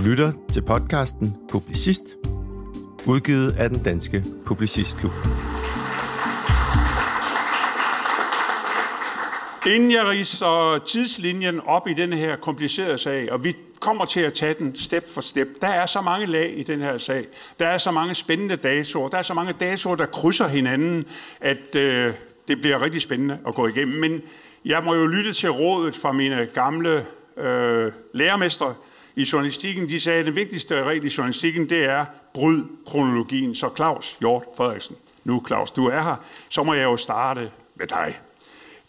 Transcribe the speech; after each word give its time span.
Du 0.00 0.04
lytter 0.04 0.32
til 0.52 0.62
podcasten 0.62 1.36
Publicist, 1.50 2.02
udgivet 3.06 3.52
af 3.58 3.68
den 3.68 3.82
danske 3.82 4.24
Publicistklub. 4.46 5.12
Inden 9.66 9.92
jeg 9.92 10.06
riser 10.06 10.78
tidslinjen 10.86 11.60
op 11.66 11.88
i 11.88 11.94
den 11.94 12.12
her 12.12 12.36
komplicerede 12.36 12.98
sag, 12.98 13.32
og 13.32 13.44
vi 13.44 13.56
kommer 13.80 14.04
til 14.04 14.20
at 14.20 14.34
tage 14.34 14.54
den 14.58 14.76
step 14.76 15.08
for 15.08 15.20
step. 15.20 15.48
Der 15.60 15.68
er 15.68 15.86
så 15.86 16.00
mange 16.00 16.26
lag 16.26 16.58
i 16.58 16.62
den 16.62 16.80
her 16.80 16.98
sag. 16.98 17.26
Der 17.58 17.66
er 17.66 17.78
så 17.78 17.90
mange 17.90 18.14
spændende 18.14 18.56
datoer. 18.56 19.08
Der 19.08 19.18
er 19.18 19.22
så 19.22 19.34
mange 19.34 19.52
datoer, 19.52 19.96
der 19.96 20.06
krydser 20.06 20.48
hinanden, 20.48 21.04
at 21.40 21.76
øh, 21.76 22.14
det 22.48 22.60
bliver 22.60 22.82
rigtig 22.82 23.02
spændende 23.02 23.38
at 23.46 23.54
gå 23.54 23.66
igennem. 23.66 24.00
Men 24.00 24.22
jeg 24.64 24.82
må 24.84 24.94
jo 24.94 25.06
lytte 25.06 25.32
til 25.32 25.50
rådet 25.50 25.96
fra 25.96 26.12
mine 26.12 26.48
gamle 26.54 27.06
øh, 27.36 27.92
lærermestre 28.12 28.74
i 29.16 29.26
journalistikken. 29.32 29.88
De 29.88 30.00
sagde, 30.00 30.20
at 30.20 30.26
den 30.26 30.34
vigtigste 30.34 30.84
regel 30.84 31.04
i 31.04 31.12
journalistikken, 31.18 31.68
det 31.68 31.84
er 31.84 32.04
bryd 32.34 32.64
kronologien. 32.86 33.54
Så 33.54 33.70
Claus 33.76 34.16
Hjort 34.20 34.44
Frederiksen, 34.56 34.96
nu 35.24 35.42
Claus, 35.46 35.72
du 35.72 35.86
er 35.86 36.02
her, 36.02 36.16
så 36.48 36.62
må 36.62 36.74
jeg 36.74 36.84
jo 36.84 36.96
starte 36.96 37.50
med 37.74 37.86
dig. 37.86 38.18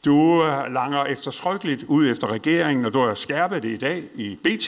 Du 0.05 0.43
langer 0.69 1.05
eftertrykkeligt 1.05 1.83
ud 1.83 2.11
efter 2.11 2.27
regeringen, 2.27 2.85
og 2.85 2.93
du 2.93 2.99
har 2.99 3.13
skærpet 3.13 3.63
det 3.63 3.69
i 3.69 3.77
dag 3.77 4.03
i 4.15 4.37
BT, 4.43 4.67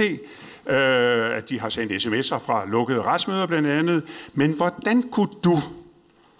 øh, 0.71 1.37
at 1.37 1.49
de 1.49 1.59
har 1.59 1.69
sendt 1.69 1.91
sms'er 1.91 2.37
fra 2.37 2.65
lukkede 2.65 3.01
retsmøder 3.01 3.45
blandt 3.45 3.67
andet. 3.67 4.03
Men 4.33 4.51
hvordan 4.51 5.03
kunne 5.03 5.29
du, 5.43 5.57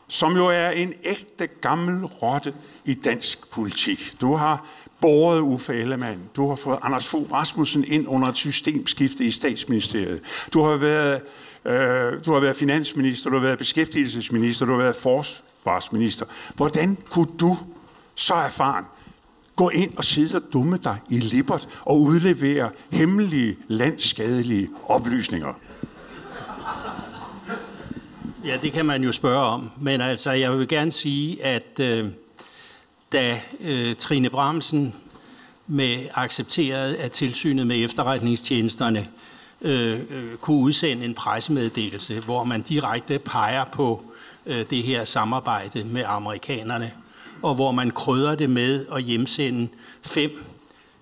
som 0.08 0.36
jo 0.36 0.46
er 0.46 0.70
en 0.70 0.94
ægte 1.04 1.48
gammel 1.48 2.06
rotte 2.06 2.54
i 2.86 2.94
dansk 2.94 3.52
politik, 3.52 4.22
du 4.22 4.36
har 4.36 4.66
båret 5.04 5.40
Uffe 5.40 5.74
Ellemann, 5.74 6.20
du 6.36 6.48
har 6.50 6.56
fået 6.56 6.80
Anders 6.82 7.08
Fogh 7.08 7.32
Rasmussen 7.32 7.86
ind 7.88 8.08
under 8.08 8.28
et 8.28 8.36
systemskifte 8.36 9.26
i 9.26 9.32
statsministeriet, 9.32 10.22
du 10.54 10.64
har 10.64 10.78
været, 10.78 11.22
øh, 11.66 12.26
du 12.26 12.34
har 12.34 12.40
været 12.40 12.56
finansminister, 12.56 13.30
du 13.30 13.36
har 13.36 13.44
været 13.44 13.58
beskæftigelsesminister, 13.58 14.66
du 14.66 14.72
har 14.72 14.80
været 14.80 14.96
forsvarsminister. 14.96 16.26
Hvordan 16.56 16.98
kunne 17.10 17.28
du 17.40 17.58
så 18.16 18.34
erfaren, 18.34 18.86
gå 19.56 19.70
ind 19.70 19.98
og 19.98 20.04
sidde 20.04 20.36
og 20.36 20.44
dumme 20.54 20.78
dig 20.84 20.98
i 21.10 21.20
lippert 21.20 21.70
og 21.82 22.02
udlevere 22.02 22.70
hemmelige, 22.92 23.58
landskadelige 23.68 24.70
oplysninger? 24.88 25.54
Ja, 28.46 28.58
det 28.62 28.72
kan 28.72 28.86
man 28.86 29.04
jo 29.04 29.12
spørge 29.12 29.46
om. 29.46 29.72
Men 29.82 30.02
altså, 30.02 30.32
jeg 30.32 30.58
vil 30.58 30.68
gerne 30.68 30.92
sige, 30.92 31.44
at 31.46 31.80
øh, 31.80 32.10
da 33.14 33.42
øh, 33.60 33.96
Trine 33.96 34.30
Bramsen 34.30 34.96
med 35.68 36.08
accepteret 36.14 36.94
af 36.94 37.12
tilsynet 37.12 37.68
med 37.68 37.84
efterretningstjenesterne 37.84 39.08
øh, 39.62 40.00
øh, 40.00 40.36
kunne 40.42 40.58
udsende 40.58 41.06
en 41.06 41.14
pressemeddelelse, 41.14 42.20
hvor 42.20 42.44
man 42.44 42.62
direkte 42.62 43.20
peger 43.20 43.66
på 43.66 44.04
øh, 44.46 44.66
det 44.70 44.84
her 44.84 45.06
samarbejde 45.06 45.84
med 45.84 46.04
amerikanerne, 46.08 46.92
og 47.42 47.56
hvor 47.56 47.72
man 47.72 47.92
krydder 47.92 48.36
det 48.36 48.50
med 48.50 48.86
at 48.96 49.04
hjemsende 49.04 49.68
fem, 50.02 50.44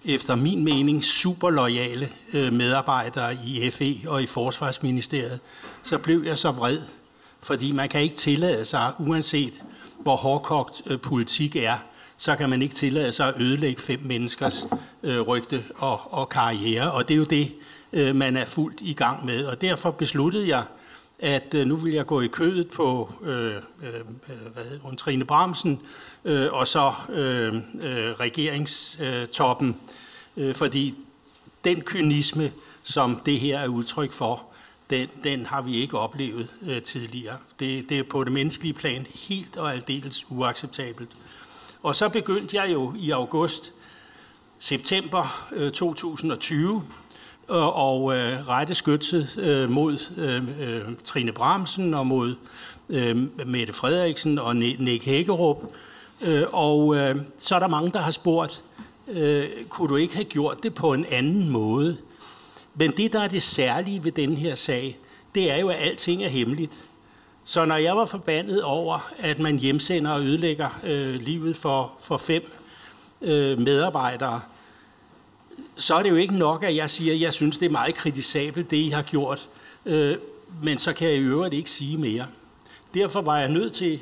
efter 0.06 0.36
min 0.36 0.64
mening, 0.64 1.04
super 1.04 1.50
lojale 1.50 2.09
øh, 2.34 2.54
medarbejdere 2.54 3.34
i 3.45 3.70
FE 3.70 3.98
og 4.08 4.23
i 4.23 4.26
Forsvarsministeriet, 4.26 5.39
så 5.84 5.98
blev 5.98 6.23
jeg 6.26 6.38
så 6.38 6.52
vred, 6.52 6.80
fordi 7.44 7.72
man 7.72 7.89
kan 7.89 8.02
ikke 8.02 8.16
tillade 8.16 8.66
sig, 8.66 8.92
uanset 9.00 9.64
hvor 10.00 10.16
hårdkogt 10.16 10.82
øh, 10.88 11.00
politik 11.00 11.56
er, 11.56 11.78
så 12.22 12.36
kan 12.36 12.50
man 12.50 12.61
ikke 12.61 12.75
tillade 12.75 13.14
sig 13.14 13.27
at 13.27 13.41
ødelægge 13.41 13.81
fem 13.81 14.00
menneskers 14.03 14.67
øh, 15.03 15.22
rygte 15.22 15.64
og, 15.77 16.14
og 16.14 16.30
karriere, 16.30 16.91
og 16.91 17.08
det 17.08 17.14
er 17.14 17.17
jo 17.17 17.23
det, 17.23 17.52
øh, 17.94 18.16
man 18.16 18.38
er 18.38 18.45
fuldt 18.45 18.81
i 18.81 18.94
gang 18.94 19.25
med. 19.25 19.45
Og 19.45 19.61
derfor 19.61 19.91
besluttede 19.91 20.48
jeg, 20.48 20.64
at 21.20 21.54
øh, 21.55 21.67
nu 21.67 21.76
vil 21.76 21.93
jeg 21.93 22.05
gå 22.05 22.21
i 22.21 22.27
kødet 22.27 22.70
på 22.70 23.14
øh, 23.23 23.55
øh, 23.55 23.61
hvad 24.54 24.64
hedder 24.64 24.80
hun, 24.83 24.98
Trine 24.98 25.26
Bramsen 25.26 25.80
øh, 26.26 26.54
og 26.54 26.67
så 26.67 26.93
øh, 27.09 27.55
øh, 27.55 28.11
regeringstoppen, 28.20 29.77
øh, 30.38 30.55
fordi 30.55 30.98
den 31.65 31.82
kynisme, 31.82 32.52
som 32.83 33.21
det 33.26 33.39
her 33.39 33.59
er 33.59 33.67
udtryk 33.67 34.11
for, 34.11 34.43
den, 34.89 35.09
den 35.23 35.45
har 35.45 35.61
vi 35.61 35.76
ikke 35.76 35.99
oplevet 35.99 36.48
øh, 36.61 36.82
tidligere. 36.82 37.38
Det, 37.59 37.89
det 37.89 37.99
er 37.99 38.03
på 38.03 38.23
det 38.23 38.33
menneskelige 38.33 38.73
plan 38.73 39.08
helt 39.15 39.58
og 39.58 39.73
aldeles 39.73 40.26
uacceptabelt. 40.30 41.09
Og 41.83 41.95
så 41.95 42.09
begyndte 42.09 42.61
jeg 42.61 42.73
jo 42.73 42.93
i 42.97 43.11
august, 43.11 43.73
september 44.59 45.47
øh, 45.52 45.71
2020 45.71 46.83
øh, 47.49 47.77
og 47.77 48.17
øh, 48.17 48.47
rette 48.47 48.75
skytset 48.75 49.37
øh, 49.37 49.69
mod 49.69 49.97
øh, 50.17 50.43
øh, 50.59 50.95
Trine 51.05 51.31
Bramsen 51.31 51.93
og 51.93 52.08
mod 52.08 52.36
øh, 52.89 53.47
Mette 53.47 53.73
Frederiksen 53.73 54.39
og 54.39 54.55
Nick 54.55 55.05
Hækkerup. 55.05 55.58
Øh, 56.27 56.43
og 56.52 56.95
øh, 56.95 57.15
så 57.37 57.55
er 57.55 57.59
der 57.59 57.67
mange, 57.67 57.91
der 57.91 57.99
har 57.99 58.11
spurgt, 58.11 58.64
øh, 59.08 59.49
kunne 59.70 59.89
du 59.89 59.95
ikke 59.95 60.15
have 60.15 60.25
gjort 60.25 60.64
det 60.64 60.73
på 60.73 60.93
en 60.93 61.05
anden 61.11 61.49
måde? 61.49 61.97
Men 62.75 62.91
det, 62.91 63.14
der 63.14 63.20
er 63.20 63.27
det 63.27 63.43
særlige 63.43 64.03
ved 64.03 64.11
den 64.11 64.37
her 64.37 64.55
sag, 64.55 64.97
det 65.36 65.52
er 65.52 65.58
jo, 65.58 65.70
at 65.70 65.77
alting 65.80 66.23
er 66.23 66.30
hemmeligt. 66.30 66.86
Så 67.43 67.65
når 67.65 67.75
jeg 67.75 67.97
var 67.97 68.05
forbandet 68.05 68.63
over, 68.63 69.11
at 69.17 69.39
man 69.39 69.57
hjemsender 69.57 70.11
og 70.11 70.21
ødelægger 70.21 70.79
øh, 70.83 71.13
livet 71.15 71.55
for, 71.55 71.93
for 72.02 72.17
fem 72.17 72.52
øh, 73.21 73.59
medarbejdere, 73.59 74.41
så 75.75 75.95
er 75.95 76.03
det 76.03 76.09
jo 76.09 76.15
ikke 76.15 76.37
nok, 76.37 76.63
at 76.63 76.75
jeg 76.75 76.89
siger, 76.89 77.13
at 77.13 77.21
jeg 77.21 77.33
synes, 77.33 77.57
det 77.57 77.65
er 77.65 77.69
meget 77.69 77.95
kritisabelt, 77.95 78.71
det 78.71 78.77
I 78.77 78.89
har 78.89 79.02
gjort. 79.02 79.49
Øh, 79.85 80.17
men 80.63 80.79
så 80.79 80.93
kan 80.93 81.07
jeg 81.07 81.15
i 81.15 81.19
øvrigt 81.19 81.53
ikke 81.53 81.69
sige 81.71 81.97
mere. 81.97 82.25
Derfor 82.93 83.21
var 83.21 83.39
jeg 83.39 83.49
nødt 83.49 83.73
til 83.73 83.99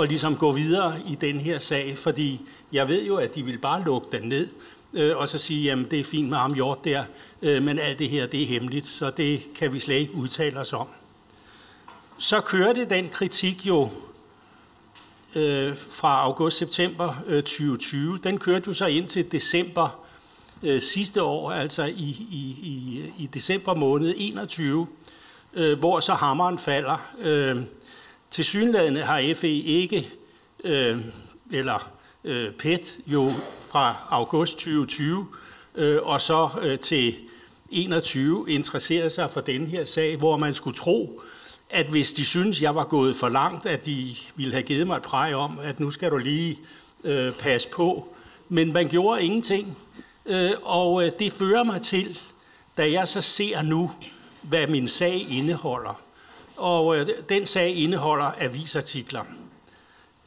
at 0.00 0.08
ligesom 0.08 0.36
gå 0.36 0.52
videre 0.52 0.96
i 1.08 1.14
den 1.14 1.40
her 1.40 1.58
sag, 1.58 1.98
fordi 1.98 2.40
jeg 2.72 2.88
ved 2.88 3.04
jo, 3.04 3.16
at 3.16 3.34
de 3.34 3.44
vil 3.44 3.58
bare 3.58 3.84
lukke 3.84 4.08
den 4.12 4.28
ned, 4.28 4.48
øh, 4.92 5.16
og 5.16 5.28
så 5.28 5.38
sige, 5.38 5.64
jamen 5.64 5.86
det 5.90 6.00
er 6.00 6.04
fint 6.04 6.28
med 6.28 6.38
ham 6.38 6.54
gjort 6.54 6.84
der, 6.84 7.04
øh, 7.42 7.62
men 7.62 7.78
alt 7.78 7.98
det 7.98 8.08
her, 8.08 8.26
det 8.26 8.42
er 8.42 8.46
hemmeligt, 8.46 8.86
så 8.86 9.10
det 9.16 9.42
kan 9.54 9.72
vi 9.72 9.80
slet 9.80 9.96
ikke 9.96 10.14
udtale 10.14 10.60
os 10.60 10.72
om. 10.72 10.86
Så 12.22 12.40
kørte 12.40 12.84
den 12.84 13.08
kritik 13.08 13.66
jo 13.66 13.88
øh, 15.34 15.76
fra 15.90 16.20
august-september 16.22 17.14
øh, 17.26 17.42
2020, 17.42 18.18
den 18.24 18.38
kørte 18.38 18.64
jo 18.66 18.72
så 18.72 18.86
ind 18.86 19.08
til 19.08 19.32
december 19.32 20.04
øh, 20.62 20.80
sidste 20.80 21.22
år, 21.22 21.52
altså 21.52 21.82
i, 21.84 22.26
i, 22.30 22.56
i, 22.62 23.12
i 23.18 23.26
december 23.26 23.74
måned 23.74 24.14
21, 24.16 24.86
øh, 25.54 25.78
hvor 25.78 26.00
så 26.00 26.14
hammeren 26.14 26.58
falder. 26.58 27.10
Øh, 27.18 27.56
til 28.30 28.44
synlædende 28.44 29.00
har 29.00 29.34
FE 29.34 29.48
ikke, 29.48 30.08
øh, 30.64 30.98
eller 31.52 31.90
øh, 32.24 32.52
PET 32.52 32.98
jo 33.06 33.32
fra 33.72 33.96
august 34.10 34.52
2020 34.52 35.26
øh, 35.74 35.98
og 36.02 36.20
så 36.20 36.48
øh, 36.62 36.78
til 36.78 37.14
21 37.70 38.44
interesseret 38.48 39.12
sig 39.12 39.30
for 39.30 39.40
den 39.40 39.66
her 39.66 39.84
sag, 39.84 40.16
hvor 40.16 40.36
man 40.36 40.54
skulle 40.54 40.76
tro, 40.76 41.22
at 41.70 41.86
hvis 41.86 42.12
de 42.12 42.24
synes, 42.24 42.62
jeg 42.62 42.74
var 42.74 42.84
gået 42.84 43.16
for 43.16 43.28
langt, 43.28 43.66
at 43.66 43.86
de 43.86 44.16
ville 44.36 44.52
have 44.52 44.62
givet 44.62 44.86
mig 44.86 44.96
et 44.96 45.02
præg 45.02 45.34
om, 45.34 45.58
at 45.62 45.80
nu 45.80 45.90
skal 45.90 46.10
du 46.10 46.16
lige 46.16 46.58
øh, 47.04 47.32
passe 47.32 47.68
på. 47.68 48.08
Men 48.48 48.72
man 48.72 48.88
gjorde 48.88 49.22
ingenting. 49.22 49.78
Øh, 50.26 50.50
og 50.62 51.06
øh, 51.06 51.12
det 51.18 51.32
fører 51.32 51.64
mig 51.64 51.82
til, 51.82 52.18
da 52.76 52.90
jeg 52.92 53.08
så 53.08 53.20
ser 53.20 53.62
nu, 53.62 53.90
hvad 54.42 54.66
min 54.66 54.88
sag 54.88 55.26
indeholder. 55.30 56.00
Og 56.56 56.96
øh, 56.96 57.08
den 57.28 57.46
sag 57.46 57.76
indeholder 57.76 58.32
avisartikler. 58.38 59.24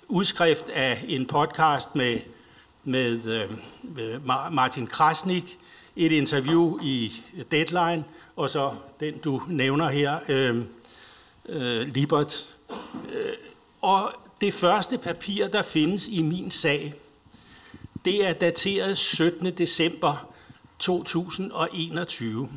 Udskrift 0.07 0.69
af 0.69 1.05
en 1.07 1.25
podcast 1.25 1.95
med, 1.95 2.19
med 2.83 3.25
øh, 3.97 4.25
Martin 4.51 4.87
Krasnik, 4.87 5.59
et 5.95 6.11
interview 6.11 6.79
i 6.81 7.11
Deadline, 7.51 8.03
og 8.35 8.49
så 8.49 8.71
den, 8.99 9.17
du 9.17 9.41
nævner 9.47 9.89
her, 9.89 10.19
øh, 10.29 10.63
øh, 11.49 11.87
Libert. 11.87 12.47
Øh, 13.13 13.33
og 13.81 14.13
det 14.41 14.53
første 14.53 14.97
papir, 14.97 15.47
der 15.47 15.61
findes 15.61 16.07
i 16.07 16.21
min 16.21 16.51
sag, 16.51 16.93
det 18.05 18.27
er 18.27 18.33
dateret 18.33 18.97
17. 18.97 19.51
december 19.51 20.29
2021. 20.79 22.49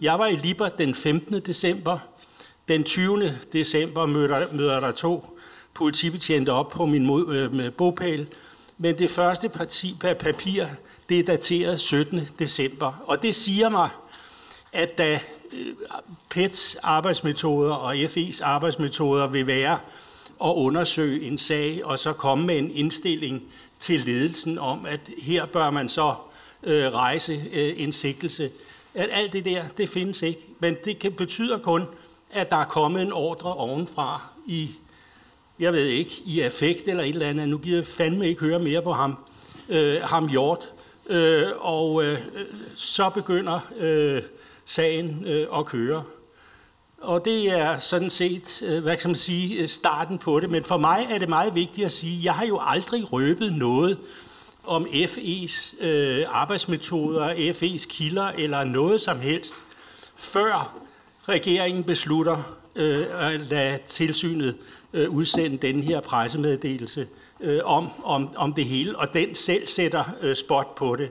Jeg 0.00 0.18
var 0.18 0.26
i 0.26 0.36
Liber 0.36 0.68
den 0.68 0.94
15. 0.94 1.40
december. 1.40 1.98
Den 2.68 2.84
20. 2.84 3.38
december 3.52 4.06
møder, 4.06 4.52
møder 4.52 4.80
der 4.80 4.92
to 4.92 5.38
politibetjente 5.74 6.50
op 6.50 6.68
på 6.70 6.86
min 6.86 7.06
mod, 7.06 7.34
øh, 7.34 7.72
bogpæl. 7.72 8.26
Men 8.78 8.98
det 8.98 9.10
første 9.10 9.48
parti, 9.48 9.96
papir, 10.00 10.66
det 11.08 11.18
er 11.18 11.24
dateret 11.24 11.80
17. 11.80 12.28
december. 12.38 12.92
Og 13.06 13.22
det 13.22 13.34
siger 13.34 13.68
mig, 13.68 13.88
at 14.72 14.98
da 14.98 15.20
Øh, 15.52 15.74
PETs 16.30 16.76
arbejdsmetoder 16.82 17.74
og 17.74 17.94
FE's 17.94 18.44
arbejdsmetoder 18.44 19.26
vil 19.26 19.46
være 19.46 19.78
at 20.44 20.52
undersøge 20.54 21.22
en 21.22 21.38
sag 21.38 21.84
og 21.84 21.98
så 21.98 22.12
komme 22.12 22.46
med 22.46 22.58
en 22.58 22.70
indstilling 22.70 23.42
til 23.78 24.00
ledelsen 24.00 24.58
om, 24.58 24.86
at 24.86 25.00
her 25.22 25.46
bør 25.46 25.70
man 25.70 25.88
så 25.88 26.14
øh, 26.62 26.86
rejse 26.86 27.32
øh, 27.52 27.72
en 27.76 27.92
sigtelse, 27.92 28.50
at 28.94 29.08
alt 29.12 29.32
det 29.32 29.44
der, 29.44 29.64
det 29.78 29.88
findes 29.88 30.22
ikke. 30.22 30.46
Men 30.58 30.76
det 30.84 30.98
kan, 30.98 31.12
betyder 31.12 31.58
kun, 31.58 31.84
at 32.32 32.50
der 32.50 32.56
er 32.56 32.64
kommet 32.64 33.02
en 33.02 33.12
ordre 33.12 33.54
ovenfra 33.54 34.22
i, 34.46 34.70
jeg 35.58 35.72
ved 35.72 35.86
ikke, 35.86 36.12
i 36.24 36.40
affekt 36.40 36.88
eller 36.88 37.02
et 37.02 37.08
eller 37.08 37.26
andet. 37.26 37.48
Nu 37.48 37.58
gider 37.58 37.76
jeg 37.76 37.86
fandme 37.86 38.28
ikke 38.28 38.40
høre 38.40 38.58
mere 38.58 38.82
på 38.82 38.92
ham, 38.92 39.16
øh, 39.68 40.02
ham 40.02 40.28
Hjort. 40.28 40.72
Øh, 41.06 41.46
og 41.58 42.04
øh, 42.04 42.18
så 42.76 43.08
begynder 43.08 43.60
øh, 43.78 44.22
sagen 44.64 45.24
øh, 45.26 45.46
at 45.58 45.66
køre. 45.66 46.02
Og 47.00 47.24
det 47.24 47.50
er 47.50 47.78
sådan 47.78 48.10
set, 48.10 48.62
øh, 48.66 48.82
hvad 48.82 48.96
kan 48.96 49.10
man 49.10 49.16
sige, 49.16 49.62
øh, 49.62 49.68
starten 49.68 50.18
på 50.18 50.40
det. 50.40 50.50
Men 50.50 50.64
for 50.64 50.76
mig 50.76 51.06
er 51.10 51.18
det 51.18 51.28
meget 51.28 51.54
vigtigt 51.54 51.84
at 51.84 51.92
sige, 51.92 52.18
at 52.18 52.24
jeg 52.24 52.34
har 52.34 52.46
jo 52.46 52.58
aldrig 52.62 53.12
røbet 53.12 53.52
noget 53.52 53.98
om 54.64 54.86
FE's 54.86 55.84
øh, 55.84 56.24
arbejdsmetoder, 56.28 57.52
FE's 57.52 57.86
kilder 57.88 58.28
eller 58.28 58.64
noget 58.64 59.00
som 59.00 59.20
helst, 59.20 59.56
før 60.16 60.74
regeringen 61.28 61.84
beslutter 61.84 62.56
øh, 62.76 63.06
at 63.18 63.40
lade 63.40 63.78
tilsynet 63.86 64.56
øh, 64.92 65.10
udsende 65.10 65.56
den 65.56 65.82
her 65.82 66.00
pressemeddelelse 66.00 67.06
øh, 67.40 67.60
om, 67.64 67.88
om, 68.04 68.36
om 68.36 68.54
det 68.54 68.64
hele, 68.64 68.98
og 68.98 69.14
den 69.14 69.34
selv 69.34 69.66
sætter 69.66 70.04
øh, 70.20 70.36
spot 70.36 70.74
på 70.74 70.96
det. 70.96 71.10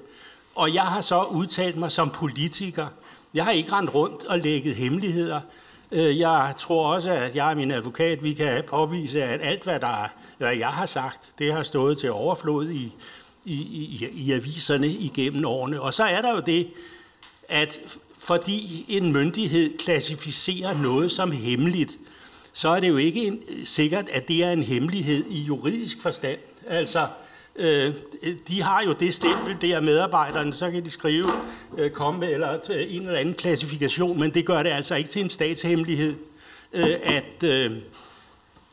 Og 0.55 0.73
jeg 0.73 0.83
har 0.83 1.01
så 1.01 1.23
udtalt 1.23 1.75
mig 1.75 1.91
som 1.91 2.09
politiker. 2.09 2.87
Jeg 3.33 3.43
har 3.43 3.51
ikke 3.51 3.71
rendt 3.71 3.93
rundt 3.93 4.25
og 4.25 4.39
lægget 4.39 4.75
hemmeligheder. 4.75 5.41
Øh, 5.91 6.19
jeg 6.19 6.53
tror 6.57 6.93
også, 6.93 7.11
at 7.11 7.35
jeg 7.35 7.45
og 7.45 7.57
min 7.57 7.71
advokat, 7.71 8.23
vi 8.23 8.33
kan 8.33 8.63
påvise, 8.67 9.23
at 9.23 9.41
alt, 9.43 9.63
hvad, 9.63 9.79
der, 9.79 10.07
hvad 10.37 10.55
jeg 10.55 10.67
har 10.67 10.85
sagt, 10.85 11.31
det 11.39 11.53
har 11.53 11.63
stået 11.63 11.97
til 11.97 12.11
overflod 12.11 12.69
i, 12.69 12.95
i, 13.45 13.55
i, 13.55 14.09
i 14.13 14.31
aviserne 14.31 14.87
igennem 14.87 15.45
årene. 15.45 15.81
Og 15.81 15.93
så 15.93 16.03
er 16.03 16.21
der 16.21 16.31
jo 16.31 16.39
det, 16.39 16.67
at 17.49 17.79
fordi 18.17 18.85
en 18.87 19.13
myndighed 19.13 19.77
klassificerer 19.77 20.77
noget 20.77 21.11
som 21.11 21.31
hemmeligt, 21.31 21.97
så 22.53 22.69
er 22.69 22.79
det 22.79 22.89
jo 22.89 22.97
ikke 22.97 23.25
en, 23.25 23.41
sikkert, 23.65 24.09
at 24.09 24.27
det 24.27 24.43
er 24.43 24.51
en 24.51 24.63
hemmelighed 24.63 25.25
i 25.29 25.41
juridisk 25.41 26.01
forstand. 26.01 26.39
Altså, 26.67 27.07
øh, 27.59 27.93
de 28.47 28.61
har 28.61 28.83
jo 28.83 28.91
det 28.91 29.13
stempel 29.13 29.57
der 29.61 29.79
medarbejderne, 29.79 30.53
så 30.53 30.71
kan 30.71 30.85
de 30.85 30.89
skrive, 30.89 31.31
øh, 31.77 31.91
komme 31.91 32.19
med 32.19 32.33
eller 32.33 32.59
en 32.69 33.01
eller 33.01 33.19
anden 33.19 33.33
klassifikation, 33.33 34.19
men 34.19 34.33
det 34.33 34.45
gør 34.45 34.63
det 34.63 34.69
altså 34.69 34.95
ikke 34.95 35.09
til 35.09 35.21
en 35.21 35.29
statshemmelighed 35.29 36.15
øh, 36.73 36.95
at, 37.03 37.43
øh, 37.43 37.71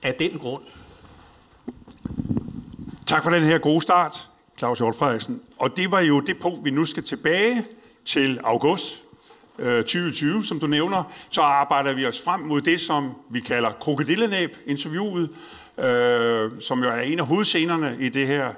af 0.03 0.15
den 0.15 0.39
grund. 0.39 0.63
Tak 3.07 3.25
for 3.25 3.31
den 3.31 3.43
her 3.43 3.59
gode 3.59 3.81
start, 3.81 4.29
Claus 4.59 4.79
Hjort 4.79 4.95
Frederiksen. 4.95 5.41
Og 5.59 5.77
det 5.77 5.91
var 5.91 6.01
jo 6.01 6.21
det 6.21 6.39
punkt, 6.39 6.65
vi 6.65 6.71
nu 6.71 6.85
skal 6.85 7.03
tilbage 7.03 7.65
til 8.05 8.41
august 8.45 9.03
øh, 9.59 9.83
2020, 9.83 10.45
som 10.45 10.61
du 10.61 10.67
nævner, 10.67 11.13
så 11.31 11.43
arbejder 11.43 11.93
vi 11.93 12.07
os 12.07 12.23
frem 12.25 12.41
mod 12.41 12.61
det, 12.61 12.81
som 12.81 13.15
vi 13.31 13.41
kalder 13.41 13.71
krokodillenæb-interviewet, 13.71 15.31
øh, 15.79 16.51
som 16.61 16.83
jo 16.83 16.91
er 16.91 17.01
en 17.01 17.19
af 17.19 17.27
hovedscenerne 17.27 17.97
i 18.01 18.09
det 18.09 18.27
her 18.27 18.53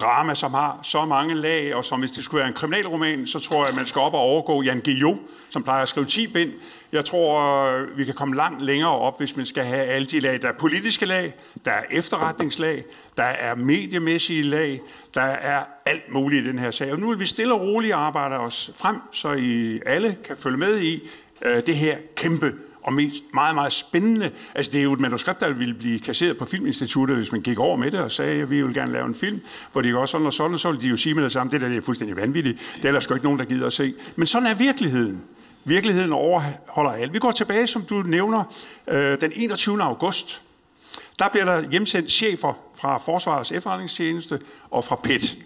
drama, 0.00 0.34
som 0.34 0.54
har 0.54 0.78
så 0.82 1.04
mange 1.04 1.34
lag, 1.34 1.74
og 1.74 1.84
som 1.84 2.00
hvis 2.00 2.10
det 2.10 2.24
skulle 2.24 2.38
være 2.38 2.48
en 2.48 2.54
kriminalroman, 2.54 3.26
så 3.26 3.38
tror 3.38 3.62
jeg, 3.62 3.68
at 3.68 3.74
man 3.74 3.86
skal 3.86 4.00
op 4.00 4.14
og 4.14 4.20
overgå 4.20 4.62
Jan 4.62 4.80
Guillou, 4.80 5.18
som 5.50 5.62
plejer 5.62 5.82
at 5.82 5.88
skrive 5.88 6.06
10 6.06 6.26
bind. 6.26 6.52
Jeg 6.92 7.04
tror, 7.04 7.64
øh, 7.64 7.98
vi 7.98 8.04
kan 8.04 8.14
komme 8.14 8.36
langt 8.36 8.62
længere 8.62 8.90
op, 8.90 9.18
hvis 9.18 9.36
man 9.36 9.46
skal 9.46 9.64
have 9.64 9.84
alle 9.84 10.06
de 10.06 10.20
lag. 10.20 10.42
Der 10.42 10.48
er 10.48 10.52
politiske 10.52 11.06
lag, 11.06 11.34
der 11.64 11.70
er 11.70 11.82
efterretningslag, 11.90 12.84
der 13.16 13.22
er 13.22 13.54
mediemæssige 13.54 14.42
lag, 14.42 14.80
der 15.14 15.22
er 15.22 15.62
alt 15.86 16.12
muligt 16.12 16.44
i 16.44 16.48
den 16.48 16.58
her 16.58 16.70
sag. 16.70 16.92
Og 16.92 16.98
nu 16.98 17.08
vil 17.08 17.18
vi 17.18 17.26
stille 17.26 17.54
og 17.54 17.60
roligt 17.60 17.94
arbejde 17.94 18.38
os 18.38 18.70
frem, 18.74 18.96
så 19.12 19.32
I 19.32 19.80
alle 19.86 20.16
kan 20.24 20.36
følge 20.36 20.58
med 20.58 20.80
i 20.80 21.08
øh, 21.42 21.66
det 21.66 21.76
her 21.76 21.96
kæmpe 22.16 22.54
og 22.86 22.92
mest, 22.92 23.22
meget, 23.34 23.54
meget 23.54 23.72
spændende. 23.72 24.30
Altså, 24.54 24.72
det 24.72 24.78
er 24.78 24.82
jo 24.82 24.92
et 24.92 25.00
manuskript, 25.00 25.40
der 25.40 25.52
ville 25.52 25.74
blive 25.74 25.98
kasseret 25.98 26.36
på 26.36 26.44
Filminstituttet, 26.44 27.16
hvis 27.16 27.32
man 27.32 27.40
gik 27.40 27.58
over 27.58 27.76
med 27.76 27.90
det 27.90 28.00
og 28.00 28.12
sagde, 28.12 28.42
at 28.42 28.50
vi 28.50 28.62
vil 28.62 28.74
gerne 28.74 28.92
lave 28.92 29.06
en 29.06 29.14
film, 29.14 29.40
hvor 29.72 29.80
de 29.80 29.90
går 29.90 30.06
sådan 30.06 30.26
og 30.26 30.32
sådan, 30.32 30.58
så 30.58 30.70
ville 30.70 30.82
de 30.82 30.88
jo 30.88 30.96
sige 30.96 31.14
med 31.14 31.24
det 31.24 31.32
samme, 31.32 31.50
det 31.50 31.60
der 31.60 31.68
det 31.68 31.76
er 31.76 31.80
fuldstændig 31.80 32.16
vanvittigt. 32.16 32.60
Det 32.82 32.94
er 32.94 33.00
sgu 33.00 33.14
ikke 33.14 33.24
nogen, 33.24 33.38
der 33.38 33.44
gider 33.44 33.66
at 33.66 33.72
se. 33.72 33.94
Men 34.16 34.26
sådan 34.26 34.46
er 34.46 34.54
virkeligheden. 34.54 35.20
Virkeligheden 35.64 36.12
overholder 36.12 36.90
alt. 36.90 37.12
Vi 37.12 37.18
går 37.18 37.30
tilbage, 37.30 37.66
som 37.66 37.82
du 37.82 38.02
nævner, 38.02 38.44
øh, 38.88 39.20
den 39.20 39.32
21. 39.36 39.82
august. 39.82 40.42
Der 41.18 41.28
bliver 41.28 41.44
der 41.44 41.70
hjemsendt 41.70 42.12
chefer 42.12 42.52
fra 42.80 42.98
Forsvarets 42.98 43.52
efterretningstjeneste 43.52 44.40
og 44.70 44.84
fra 44.84 44.96
PET. 44.96 45.36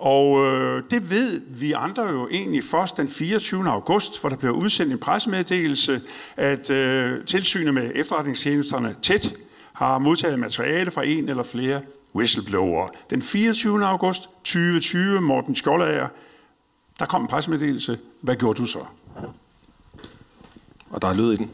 Og 0.00 0.46
øh, 0.46 0.82
det 0.90 1.10
ved 1.10 1.40
vi 1.48 1.72
andre 1.72 2.02
jo 2.02 2.28
egentlig 2.28 2.64
først 2.64 2.96
den 2.96 3.08
24. 3.08 3.70
august, 3.70 4.20
hvor 4.20 4.28
der 4.30 4.36
blev 4.36 4.52
udsendt 4.52 4.92
en 4.92 4.98
pressemeddelelse, 4.98 6.00
at 6.36 6.70
øh, 6.70 7.24
tilsynet 7.24 7.74
med 7.74 7.90
efterretningstjenesterne 7.94 8.94
tæt 9.02 9.34
har 9.72 9.98
modtaget 9.98 10.38
materiale 10.38 10.90
fra 10.90 11.06
en 11.06 11.28
eller 11.28 11.42
flere 11.42 11.80
whistleblower. 12.14 12.88
Den 13.10 13.22
24. 13.22 13.86
august 13.86 14.22
2020, 14.22 15.20
Morten 15.20 15.56
Skjoldager, 15.56 16.08
der 16.98 17.06
kom 17.06 17.22
en 17.22 17.28
pressemeddelelse. 17.28 17.98
Hvad 18.20 18.36
gjorde 18.36 18.58
du 18.58 18.66
så? 18.66 18.86
Og 20.90 21.02
der 21.02 21.08
er 21.08 21.14
lyd 21.14 21.32
i 21.32 21.36
den. 21.36 21.50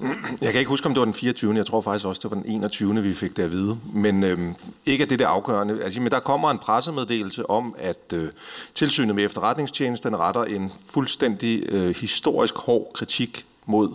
Jeg 0.42 0.52
kan 0.52 0.58
ikke 0.58 0.68
huske, 0.68 0.86
om 0.86 0.94
det 0.94 0.98
var 0.98 1.04
den 1.04 1.14
24. 1.14 1.54
Jeg 1.54 1.66
tror 1.66 1.80
faktisk 1.80 2.06
også, 2.06 2.20
det 2.22 2.30
var 2.30 2.42
den 2.42 2.52
21. 2.52 3.02
vi 3.02 3.14
fik 3.14 3.36
det 3.36 3.42
at 3.42 3.50
vide. 3.50 3.78
Men 3.92 4.24
øhm, 4.24 4.54
ikke 4.86 5.04
at 5.04 5.10
det 5.10 5.18
det 5.18 5.24
afgørende. 5.24 5.82
Altså, 5.84 6.00
men 6.00 6.10
der 6.10 6.20
kommer 6.20 6.50
en 6.50 6.58
pressemeddelelse 6.58 7.50
om, 7.50 7.74
at 7.78 8.12
øh, 8.14 8.28
tilsynet 8.74 9.14
med 9.14 9.24
efterretningstjenesten 9.24 10.16
retter 10.16 10.44
en 10.44 10.72
fuldstændig 10.86 11.62
øh, 11.68 11.96
historisk 11.96 12.54
hård 12.56 12.90
kritik 12.94 13.44
mod 13.66 13.88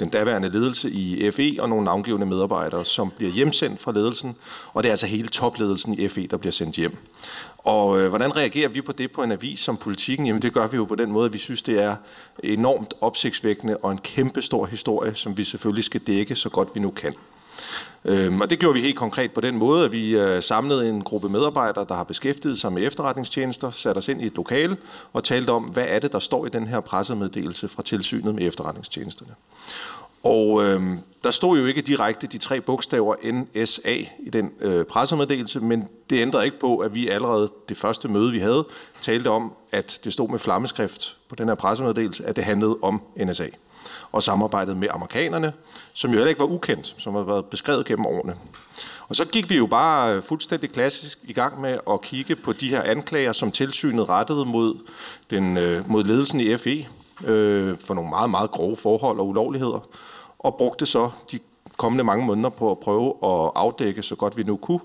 den 0.00 0.08
daværende 0.08 0.48
ledelse 0.48 0.90
i 0.90 1.30
FE 1.30 1.56
og 1.58 1.68
nogle 1.68 1.84
navngivende 1.84 2.26
medarbejdere, 2.26 2.84
som 2.84 3.12
bliver 3.16 3.32
hjemsendt 3.32 3.80
fra 3.80 3.92
ledelsen, 3.92 4.36
og 4.72 4.82
det 4.82 4.88
er 4.88 4.92
altså 4.92 5.06
hele 5.06 5.28
topledelsen 5.28 5.98
i 5.98 6.08
FE, 6.08 6.26
der 6.26 6.36
bliver 6.36 6.52
sendt 6.52 6.76
hjem. 6.76 6.96
Og 7.66 8.00
øh, 8.00 8.08
hvordan 8.08 8.36
reagerer 8.36 8.68
vi 8.68 8.80
på 8.80 8.92
det 8.92 9.12
på 9.12 9.22
en 9.22 9.32
avis 9.32 9.60
som 9.60 9.76
politikken? 9.76 10.26
Jamen 10.26 10.42
det 10.42 10.52
gør 10.52 10.66
vi 10.66 10.76
jo 10.76 10.84
på 10.84 10.94
den 10.94 11.12
måde, 11.12 11.26
at 11.26 11.32
vi 11.32 11.38
synes, 11.38 11.62
det 11.62 11.82
er 11.82 11.96
enormt 12.44 12.94
opsigtsvækkende 13.00 13.76
og 13.76 13.92
en 13.92 13.98
kæmpe 13.98 14.42
stor 14.42 14.66
historie, 14.66 15.14
som 15.14 15.38
vi 15.38 15.44
selvfølgelig 15.44 15.84
skal 15.84 16.00
dække 16.00 16.36
så 16.36 16.48
godt 16.48 16.68
vi 16.74 16.80
nu 16.80 16.90
kan. 16.90 17.14
Øhm, 18.04 18.40
og 18.40 18.50
det 18.50 18.58
gjorde 18.58 18.74
vi 18.74 18.80
helt 18.80 18.96
konkret 18.96 19.32
på 19.32 19.40
den 19.40 19.56
måde, 19.56 19.84
at 19.84 19.92
vi 19.92 20.16
øh, 20.16 20.42
samlede 20.42 20.88
en 20.88 21.02
gruppe 21.02 21.28
medarbejdere, 21.28 21.86
der 21.88 21.94
har 21.94 22.04
beskæftiget 22.04 22.58
sig 22.58 22.72
med 22.72 22.86
efterretningstjenester, 22.86 23.70
satte 23.70 23.98
os 23.98 24.08
ind 24.08 24.22
i 24.22 24.26
et 24.26 24.34
lokale 24.36 24.76
og 25.12 25.24
talte 25.24 25.50
om, 25.50 25.62
hvad 25.62 25.84
er 25.88 25.98
det, 25.98 26.12
der 26.12 26.18
står 26.18 26.46
i 26.46 26.48
den 26.48 26.66
her 26.66 26.80
pressemeddelelse 26.80 27.68
fra 27.68 27.82
tilsynet 27.82 28.34
med 28.34 28.46
efterretningstjenesterne. 28.46 29.32
Og 30.26 30.64
øh, 30.64 30.98
der 31.22 31.30
stod 31.30 31.58
jo 31.58 31.66
ikke 31.66 31.80
direkte 31.80 32.26
de 32.26 32.38
tre 32.38 32.60
bogstaver 32.60 33.14
NSA 33.32 33.94
i 34.18 34.30
den 34.32 34.50
øh, 34.60 34.84
pressemeddelelse, 34.84 35.60
men 35.60 35.88
det 36.10 36.20
ændrede 36.20 36.44
ikke 36.44 36.60
på, 36.60 36.78
at 36.78 36.94
vi 36.94 37.08
allerede 37.08 37.52
det 37.68 37.76
første 37.76 38.08
møde, 38.08 38.32
vi 38.32 38.38
havde, 38.38 38.64
talte 39.00 39.28
om, 39.30 39.52
at 39.72 40.00
det 40.04 40.12
stod 40.12 40.28
med 40.28 40.38
flammeskrift 40.38 41.16
på 41.28 41.34
den 41.34 41.48
her 41.48 41.54
pressemeddelelse, 41.54 42.24
at 42.24 42.36
det 42.36 42.44
handlede 42.44 42.76
om 42.82 43.02
NSA. 43.16 43.46
Og 44.12 44.22
samarbejdet 44.22 44.76
med 44.76 44.88
amerikanerne, 44.90 45.52
som 45.92 46.10
jo 46.10 46.16
heller 46.16 46.28
ikke 46.28 46.40
var 46.40 46.46
ukendt, 46.46 46.94
som 46.98 47.14
har 47.14 47.22
været 47.22 47.44
beskrevet 47.44 47.86
gennem 47.86 48.06
årene. 48.06 48.34
Og 49.08 49.16
så 49.16 49.24
gik 49.24 49.50
vi 49.50 49.56
jo 49.56 49.66
bare 49.66 50.14
øh, 50.14 50.22
fuldstændig 50.22 50.70
klassisk 50.70 51.18
i 51.22 51.32
gang 51.32 51.60
med 51.60 51.78
at 51.90 52.00
kigge 52.00 52.36
på 52.36 52.52
de 52.52 52.68
her 52.68 52.82
anklager, 52.82 53.32
som 53.32 53.50
tilsynet 53.50 54.08
rettede 54.08 54.44
mod, 54.44 54.74
den, 55.30 55.56
øh, 55.56 55.90
mod 55.90 56.04
ledelsen 56.04 56.40
i 56.40 56.56
FE 56.56 56.86
øh, 57.24 57.76
for 57.78 57.94
nogle 57.94 58.10
meget, 58.10 58.30
meget 58.30 58.50
grove 58.50 58.76
forhold 58.76 59.20
og 59.20 59.28
ulovligheder 59.28 59.88
og 60.38 60.54
brugte 60.54 60.86
så 60.86 61.10
de 61.32 61.38
kommende 61.76 62.04
mange 62.04 62.26
måneder 62.26 62.48
på 62.48 62.70
at 62.70 62.78
prøve 62.78 63.08
at 63.08 63.50
afdække 63.54 64.02
så 64.02 64.14
godt 64.14 64.36
vi 64.36 64.42
nu 64.42 64.56
kunne, 64.56 64.80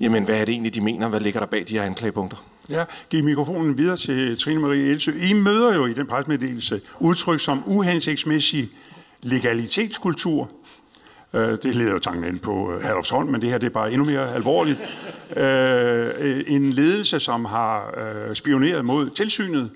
jamen 0.00 0.24
hvad 0.24 0.40
er 0.40 0.44
det 0.44 0.52
egentlig, 0.52 0.74
de 0.74 0.80
mener, 0.80 1.08
hvad 1.08 1.20
ligger 1.20 1.40
der 1.40 1.46
bag 1.46 1.64
de 1.68 1.74
her 1.74 1.82
anklagepunkter? 1.82 2.36
Ja, 2.70 2.84
giv 3.10 3.24
mikrofonen 3.24 3.78
videre 3.78 3.96
til 3.96 4.38
Trine 4.38 4.60
Marie 4.60 4.90
Elsø. 4.90 5.12
I 5.30 5.32
møder 5.32 5.74
jo 5.74 5.86
i 5.86 5.92
den 5.92 6.06
presmeddelelse 6.06 6.80
udtryk 7.00 7.40
som 7.40 7.62
uhensigtsmæssig 7.66 8.68
legalitetskultur. 9.22 10.50
Øh, 11.34 11.58
det 11.62 11.74
leder 11.74 11.92
jo 11.92 11.98
tanken 11.98 12.24
ind 12.24 12.40
på 12.40 12.72
øh, 12.72 12.82
Herlufsholm, 12.82 13.28
men 13.28 13.40
det 13.42 13.50
her 13.50 13.58
det 13.58 13.66
er 13.66 13.70
bare 13.70 13.92
endnu 13.92 14.04
mere 14.04 14.34
alvorligt. 14.34 14.78
Øh, 15.36 16.44
en 16.46 16.72
ledelse, 16.72 17.20
som 17.20 17.44
har 17.44 17.94
spioneret 18.34 18.84
mod 18.84 19.10
tilsynet, 19.10 19.70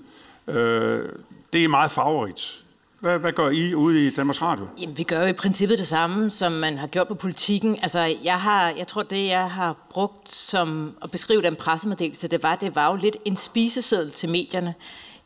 det 1.53 1.63
er 1.63 1.67
meget 1.67 1.91
favorit. 1.91 2.62
Hvad, 3.03 3.19
hvad 3.19 3.31
gør 3.31 3.49
I 3.49 3.73
ude 3.73 4.07
i 4.07 4.09
Danmarks 4.09 4.41
Radio? 4.41 4.67
Jamen, 4.81 4.97
vi 4.97 5.03
gør 5.03 5.19
jo 5.19 5.25
i 5.25 5.33
princippet 5.33 5.79
det 5.79 5.87
samme, 5.87 6.31
som 6.31 6.51
man 6.51 6.77
har 6.77 6.87
gjort 6.87 7.07
på 7.07 7.15
politikken. 7.15 7.79
Altså, 7.81 7.99
jeg, 8.23 8.41
har, 8.41 8.69
jeg 8.77 8.87
tror, 8.87 9.03
det 9.03 9.27
jeg 9.27 9.51
har 9.51 9.75
brugt 9.89 10.29
som 10.29 10.97
at 11.01 11.11
beskrive 11.11 11.41
den 11.41 11.55
pressemeddelelse, 11.55 12.27
det 12.27 12.43
var, 12.43 12.55
det 12.55 12.75
var 12.75 12.91
jo 12.91 12.95
lidt 12.95 13.17
en 13.25 13.37
spiseseddel 13.37 14.11
til 14.11 14.29
medierne. 14.29 14.73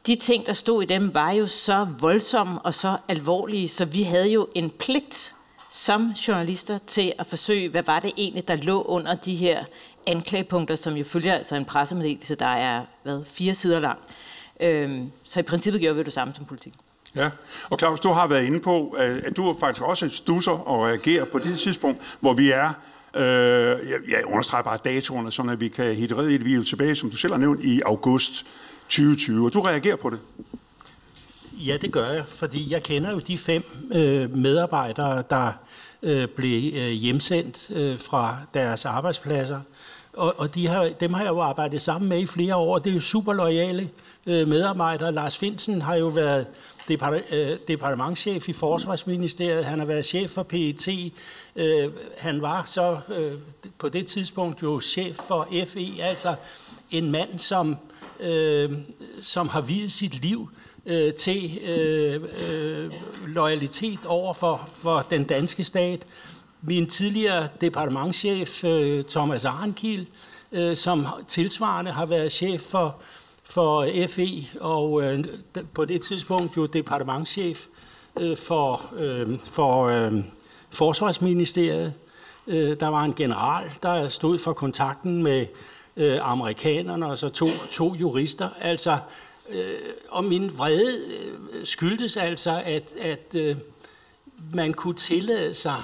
De 0.07 0.15
ting, 0.15 0.45
der 0.45 0.53
stod 0.53 0.83
i 0.83 0.85
dem, 0.85 1.13
var 1.13 1.31
jo 1.31 1.47
så 1.47 1.87
voldsomme 1.99 2.59
og 2.59 2.73
så 2.73 2.97
alvorlige, 3.07 3.67
så 3.67 3.85
vi 3.85 4.03
havde 4.03 4.31
jo 4.31 4.47
en 4.55 4.69
pligt 4.69 5.35
som 5.69 6.11
journalister 6.27 6.77
til 6.87 7.13
at 7.19 7.25
forsøge, 7.25 7.69
hvad 7.69 7.83
var 7.83 7.99
det 7.99 8.11
egentlig, 8.17 8.47
der 8.47 8.55
lå 8.55 8.81
under 8.81 9.15
de 9.15 9.35
her 9.35 9.63
anklagepunkter, 10.07 10.75
som 10.75 10.93
jo 10.93 11.03
følger 11.03 11.33
altså 11.33 11.55
en 11.55 11.65
pressemeddelelse, 11.65 12.35
der 12.35 12.45
er 12.45 12.81
hvad, 13.03 13.23
fire 13.25 13.55
sider 13.55 13.79
lang. 13.79 13.99
Øhm, 14.59 15.11
så 15.23 15.39
i 15.39 15.43
princippet 15.43 15.81
gjorde 15.81 15.97
vi 15.97 16.03
det 16.03 16.13
samme 16.13 16.33
som 16.35 16.45
politik. 16.45 16.73
Ja, 17.15 17.29
og 17.69 17.79
Claus, 17.79 17.99
du 17.99 18.11
har 18.11 18.27
været 18.27 18.43
inde 18.43 18.59
på, 18.59 18.89
at 18.89 19.37
du 19.37 19.55
faktisk 19.59 19.83
også 19.83 20.09
stusser 20.09 20.51
og 20.51 20.85
reagerer 20.85 21.25
på 21.25 21.39
det 21.39 21.59
tidspunkt, 21.59 22.17
hvor 22.19 22.33
vi 22.33 22.51
er 22.51 22.73
Øh, 23.15 23.23
jeg, 23.89 23.99
jeg 24.09 24.25
understreger 24.25 24.63
bare 24.63 24.77
datoerne, 24.85 25.31
så 25.31 25.41
at 25.41 25.59
vi 25.59 25.67
kan 25.67 25.95
hitte 25.95 26.15
i 26.15 26.37
det. 26.37 26.45
Vi 26.45 26.51
er 26.51 26.55
jo 26.55 26.63
tilbage, 26.63 26.95
som 26.95 27.09
du 27.09 27.17
selv 27.17 27.33
har 27.33 27.39
nævnt, 27.39 27.63
i 27.63 27.81
august 27.85 28.45
2020, 28.89 29.45
og 29.45 29.53
du 29.53 29.61
reagerer 29.61 29.95
på 29.95 30.09
det. 30.09 30.19
Ja, 31.53 31.77
det 31.77 31.91
gør 31.91 32.09
jeg, 32.09 32.23
fordi 32.27 32.71
jeg 32.71 32.83
kender 32.83 33.11
jo 33.11 33.19
de 33.19 33.37
fem 33.37 33.63
øh, 33.91 34.35
medarbejdere, 34.35 35.23
der 35.29 35.51
øh, 36.03 36.27
blev 36.27 36.73
øh, 36.75 36.89
hjemsendt 36.89 37.69
øh, 37.69 37.99
fra 37.99 38.37
deres 38.53 38.85
arbejdspladser. 38.85 39.61
Og, 40.13 40.33
og 40.37 40.55
de 40.55 40.67
har, 40.67 40.89
dem 40.99 41.13
har 41.13 41.23
jeg 41.23 41.29
jo 41.29 41.41
arbejdet 41.41 41.81
sammen 41.81 42.09
med 42.09 42.19
i 42.19 42.25
flere 42.25 42.55
år. 42.55 42.79
Det 42.79 42.89
er 42.89 42.93
jo 42.93 42.99
super 42.99 43.33
lojale 43.33 43.89
øh, 44.25 44.47
medarbejdere. 44.47 45.11
Lars 45.11 45.37
Finsen 45.37 45.81
har 45.81 45.95
jo 45.95 46.07
været 46.07 46.47
Øh, 46.89 47.49
departementchef 47.67 48.49
i 48.49 48.53
Forsvarsministeriet. 48.53 49.65
Han 49.65 49.79
har 49.79 49.85
været 49.85 50.05
chef 50.05 50.31
for 50.31 50.43
PET. 50.43 51.13
Øh, 51.55 51.89
han 52.17 52.41
var 52.41 52.63
så 52.65 52.99
øh, 53.09 53.33
på 53.77 53.89
det 53.89 54.07
tidspunkt 54.07 54.63
jo 54.63 54.79
chef 54.79 55.15
for 55.15 55.47
FE, 55.65 56.03
altså 56.03 56.35
en 56.91 57.11
mand, 57.11 57.39
som, 57.39 57.75
som 59.21 59.49
har 59.49 59.61
videt 59.61 59.91
sit 59.91 60.21
liv 60.21 60.49
øh, 60.87 61.13
til 61.13 61.59
øh, 61.63 62.21
øh, 62.49 62.91
loyalitet 63.27 63.99
over 64.05 64.33
for, 64.33 64.69
for 64.73 65.05
den 65.09 65.23
danske 65.23 65.63
stat. 65.63 66.05
Min 66.61 66.87
tidligere 66.87 67.47
departementchef, 67.61 68.63
øh, 68.63 69.03
Thomas 69.03 69.45
Arnkiel, 69.45 70.07
øh, 70.51 70.77
som 70.77 71.07
tilsvarende 71.27 71.91
har 71.91 72.05
været 72.05 72.31
chef 72.31 72.61
for, 72.61 72.95
for 73.49 73.79
øh, 73.79 74.07
FE, 74.07 74.59
og 74.59 75.03
øh, 75.03 75.25
på 75.73 75.85
det 75.85 76.01
tidspunkt 76.01 76.57
jo 76.57 76.65
departementschef 76.65 77.65
øh, 78.19 78.37
for, 78.37 78.85
øh, 78.97 79.39
for 79.39 79.85
øh, 79.87 80.13
Forsvarsministeriet. 80.69 81.93
Øh, 82.47 82.79
der 82.79 82.87
var 82.87 83.03
en 83.03 83.13
general, 83.13 83.71
der 83.83 84.09
stod 84.09 84.37
for 84.37 84.53
kontakten 84.53 85.23
med 85.23 85.45
øh, 85.97 86.19
amerikanerne, 86.21 87.07
og 87.07 87.17
så 87.17 87.29
to, 87.29 87.47
to 87.69 87.95
jurister. 87.95 88.49
Altså, 88.61 88.97
øh, 89.49 89.73
og 90.09 90.23
min 90.23 90.57
vrede 90.57 90.97
øh, 90.97 91.65
skyldtes 91.65 92.17
altså, 92.17 92.61
at, 92.65 92.93
at 93.01 93.35
øh, 93.35 93.55
man 94.53 94.73
kunne 94.73 94.95
tillade 94.95 95.53
sig 95.53 95.81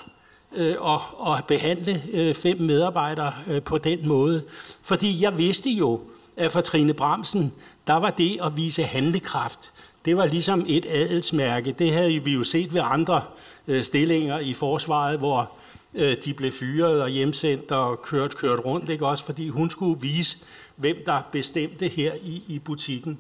øh, 0.56 0.76
og, 0.80 1.00
behandle 1.48 2.04
øh, 2.14 2.34
fem 2.34 2.62
medarbejdere 2.62 3.34
øh, 3.48 3.62
på 3.62 3.78
den 3.78 4.08
måde. 4.08 4.44
Fordi 4.82 5.22
jeg 5.22 5.38
vidste 5.38 5.70
jo, 5.70 6.02
at 6.38 6.52
for 6.52 6.62
Trine 6.62 6.94
Bramsen, 6.94 7.54
der 7.88 7.94
var 7.94 8.10
det 8.10 8.40
at 8.44 8.58
vise 8.58 8.84
handlekraft. 8.84 9.74
Det 10.06 10.18
var 10.18 10.26
ligesom 10.26 10.66
et 10.68 10.86
adelsmærke. 10.90 11.72
Det 11.72 11.94
havde 11.94 12.20
vi 12.20 12.34
jo 12.34 12.44
set 12.44 12.74
ved 12.74 12.82
andre 12.84 13.24
øh, 13.68 13.84
stillinger 13.84 14.40
i 14.40 14.54
forsvaret, 14.54 15.20
hvor 15.20 15.52
øh, 15.94 16.18
de 16.26 16.34
blev 16.34 16.52
fyret 16.52 17.02
og 17.02 17.10
hjemsendt 17.10 17.72
og 17.72 18.02
kørt, 18.02 18.36
kørt 18.36 18.66
rundt, 18.66 18.90
ikke 18.90 19.08
også? 19.08 19.24
Fordi 19.24 19.50
hun 19.50 19.70
skulle 19.70 20.02
vise, 20.02 20.38
hvem 20.76 20.98
der 21.06 21.22
bestemte 21.32 21.88
her 21.88 22.14
i, 22.24 22.44
i 22.48 22.60
butikken. 22.60 23.20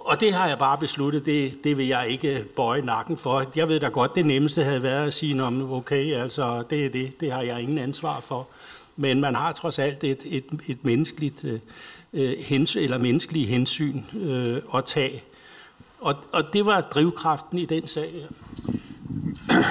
Og 0.00 0.20
det 0.20 0.34
har 0.34 0.48
jeg 0.48 0.58
bare 0.58 0.78
besluttet, 0.78 1.26
det, 1.26 1.64
det 1.64 1.76
vil 1.76 1.86
jeg 1.86 2.08
ikke 2.08 2.44
bøje 2.56 2.82
nakken 2.82 3.16
for. 3.16 3.44
Jeg 3.56 3.68
ved 3.68 3.80
da 3.80 3.88
godt, 3.88 4.14
det 4.14 4.26
nemmeste 4.26 4.62
havde 4.64 4.82
været 4.82 5.06
at 5.06 5.14
sige, 5.14 5.44
okay, 5.44 6.14
altså 6.14 6.62
det 6.70 6.86
er 6.86 6.90
det, 6.90 7.20
det 7.20 7.32
har 7.32 7.42
jeg 7.42 7.62
ingen 7.62 7.78
ansvar 7.78 8.20
for. 8.20 8.48
Men 8.96 9.20
man 9.20 9.34
har 9.34 9.52
trods 9.52 9.78
alt 9.78 10.04
et, 10.04 10.22
et, 10.26 10.44
et 10.66 10.84
menneskeligt, 10.84 11.44
øh, 11.44 11.58
øh, 12.12 12.38
hens, 12.38 12.76
eller 12.76 12.98
menneskelige 12.98 13.46
hensyn 13.46 14.02
øh, 14.20 14.62
at 14.74 14.84
tage. 14.84 15.22
Og, 16.00 16.14
og 16.32 16.44
det 16.52 16.66
var 16.66 16.80
drivkraften 16.80 17.58
i 17.58 17.64
den 17.64 17.88
sag. 17.88 18.26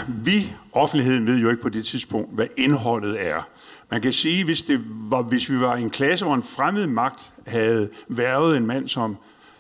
Vi, 0.08 0.54
offentligheden, 0.74 1.28
ved 1.28 1.40
jo 1.40 1.50
ikke 1.50 1.62
på 1.62 1.70
det 1.70 1.86
tidspunkt, 1.86 2.36
hvad 2.36 2.48
indholdet 2.58 3.28
er. 3.28 3.48
Man 3.92 4.02
kan 4.02 4.12
sige, 4.12 4.46
hvis, 4.46 4.64
det 4.64 4.82
var, 4.86 5.22
hvis 5.22 5.50
vi 5.50 5.60
var 5.60 5.76
i 5.76 5.82
en 5.82 5.90
klasse, 5.90 6.26
hvor 6.26 6.36
en 6.36 6.44
fremmed 6.44 6.88
magt 6.88 7.34
havde 7.48 7.90
været 8.08 8.58
en 8.58 8.66
mand 8.66 8.88
som 8.88 9.18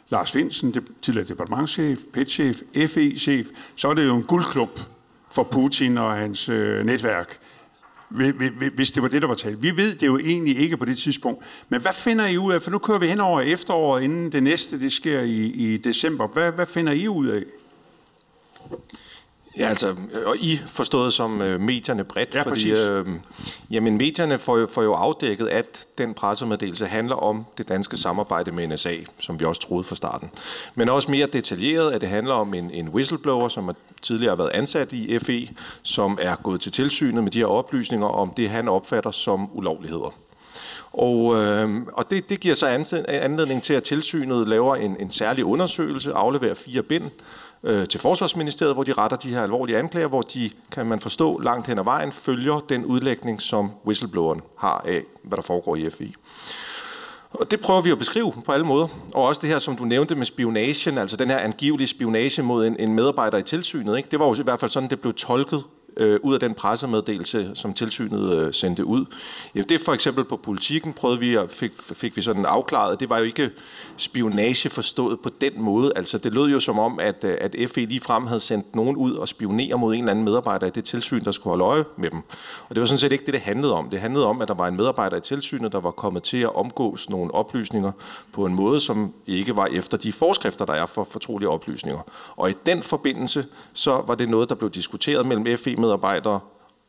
Lars 0.10 0.32
Finsen, 0.32 0.76
tidligere 1.02 1.28
departementchef, 1.28 2.00
petchef, 2.14 2.62
FE-chef, 2.88 3.48
så 3.76 3.90
er 3.90 3.94
det 3.94 4.06
jo 4.06 4.16
en 4.16 4.24
guldklump 4.24 4.80
for 5.32 5.44
Putin 5.44 5.98
og 5.98 6.16
hans 6.16 6.50
øh, 6.50 6.86
netværk, 6.86 7.38
hvis 8.76 8.92
det 8.92 9.04
var 9.04 9.10
det, 9.10 9.22
der 9.22 9.28
var 9.28 9.36
talt. 9.36 9.64
Vi 9.64 9.78
ved 9.78 9.96
det 9.96 10.08
jo 10.08 10.18
egentlig 10.18 10.58
ikke 10.60 10.78
på 10.78 10.86
det 10.86 10.98
tidspunkt. 10.98 11.46
Men 11.70 11.82
hvad 11.82 11.94
finder 11.94 12.28
I 12.28 12.38
ud 12.38 12.54
af? 12.54 12.62
For 12.62 12.72
nu 12.72 12.78
kører 12.78 13.00
vi 13.00 13.08
hen 13.08 13.20
over 13.20 13.42
efteråret, 13.42 14.04
inden 14.04 14.32
det 14.32 14.44
næste 14.44 14.80
det 14.80 14.92
sker 14.92 15.22
i, 15.22 15.46
i 15.46 15.78
december. 15.78 16.28
Hvad, 16.28 16.52
hvad 16.52 16.66
finder 16.66 16.94
I 16.94 17.08
ud 17.08 17.28
af? 17.28 17.44
Ja, 19.58 19.70
altså, 19.70 19.96
og 20.26 20.38
I 20.38 20.60
forstået 20.68 21.14
som 21.14 21.42
øh, 21.42 21.62
medierne 21.62 22.04
bredt, 22.04 22.36
ja, 22.36 22.42
fordi 22.42 22.72
øh, 22.72 23.08
jamen, 23.72 23.98
medierne 23.98 24.38
får 24.38 24.58
jo, 24.58 24.68
får 24.68 24.84
jo 24.84 24.94
afdækket, 24.94 25.48
at 25.48 25.88
den 25.98 26.14
pressemeddelelse 26.14 26.86
handler 26.86 27.16
om 27.16 27.46
det 27.58 27.70
danske 27.70 27.98
samarbejde 27.98 28.52
med 28.52 28.68
NSA, 28.68 28.96
som 29.20 29.40
vi 29.40 29.46
også 29.46 29.62
troede 29.62 29.84
fra 29.84 29.96
starten. 29.96 30.30
Men 30.76 30.90
også 30.90 31.12
mere 31.12 31.28
detaljeret, 31.28 31.92
at 31.92 32.02
det 32.02 32.10
handler 32.10 32.34
om 32.34 32.54
en, 32.54 32.72
en 32.72 32.90
whistleblower, 32.90 33.48
som 33.48 33.64
har 33.64 33.76
tidligere 34.02 34.38
været 34.38 34.52
ansat 34.54 34.94
i 34.94 35.20
FE, 35.20 35.50
som 35.82 36.18
er 36.22 36.36
gået 36.36 36.62
til 36.62 36.72
tilsynet 36.72 37.24
med 37.24 37.32
de 37.32 37.40
her 37.40 37.46
oplysninger 37.46 38.08
om 38.08 38.34
det, 38.38 38.50
han 38.50 38.68
opfatter 38.68 39.12
som 39.12 39.50
ulovligheder. 39.54 40.14
Og, 40.94 41.36
øh, 41.36 41.82
og 41.94 42.10
det, 42.10 42.30
det 42.30 42.40
giver 42.40 42.56
så 42.56 42.68
anledning 43.08 43.64
til, 43.64 43.74
at 43.74 43.84
tilsynet 43.84 44.48
laver 44.48 44.76
en, 44.76 44.96
en 45.00 45.12
særlig 45.12 45.46
undersøgelse, 45.46 46.14
afleverer 46.14 46.54
fire 46.54 46.84
bind, 46.84 47.12
øh, 47.64 47.88
til 47.88 48.00
Forsvarsministeriet, 48.00 48.76
hvor 48.76 48.84
de 48.84 48.94
retter 48.94 49.18
de 49.18 49.30
her 49.30 49.44
alvorlige 49.44 49.78
anklager, 49.78 50.08
hvor 50.08 50.22
de, 50.22 50.50
kan 50.72 50.86
man 50.86 51.00
forstå, 51.00 51.38
langt 51.40 51.68
hen 51.68 51.80
ad 51.80 51.84
vejen 51.84 52.12
følger 52.12 52.60
den 52.60 52.86
udlægning, 52.86 53.42
som 53.42 53.72
whistlebloweren 53.86 54.42
har 54.58 54.84
af, 54.88 55.04
hvad 55.24 55.36
der 55.36 55.44
foregår 55.44 55.76
i 55.76 55.90
FI. 55.90 56.16
Og 57.32 57.52
det 57.52 57.60
prøver 57.60 57.82
vi 57.82 57.92
at 57.92 57.98
beskrive 57.98 58.34
på 58.46 58.52
alle 58.52 58.66
måder. 58.66 58.88
Og 59.14 59.24
også 59.24 59.42
det 59.42 59.50
her, 59.50 59.60
som 59.60 59.76
du 59.76 59.86
nævnte 59.86 60.16
med 60.16 60.26
spionagen, 60.26 60.98
altså 60.98 61.18
den 61.18 61.30
her 61.30 61.38
angivelige 61.38 61.88
spionage 61.88 62.42
mod 62.42 62.68
en, 62.68 62.76
en 62.80 62.94
medarbejder 62.94 63.38
i 63.38 63.44
tilsynet. 63.44 63.98
Ikke? 63.98 64.10
Det 64.12 64.20
var 64.20 64.26
jo 64.26 64.34
i 64.34 64.44
hvert 64.44 64.60
fald 64.60 64.72
sådan, 64.72 64.90
det 64.90 65.00
blev 65.00 65.14
tolket 65.14 65.64
øh, 65.98 66.20
ud 66.24 66.34
af 66.34 66.40
den 66.40 66.54
pressemeddelelse, 66.54 67.52
som 67.54 67.74
tilsynet 67.74 68.36
øh, 68.36 68.54
sendte 68.54 68.86
ud. 68.86 69.06
Ja, 69.56 69.62
det 69.62 69.72
er 69.72 69.80
for 69.86 69.94
eksempel 69.94 70.24
på 70.24 70.38
politikken, 70.38 70.94
prøvede 70.94 71.20
vi 71.20 71.36
at 71.36 71.50
fik, 71.50 71.72
fik 71.80 72.18
vi 72.18 72.22
sådan 72.22 72.46
afklaret. 72.46 73.00
Det 73.00 73.10
var 73.10 73.18
jo 73.18 73.24
ikke 73.24 73.52
spionage 73.98 74.70
forstået 74.70 75.20
på 75.20 75.30
den 75.42 75.52
måde. 75.62 75.92
Altså 75.96 76.18
det 76.18 76.34
lød 76.34 76.46
jo 76.46 76.60
som 76.60 76.80
om, 76.80 77.00
at, 77.00 77.24
øh, 77.24 77.38
at 77.42 77.56
FE 77.68 77.86
lige 77.86 78.02
frem 78.02 78.28
havde 78.28 78.40
sendt 78.40 78.76
nogen 78.76 78.96
ud 78.96 79.12
og 79.12 79.28
spionere 79.28 79.78
mod 79.78 79.94
en 79.94 80.00
eller 80.00 80.12
anden 80.12 80.26
medarbejder 80.26 80.68
i 80.68 80.70
det 80.70 80.84
tilsyn, 80.84 81.24
der 81.24 81.32
skulle 81.32 81.52
holde 81.52 81.64
øje 81.64 81.84
med 81.98 82.10
dem. 82.10 82.20
Og 82.70 82.76
det 82.76 82.82
var 82.82 82.86
sådan 82.86 82.98
set 82.98 83.12
ikke 83.12 83.26
det, 83.26 83.34
det 83.34 83.42
handlede 83.42 83.74
om. 83.74 83.90
Det 83.90 84.00
handlede 84.00 84.26
om, 84.26 84.42
at 84.42 84.48
der 84.48 84.54
var 84.54 84.68
en 84.68 84.78
medarbejder 84.78 85.18
i 85.18 85.22
tilsynet, 85.22 85.72
der 85.72 85.80
var 85.80 85.92
kommet 85.92 86.24
til 86.24 86.38
at 86.38 86.56
omgås 86.56 87.10
nogle 87.10 87.34
oplysninger 87.34 87.92
på 88.32 88.46
en 88.46 88.54
måde, 88.54 88.80
som 88.80 89.14
ikke 89.28 89.56
var 89.56 89.66
efter 89.66 89.98
de 89.98 90.12
forskrifter, 90.12 90.66
der 90.66 90.74
er 90.74 90.86
for 90.86 91.04
fortrolige 91.04 91.50
oplysninger. 91.50 92.02
Og 92.36 92.50
i 92.50 92.54
den 92.66 92.84
forbindelse, 92.84 93.46
så 93.74 94.04
var 94.08 94.16
det 94.16 94.30
noget, 94.30 94.50
der 94.50 94.56
blev 94.56 94.70
diskuteret 94.70 95.26
mellem 95.26 95.58
FE 95.58 95.76
FE-medarbejdere 95.90 96.40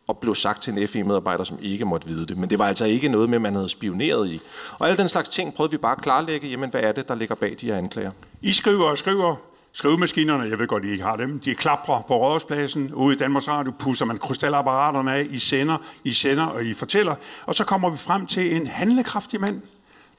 og 0.07 0.19
blev 0.19 0.35
sagt 0.35 0.63
til 0.63 0.79
en 0.79 0.89
FE-medarbejder, 0.89 1.45
som 1.45 1.59
ikke 1.63 1.85
måtte 1.85 2.09
vide 2.09 2.27
det. 2.27 2.39
Men 2.39 2.51
det 2.51 2.59
var 2.59 2.67
altså 2.67 2.85
ikke 2.85 3.09
noget 3.09 3.29
med, 3.29 3.39
man 3.39 3.55
havde 3.55 3.69
spioneret 3.69 4.29
i. 4.29 4.41
Og 4.79 4.87
alle 4.89 4.97
den 4.97 5.09
slags 5.09 5.29
ting 5.29 5.55
prøvede 5.55 5.71
vi 5.71 5.77
bare 5.77 5.93
at 5.93 6.03
klarlægge, 6.03 6.49
jamen 6.49 6.71
hvad 6.71 6.81
er 6.81 6.93
det, 6.93 7.09
der 7.09 7.15
ligger 7.15 7.35
bag 7.35 7.57
de 7.61 7.67
her 7.67 7.77
anklager. 7.77 8.11
I 8.43 8.53
skriver 8.53 8.91
og 8.91 8.99
skriver, 8.99 9.37
skrivemaskinerne, 9.73 10.51
jeg 10.51 10.59
ved 10.59 10.67
godt, 10.67 10.85
I 10.85 10.91
ikke 10.91 11.05
har 11.05 11.17
dem, 11.17 11.41
de 11.41 11.55
klapper 11.55 12.05
på 12.09 12.17
rådspladsen, 12.17 12.95
ude 12.95 13.15
i 13.15 13.19
Danmarks 13.19 13.49
Radio, 13.49 13.73
pusser 13.79 14.05
man 14.05 14.19
krystalapparaterne 14.19 15.13
af, 15.13 15.27
I 15.31 15.39
sender, 15.39 15.77
I 16.05 16.13
sender 16.13 16.47
og 16.47 16.65
I 16.65 16.73
fortæller, 16.73 17.15
og 17.47 17.55
så 17.55 17.65
kommer 17.65 17.91
vi 17.91 17.97
frem 17.97 18.27
til 18.27 18.57
en 18.57 18.67
handlekraftig 18.67 19.41
mand, 19.41 19.63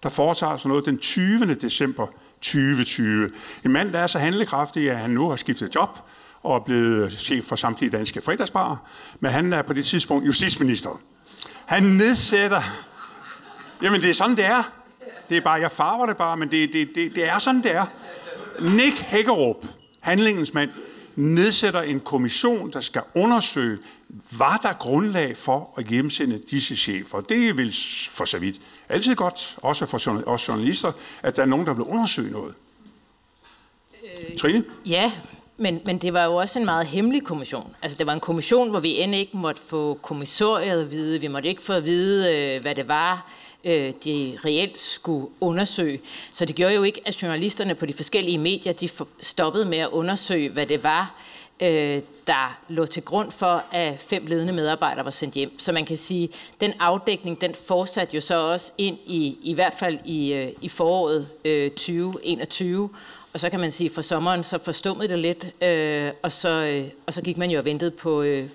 der 0.04 0.10
foretager 0.10 0.58
sådan 0.58 0.70
noget 0.70 0.86
den 0.86 0.98
20. 0.98 1.54
december 1.54 2.08
2020. 2.42 3.30
En 3.66 3.72
mand, 3.72 3.94
der 3.94 4.00
er 4.00 4.08
så 4.08 4.20
handlekraftig, 4.20 4.92
at 4.92 4.98
han 4.98 5.10
nu 5.10 5.30
har 5.30 5.36
skiftet 5.36 5.76
job, 5.76 6.00
og 6.44 6.56
er 6.56 6.60
blevet 6.60 7.14
chef 7.14 7.46
for 7.46 7.56
samtlige 7.56 7.90
danske 7.90 8.22
fredagsbarer, 8.22 8.78
men 9.20 9.32
han 9.32 9.54
er 9.54 9.62
på 9.62 9.74
det 9.74 9.86
tidspunkt 9.86 10.26
justitsminister. 10.26 11.02
Han 11.66 11.84
nedsætter... 11.84 12.62
Jamen, 13.82 14.02
det 14.02 14.10
er 14.10 14.14
sådan, 14.14 14.38
det 14.38 14.46
er. 14.46 14.72
Det 15.30 15.38
er 15.38 15.42
bare, 15.42 15.62
jeg 15.62 15.72
farver 15.72 16.06
det 16.06 16.18
bare, 16.18 16.38
men 16.38 16.52
det, 16.52 16.74
det, 16.74 16.90
det, 16.96 17.16
det 17.16 17.30
er 17.30 17.40
sådan, 17.40 17.64
det 17.64 17.76
er. 17.76 17.86
Nick 18.62 19.00
Hækkerup, 19.00 19.66
handlingens 20.00 20.54
mand, 20.54 20.70
nedsætter 21.16 21.82
en 21.82 22.00
kommission, 22.00 22.72
der 22.72 22.82
skal 22.82 23.02
undersøge, 23.16 23.78
var 24.38 24.58
der 24.58 24.74
grundlag 24.74 25.38
for 25.38 25.74
at 25.78 25.86
hjemsende 25.86 26.40
disse 26.52 26.76
chefer. 26.76 27.22
Det 27.22 27.50
er 27.50 27.54
vel 27.54 27.76
for 28.10 28.26
så 28.26 28.38
vidt 28.40 28.62
altid 28.90 29.16
godt, 29.16 29.58
også 29.58 29.86
for 29.86 30.28
os 30.28 30.48
journalister, 30.48 30.92
at 31.24 31.36
der 31.36 31.42
er 31.42 31.46
nogen, 31.46 31.66
der 31.66 31.74
vil 31.74 31.84
undersøge 31.84 32.32
noget. 32.32 32.54
Øh, 34.04 34.38
Trine? 34.38 34.64
Ja, 34.86 35.12
men, 35.62 35.82
men 35.86 35.98
det 35.98 36.14
var 36.14 36.26
jo 36.26 36.36
også 36.36 36.60
en 36.60 36.66
meget 36.66 36.88
hemmelig 36.88 37.24
kommission. 37.24 37.76
Altså 37.82 37.98
det 37.98 38.08
var 38.08 38.14
en 38.14 38.20
kommission, 38.20 38.70
hvor 38.70 38.80
vi 38.80 39.02
end 39.02 39.16
ikke 39.16 39.38
måtte 39.38 39.62
få 39.62 40.00
kommissoriet 40.02 40.82
at 40.82 40.92
vide. 40.92 41.22
Vi 41.22 41.28
måtte 41.28 41.50
ikke 41.50 41.62
få 41.62 41.74
at 41.74 41.86
vide, 41.86 42.36
øh, 42.36 42.62
hvad 42.62 42.76
det 42.76 42.88
var. 42.88 43.32
øh, 43.64 43.94
de 44.06 44.38
reelt 44.46 44.80
skulle 44.80 45.28
undersøge. 45.40 46.00
Så 46.34 46.46
det 46.46 46.56
gjorde 46.56 46.76
jo 46.76 46.84
ikke, 46.84 47.02
at 47.06 47.22
journalisterne 47.22 47.76
på 47.76 47.86
de 47.86 47.94
forskellige 47.94 48.38
medier 48.38 48.74
de 48.74 48.90
stoppede 49.20 49.66
med 49.66 49.78
at 49.78 49.90
undersøge, 49.90 50.50
hvad 50.50 50.66
det 50.66 50.84
var, 50.84 51.16
øh, 51.62 52.02
der 52.28 52.60
lå 52.70 52.86
til 52.86 53.04
grund 53.04 53.32
for, 53.32 53.64
at 53.72 54.00
fem 54.00 54.26
ledende 54.26 54.54
medarbejdere 54.54 55.06
var 55.06 55.12
sendt 55.12 55.36
hjem. 55.36 55.60
Så 55.60 55.72
man 55.72 55.86
kan 55.86 55.98
sige, 55.98 56.30
den 56.62 56.74
afdækning, 56.80 57.42
den 57.42 57.56
fortsatte 57.56 58.16
jo 58.16 58.22
så 58.22 58.36
også 58.36 58.72
ind 58.78 58.98
i, 59.06 59.38
i 59.44 59.54
hvert 59.54 59.74
fald 59.80 60.00
i, 60.06 60.34
øh, 60.34 60.48
i 60.62 60.70
foråret 60.70 61.28
øh, 61.46 61.72
2021. 61.72 62.90
Og 63.34 63.40
så 63.40 63.50
kan 63.50 63.60
man 63.60 63.72
sige, 63.72 63.90
for 63.90 64.02
sommeren 64.02 64.44
så 64.44 64.58
forstummede 64.58 65.08
det 65.08 65.20
lidt, 65.20 65.48
øh, 65.64 66.12
og, 66.22 66.32
så, 66.32 66.50
øh, 66.50 66.90
og 67.08 67.14
så 67.14 67.22
gik 67.22 67.38
man 67.38 67.52
jo 67.52 67.60
og 67.60 67.66
ventede 67.66 67.92
på, 67.92 68.22
øh, 68.22 68.50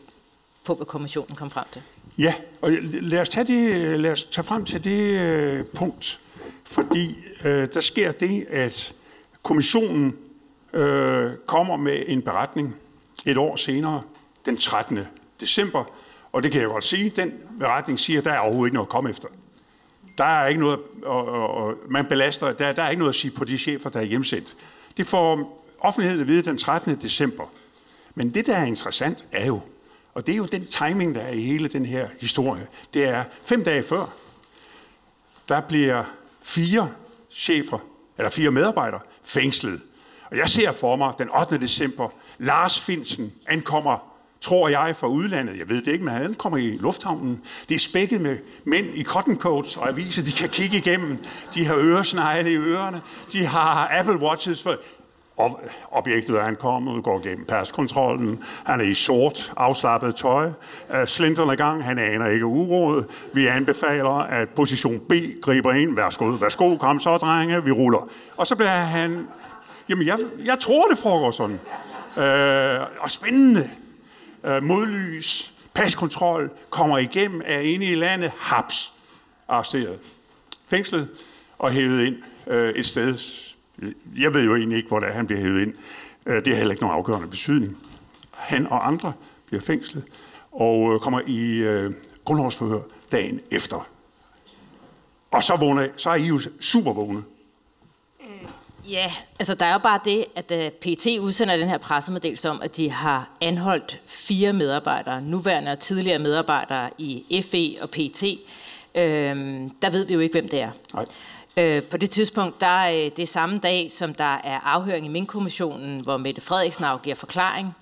på, 0.65 0.75
hvad 0.75 0.87
kommissionen 0.87 1.37
kom 1.37 1.51
frem 1.51 1.65
til. 1.73 1.83
Ja, 2.19 2.35
og 2.63 2.71
lad 2.83 3.21
os 3.21 3.29
tage, 3.29 3.47
det, 3.47 3.75
øh, 3.75 4.01
lad 4.01 4.13
os 4.13 4.25
tage 4.25 4.45
frem 4.45 4.65
til 4.65 4.85
det 4.85 5.21
øh, 5.21 5.65
punkt, 5.75 6.21
fordi 6.65 7.17
øh, 7.45 7.69
der 7.75 7.81
sker 7.81 8.13
det, 8.13 8.47
at 8.51 8.93
kommissionen 9.43 10.17
øh, 10.73 11.31
kommer 11.47 11.77
med 11.77 12.03
en 12.07 12.23
beretning 12.23 12.77
et 13.25 13.37
år 13.37 13.57
senere, 13.57 14.03
den 14.47 14.57
13. 14.57 14.99
december, 15.41 15.85
og 16.33 16.43
det 16.43 16.53
kan 16.53 16.61
jeg 16.61 16.69
godt 16.69 16.85
sige, 16.85 17.11
den 17.11 17.33
beretning 17.59 17.99
siger, 17.99 18.19
at 18.19 18.25
der 18.25 18.33
er 18.33 18.39
overhovedet 18.39 18.69
ikke 18.69 18.75
noget 18.75 18.87
at 18.87 18.91
komme 18.91 19.11
efter. 19.11 19.29
Der 20.19 20.25
er 20.25 20.47
ikke 20.47 20.61
noget, 20.61 20.79
og, 21.03 21.27
og, 21.27 21.49
og 21.49 21.75
man 21.89 22.07
belaster, 22.07 22.53
der, 22.53 22.73
der 22.73 22.83
er 22.83 22.91
ikke 22.91 22.99
noget 22.99 23.13
at 23.13 23.15
sige 23.15 23.31
på 23.31 23.45
de 23.45 23.59
chefer, 23.59 23.91
der 23.91 24.01
er 24.01 24.05
hjemsendt. 24.05 24.57
Det 24.97 25.07
får 25.07 25.65
offentligheden 25.81 26.21
at 26.21 26.29
vide 26.29 26.43
den 26.43 26.59
13. 26.59 26.97
december. 26.97 27.45
Men 28.15 28.35
det, 28.35 28.47
der 28.47 28.57
er 28.57 28.65
interessant, 28.65 29.25
er 29.33 29.47
jo, 29.47 29.61
og 30.15 30.27
det 30.27 30.33
er 30.33 30.37
jo 30.37 30.47
den 30.47 30.67
timing, 30.67 31.15
der 31.15 31.21
er 31.21 31.33
i 31.33 31.41
hele 31.41 31.69
den 31.69 31.87
her 31.87 32.09
historie, 32.21 32.67
det 32.95 33.05
er 33.05 33.25
fem 33.43 33.65
dage 33.65 33.83
før, 33.83 34.07
der 35.49 35.61
bliver 35.61 36.05
fire 36.43 36.93
chefer, 37.31 37.79
eller 38.19 38.31
fire 38.31 38.51
medarbejdere, 38.51 39.01
fængslet. 39.25 39.81
Og 40.31 40.37
jeg 40.37 40.49
ser 40.49 40.73
for 40.73 40.97
mig 40.97 41.13
den 41.19 41.29
8. 41.41 41.61
december, 41.61 42.09
Lars 42.39 42.81
Finsen 42.81 43.33
ankommer 43.49 44.17
tror 44.41 44.69
jeg, 44.69 44.97
fra 44.97 45.07
udlandet. 45.07 45.59
Jeg 45.59 45.69
ved 45.69 45.83
det 45.83 45.93
ikke, 45.93 46.05
men 46.05 46.15
han 46.15 46.35
kommer 46.35 46.59
i 46.59 46.77
lufthavnen. 46.81 47.41
Det 47.69 47.75
er 47.75 47.79
spækket 47.79 48.21
med 48.21 48.39
mænd 48.65 48.87
i 48.95 49.05
cotton 49.05 49.39
coats 49.39 49.77
og 49.77 49.89
aviser, 49.89 50.23
de 50.23 50.33
kan 50.33 50.49
kigge 50.49 50.77
igennem. 50.77 51.19
De 51.55 51.67
har 51.67 51.77
øresnegle 51.77 52.53
i 52.53 52.57
ørerne. 52.57 53.01
De 53.33 53.47
har 53.47 53.89
Apple 53.99 54.17
Watches. 54.17 54.63
For 54.63 54.77
og 55.37 55.61
objektet 55.91 56.37
er 56.37 56.43
ankommet, 56.43 57.05
går 57.05 57.23
gennem 57.23 57.45
paskontrollen. 57.45 58.45
Han 58.65 58.81
er 58.81 58.85
i 58.85 58.95
sort, 58.95 59.53
afslappet 59.57 60.15
tøj. 60.15 60.51
Slinterne 61.07 61.57
gang, 61.57 61.85
han 61.85 61.99
aner 61.99 62.27
ikke 62.27 62.47
uråd. 62.47 63.05
Vi 63.33 63.47
anbefaler, 63.47 64.11
at 64.11 64.49
position 64.49 65.01
B 65.09 65.13
griber 65.43 65.73
ind. 65.73 65.97
Værsgo, 65.97 66.25
værsgo, 66.25 66.77
kom 66.77 67.01
så, 67.01 67.17
drenge, 67.17 67.65
vi 67.65 67.71
ruller. 67.71 68.09
Og 68.37 68.47
så 68.47 68.57
bliver 68.57 68.71
han... 68.71 69.27
Jamen, 69.89 70.07
jeg, 70.07 70.19
jeg 70.45 70.59
tror, 70.59 70.89
det 70.89 70.99
foregår 70.99 71.31
sådan. 71.31 71.61
Øh, 72.17 72.87
og 73.01 73.11
spændende 73.11 73.71
øh, 74.45 74.63
modlys, 74.63 75.55
paskontrol, 75.75 76.51
kommer 76.71 76.99
igennem, 76.99 77.43
er 77.45 77.61
inde 77.61 77.87
i 77.87 77.95
landet, 77.95 78.33
haps, 78.39 78.93
arresteret, 79.49 79.99
fængslet 80.69 81.09
og 81.59 81.71
hævet 81.71 82.05
ind 82.07 82.17
øh, 82.47 82.75
et 82.75 82.87
sted. 82.87 83.19
Jeg 84.17 84.35
ved 84.35 84.45
jo 84.45 84.57
egentlig 84.57 84.77
ikke, 84.77 84.89
hvor 84.89 85.01
det 85.01 85.09
er, 85.09 85.13
han 85.13 85.27
bliver 85.27 85.41
hævet 85.41 85.63
ind. 85.63 85.75
Øh, 86.27 86.45
det 86.45 86.49
har 86.49 86.57
heller 86.57 86.73
ikke 86.73 86.83
nogen 86.83 86.97
afgørende 86.97 87.29
betydning. 87.29 87.79
Han 88.33 88.67
og 88.67 88.87
andre 88.87 89.13
bliver 89.47 89.61
fængslet 89.61 90.05
og 90.53 90.95
øh, 90.95 91.01
kommer 91.01 91.21
i 91.27 91.57
øh, 91.57 91.93
grundlovsforhør 92.25 92.81
dagen 93.13 93.41
efter. 93.51 93.89
Og 95.31 95.43
så, 95.43 95.57
vågner, 95.57 95.89
så 95.97 96.11
er 96.11 96.15
I 96.15 96.27
jo 96.27 96.41
super 96.61 96.93
vågne. 96.93 97.23
Ja, 98.91 99.13
altså 99.39 99.55
der 99.55 99.67
er 99.67 99.73
jo 99.73 99.79
bare 99.79 100.01
det, 100.05 100.25
at 100.35 100.51
øh, 100.51 100.65
uh, 100.65 100.71
PT 100.71 101.07
udsender 101.21 101.57
den 101.57 101.69
her 101.69 101.79
pressemeddelelse 101.79 102.51
om, 102.51 102.63
at 102.63 102.77
de 102.77 102.91
har 102.91 103.31
anholdt 103.41 104.01
fire 104.07 104.53
medarbejdere, 104.53 105.23
nuværende 105.23 105.73
og 105.73 105.79
tidligere 105.79 106.19
medarbejdere 106.19 106.91
i 106.99 107.43
FE 107.51 107.83
og 107.83 107.91
PT. 107.91 108.23
Øhm, 108.95 109.71
der 109.83 109.91
ved 109.91 110.05
vi 110.05 110.15
jo 110.15 110.21
ikke, 110.21 110.33
hvem 110.33 110.49
det 110.49 110.61
er. 110.61 110.71
Nej. 110.95 111.05
Øh, 111.59 111.83
på 111.83 111.97
det 111.97 112.11
tidspunkt, 112.11 112.61
der 112.61 112.67
er 112.67 113.05
øh, 113.05 113.11
det 113.17 113.29
samme 113.29 113.59
dag, 113.59 113.93
som 113.93 114.15
der 114.15 114.41
er 114.45 114.61
afhøring 114.65 115.07
i 115.07 115.09
Mink-kommissionen, 115.09 116.01
hvor 116.01 116.17
Mette 116.17 116.41
Frederiksen 116.41 116.85
afgiver 116.85 117.17
forklaring. 117.17 117.77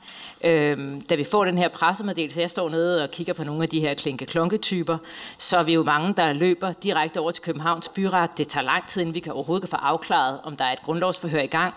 Øhm, 0.44 1.00
da 1.00 1.14
vi 1.14 1.24
får 1.24 1.44
den 1.44 1.58
her 1.58 1.68
pressemeddelelse, 1.68 2.40
jeg 2.40 2.50
står 2.50 2.68
nede 2.68 3.02
og 3.02 3.10
kigger 3.10 3.32
på 3.32 3.44
nogle 3.44 3.62
af 3.62 3.68
de 3.68 3.80
her 3.80 3.94
klinke-klonke-typer, 3.94 4.98
så 5.38 5.58
er 5.58 5.62
vi 5.62 5.74
jo 5.74 5.82
mange, 5.82 6.14
der 6.16 6.32
løber 6.32 6.72
direkte 6.72 7.20
over 7.20 7.30
til 7.30 7.42
Københavns 7.42 7.88
Byret. 7.88 8.38
Det 8.38 8.48
tager 8.48 8.64
lang 8.64 8.88
tid, 8.88 9.00
inden 9.00 9.14
vi 9.14 9.20
kan 9.20 9.32
overhovedet 9.32 9.62
kan 9.62 9.70
få 9.70 9.76
afklaret, 9.76 10.40
om 10.42 10.56
der 10.56 10.64
er 10.64 10.72
et 10.72 10.82
grundlovsforhør 10.82 11.40
i 11.40 11.46
gang. 11.46 11.74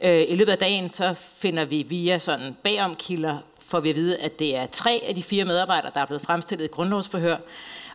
Øh, 0.00 0.22
I 0.28 0.36
løbet 0.36 0.52
af 0.52 0.58
dagen, 0.58 0.92
så 0.92 1.14
finder 1.14 1.64
vi 1.64 1.82
via 1.82 2.18
sådan 2.18 2.56
bagomkilder, 2.62 3.38
får 3.70 3.80
vi 3.80 3.90
at 3.90 3.96
vide, 3.96 4.16
at 4.16 4.38
det 4.38 4.56
er 4.56 4.66
tre 4.66 5.02
af 5.06 5.14
de 5.14 5.22
fire 5.22 5.44
medarbejdere, 5.44 5.90
der 5.94 6.00
er 6.00 6.06
blevet 6.06 6.22
fremstillet 6.22 6.64
i 6.64 6.68
grundlovsforhør. 6.68 7.36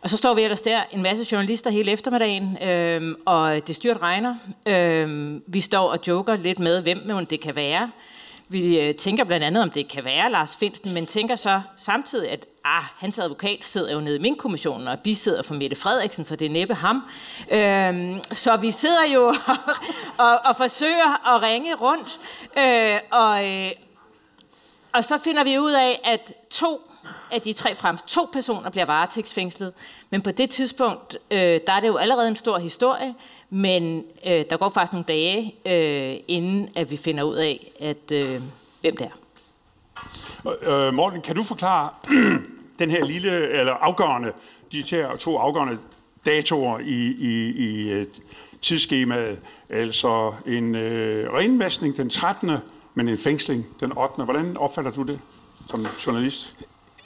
Og 0.02 0.10
så 0.10 0.18
står 0.18 0.34
vi 0.34 0.42
ellers 0.42 0.62
der, 0.62 0.80
en 0.92 1.02
masse 1.02 1.28
journalister 1.32 1.70
hele 1.70 1.92
eftermiddagen, 1.92 2.58
øh, 2.64 3.16
og 3.26 3.68
det 3.68 3.76
styrt 3.76 4.02
regner. 4.02 4.36
Øh, 4.66 5.40
vi 5.48 5.62
står 5.62 5.92
og 5.92 6.00
joker 6.08 6.36
lidt 6.36 6.60
med, 6.60 6.82
hvem 6.82 7.26
det 7.26 7.42
kan 7.42 7.56
være. 7.56 7.92
Vi 8.48 8.80
øh, 8.80 8.96
tænker 8.96 9.24
blandt 9.24 9.46
andet, 9.46 9.64
om 9.64 9.70
det 9.70 9.88
kan 9.88 10.06
være 10.06 10.32
Lars 10.32 10.56
Finsten, 10.56 10.94
men 10.94 11.06
tænker 11.06 11.36
så 11.36 11.62
samtidig, 11.78 12.30
at 12.32 12.46
ah, 12.66 12.84
hans 12.98 13.20
advokat 13.20 13.60
sidder 13.62 13.94
jo 13.94 14.00
nede 14.00 14.16
i 14.16 14.20
min 14.20 14.36
kommissionen, 14.36 14.88
og 14.88 15.00
bisidder 15.00 15.44
for 15.44 15.54
Mette 15.54 15.76
Frederiksen, 15.76 16.26
så 16.26 16.36
det 16.36 16.46
er 16.46 16.50
næppe 16.50 16.74
ham. 16.74 17.04
Øhm, 17.52 18.20
så 18.32 18.58
vi 18.58 18.72
sidder 18.72 19.14
jo 19.14 19.24
og, 19.28 19.36
og, 20.26 20.40
og 20.46 20.58
forsøger 20.58 21.36
at 21.36 21.42
ringe 21.42 21.76
rundt, 21.76 22.20
øh, 22.58 23.00
og, 23.12 23.46
øh, 23.46 23.72
og 24.96 25.04
så 25.04 25.18
finder 25.18 25.44
vi 25.44 25.60
ud 25.60 25.72
af, 25.72 26.02
at 26.04 26.34
to 26.50 26.82
af 27.32 27.42
de 27.42 27.54
tre 27.54 27.76
frem, 27.76 27.98
to 28.08 28.30
personer 28.34 28.70
bliver 28.70 28.86
varetægtsfængslet. 28.86 29.74
Men 30.10 30.22
på 30.22 30.32
det 30.32 30.50
tidspunkt, 30.50 31.18
øh, 31.32 31.60
der 31.68 31.74
er 31.74 31.80
det 31.80 31.88
jo 31.88 31.98
allerede 31.98 32.28
en 32.28 32.36
stor 32.36 32.58
historie, 32.58 33.16
men 33.50 34.04
øh, 34.26 34.46
der 34.50 34.58
går 34.58 34.70
faktisk 34.70 34.94
nogle 34.94 35.06
dage, 35.08 35.56
øh, 35.66 36.20
inden 36.28 36.70
at 36.76 36.92
vi 36.92 36.98
finder 36.98 37.24
ud 37.24 37.36
af, 37.36 37.72
at 37.80 38.12
øh, 38.12 38.42
hvem 38.82 38.98
det 38.98 39.08
er. 39.08 40.88
Øh, 40.88 40.94
Morten, 40.94 41.22
kan 41.22 41.36
du 41.36 41.44
forklare 41.44 41.90
den 42.80 42.92
her 42.92 43.06
lille, 43.06 43.50
eller 43.50 43.74
afgørende, 43.74 44.32
de 44.72 44.82
her 44.82 45.16
to 45.16 45.38
afgørende 45.38 45.78
datoer 46.26 46.80
i, 46.80 47.16
i, 47.20 47.52
i 47.58 47.90
øh, 47.92 48.08
tidsskemaet, 48.62 49.40
altså 49.70 50.34
en 50.48 50.76
øh, 50.76 51.34
renvaskning 51.34 51.98
den 51.98 52.10
13., 52.10 52.58
men 52.96 53.08
en 53.08 53.18
fængsling 53.18 53.66
den 53.80 53.98
8. 53.98 54.24
Hvordan 54.24 54.58
opfatter 54.58 54.92
du 54.92 55.04
det 55.04 55.20
som 55.70 55.88
journalist? 56.08 56.56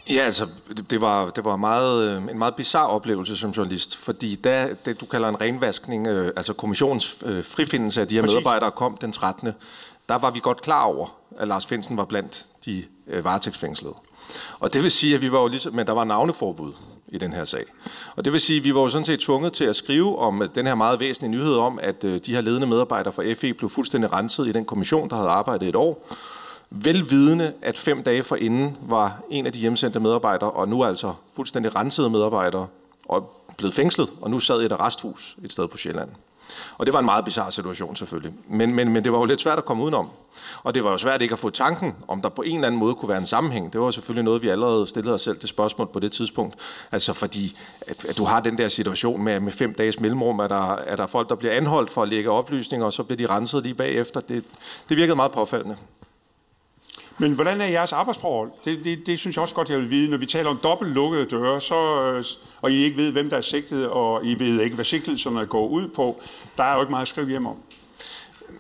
Ja, 0.10 0.22
altså, 0.22 0.48
det, 0.90 1.02
var, 1.02 1.30
det 1.30 1.46
var 1.46 1.56
meget, 1.56 2.10
øh, 2.10 2.32
en 2.32 2.38
meget 2.38 2.56
bizarre 2.56 2.88
oplevelse 2.88 3.38
som 3.38 3.52
journalist, 3.52 3.98
fordi 3.98 4.36
da 4.36 4.76
det, 4.86 5.02
du 5.02 5.06
kalder 5.06 5.30
en 5.30 5.42
renvaskning, 5.42 6.08
øh, 6.08 6.34
altså 6.36 6.54
kommissionens 6.54 7.24
øh, 7.26 7.44
frifindelse 7.44 8.02
af 8.02 8.08
de 8.08 8.16
her 8.16 8.22
Præcis. 8.22 8.34
medarbejdere 8.34 8.72
kom 8.72 8.98
den 8.98 9.12
13., 9.12 9.52
der 10.10 10.16
var 10.16 10.32
vi 10.32 10.40
godt 10.40 10.62
klar 10.62 10.84
over, 10.84 11.08
at 11.38 11.48
Lars 11.48 11.66
Finsen 11.66 11.98
var 11.98 12.06
blandt 12.06 12.46
de 12.66 12.84
øh, 13.08 13.24
varetægtsfængslede. 13.24 13.94
Og 14.60 14.74
det 14.74 14.84
vil 14.84 14.92
sige, 14.92 15.16
at 15.16 15.22
vi 15.22 15.32
var 15.32 15.42
jo 15.42 15.48
ligesom, 15.48 15.74
men 15.74 15.88
der 15.88 15.94
var 15.94 16.04
navneforbud 16.04 16.74
i 17.12 17.18
den 17.18 17.34
her 17.34 17.46
sag. 17.46 17.66
Og 18.16 18.26
det 18.26 18.34
vil 18.34 18.42
sige, 18.42 18.58
at 18.58 18.64
vi 18.64 18.76
var 18.76 18.82
jo 18.82 18.90
sådan 18.90 19.06
set 19.06 19.20
tvunget 19.20 19.54
til 19.54 19.66
at 19.66 19.76
skrive 19.76 20.18
om 20.18 20.42
øh, 20.42 20.50
den 20.56 20.68
her 20.68 20.76
meget 20.76 21.00
væsentlige 21.00 21.32
nyhed 21.32 21.56
om, 21.56 21.80
at 21.82 22.04
øh, 22.04 22.20
de 22.26 22.34
her 22.34 22.42
ledende 22.42 22.68
medarbejdere 22.68 23.14
fra 23.14 23.34
FE 23.34 23.54
blev 23.54 23.70
fuldstændig 23.70 24.14
renset 24.14 24.48
i 24.48 24.52
den 24.52 24.66
kommission, 24.66 25.10
der 25.10 25.16
havde 25.16 25.30
arbejdet 25.30 25.68
et 25.68 25.76
år, 25.76 26.08
velvidende, 26.70 27.54
at 27.62 27.78
fem 27.78 28.04
dage 28.04 28.24
forinden 28.24 28.78
var 28.82 29.22
en 29.30 29.46
af 29.46 29.54
de 29.54 29.60
hjemsendte 29.60 30.00
medarbejdere, 30.00 30.52
og 30.52 30.70
nu 30.70 30.84
altså 30.84 31.14
fuldstændig 31.36 31.76
rensede 31.76 32.10
medarbejdere, 32.10 32.68
og 33.06 33.46
blevet 33.58 33.74
fængslet, 33.74 34.10
og 34.22 34.32
nu 34.32 34.40
sad 34.40 34.62
i 34.62 34.66
et 34.66 34.72
arresthus 34.72 35.38
et 35.44 35.52
sted 35.52 35.68
på 35.68 35.78
Sjælland. 35.78 36.10
Og 36.78 36.86
det 36.86 36.94
var 36.94 37.00
en 37.00 37.06
meget 37.06 37.26
bizarre 37.26 37.52
situation 37.52 37.96
selvfølgelig. 37.96 38.34
Men, 38.48 38.76
men, 38.76 38.90
men 38.90 39.04
det 39.04 39.12
var 39.12 39.20
jo 39.20 39.26
lidt 39.26 39.42
svært 39.42 39.58
at 39.58 39.66
komme 39.66 39.84
udenom. 39.84 40.10
Og 40.64 40.76
det 40.76 40.84
var 40.84 40.92
jo 40.92 40.98
svært 40.98 41.22
ikke 41.22 41.34
at 41.34 41.40
få 41.40 41.50
tanken, 41.50 41.96
om 42.08 42.22
der 42.22 42.30
på 42.30 42.42
en 42.42 42.56
eller 42.56 42.68
anden 42.68 42.80
måde 42.80 42.96
kunne 42.96 43.10
være 43.10 43.18
en 43.18 43.26
sammenhæng. 43.26 43.74
Det 43.74 43.82
var 43.82 43.92
selvfølgelig 43.92 44.24
noget, 44.24 44.42
vi 44.42 44.50
allerede 44.50 44.88
stillede 44.88 45.16
os 45.16 45.22
selv 45.22 45.40
til 45.40 45.50
spørgsmål 45.50 45.88
på 45.88 46.00
det 46.00 46.12
tidspunkt. 46.12 46.56
Altså 46.92 47.14
fordi, 47.14 47.58
at, 47.82 48.06
at 48.06 48.18
du 48.18 48.24
har 48.24 48.40
den 48.40 48.58
der 48.58 48.68
situation 48.68 49.24
med, 49.24 49.40
med 49.40 49.52
fem 49.52 49.74
dages 49.74 50.00
mellemrum, 50.00 50.40
at 50.40 50.50
der, 50.50 50.62
at 50.62 50.98
der 50.98 51.04
er 51.04 51.08
folk, 51.08 51.30
der 51.30 51.36
bliver 51.36 51.54
anholdt 51.54 51.92
for 51.92 52.04
at 52.04 52.10
lægge 52.10 52.30
oplysninger, 52.30 52.86
og 52.86 52.94
så 52.94 53.04
bliver 53.04 53.18
de 53.18 53.34
renset 53.34 53.64
lige 53.64 53.76
bagefter. 53.76 54.20
Det, 54.20 54.44
det 54.90 54.98
virkede 54.98 55.16
meget 55.16 55.32
påfaldende. 55.32 55.78
Men 57.20 57.32
hvordan 57.32 57.62
er 57.62 57.66
jeres 57.66 57.94
arbejdsforhold? 57.94 58.52
Det, 58.66 58.80
det, 58.84 59.08
det 59.08 59.20
synes 59.20 59.36
jeg 59.36 59.42
også 59.42 59.56
godt, 59.56 59.70
jeg 59.70 59.80
vil 59.80 59.90
vide. 59.90 60.10
Når 60.10 60.18
vi 60.18 60.26
taler 60.26 60.50
om 60.50 60.60
dobbelt 60.64 60.94
lukkede 60.94 61.26
døre, 61.26 61.62
så, 61.62 62.04
øh, 62.04 62.24
og 62.62 62.72
I 62.72 62.76
ikke 62.76 62.98
ved, 62.98 63.12
hvem 63.12 63.30
der 63.30 63.38
er 63.38 63.42
sigtet, 63.42 63.90
og 63.90 64.26
I 64.26 64.40
ved 64.40 64.62
ikke, 64.62 64.76
hvad 64.76 64.86
sigtelserne 64.86 65.46
går 65.46 65.68
ud 65.68 65.88
på, 65.88 66.22
der 66.58 66.64
er 66.64 66.74
jo 66.76 66.82
ikke 66.82 66.92
meget 66.92 67.02
at 67.02 67.08
skrive 67.08 67.30
hjem 67.30 67.46
om. 67.46 67.56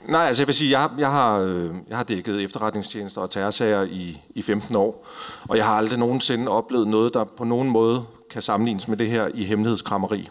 Nej, 0.07 0.25
altså 0.27 0.41
jeg 0.41 0.47
vil 0.47 0.55
sige, 0.55 0.79
jeg 0.79 0.89
jeg 0.97 1.11
har, 1.11 1.39
øh, 1.39 1.69
jeg 1.89 1.97
har 1.97 2.03
dækket 2.03 2.43
efterretningstjenester 2.43 3.21
og 3.21 3.29
terrorsager 3.29 3.83
i, 3.83 4.21
i 4.35 4.41
15 4.41 4.75
år, 4.75 5.07
og 5.49 5.57
jeg 5.57 5.65
har 5.65 5.73
aldrig 5.73 5.99
nogensinde 5.99 6.51
oplevet 6.51 6.87
noget, 6.87 7.13
der 7.13 7.23
på 7.23 7.43
nogen 7.43 7.69
måde 7.69 8.03
kan 8.31 8.41
sammenlignes 8.41 8.87
med 8.87 8.97
det 8.97 9.09
her 9.09 9.27
i 9.33 9.43
hemmelighedskrammeri. 9.43 10.29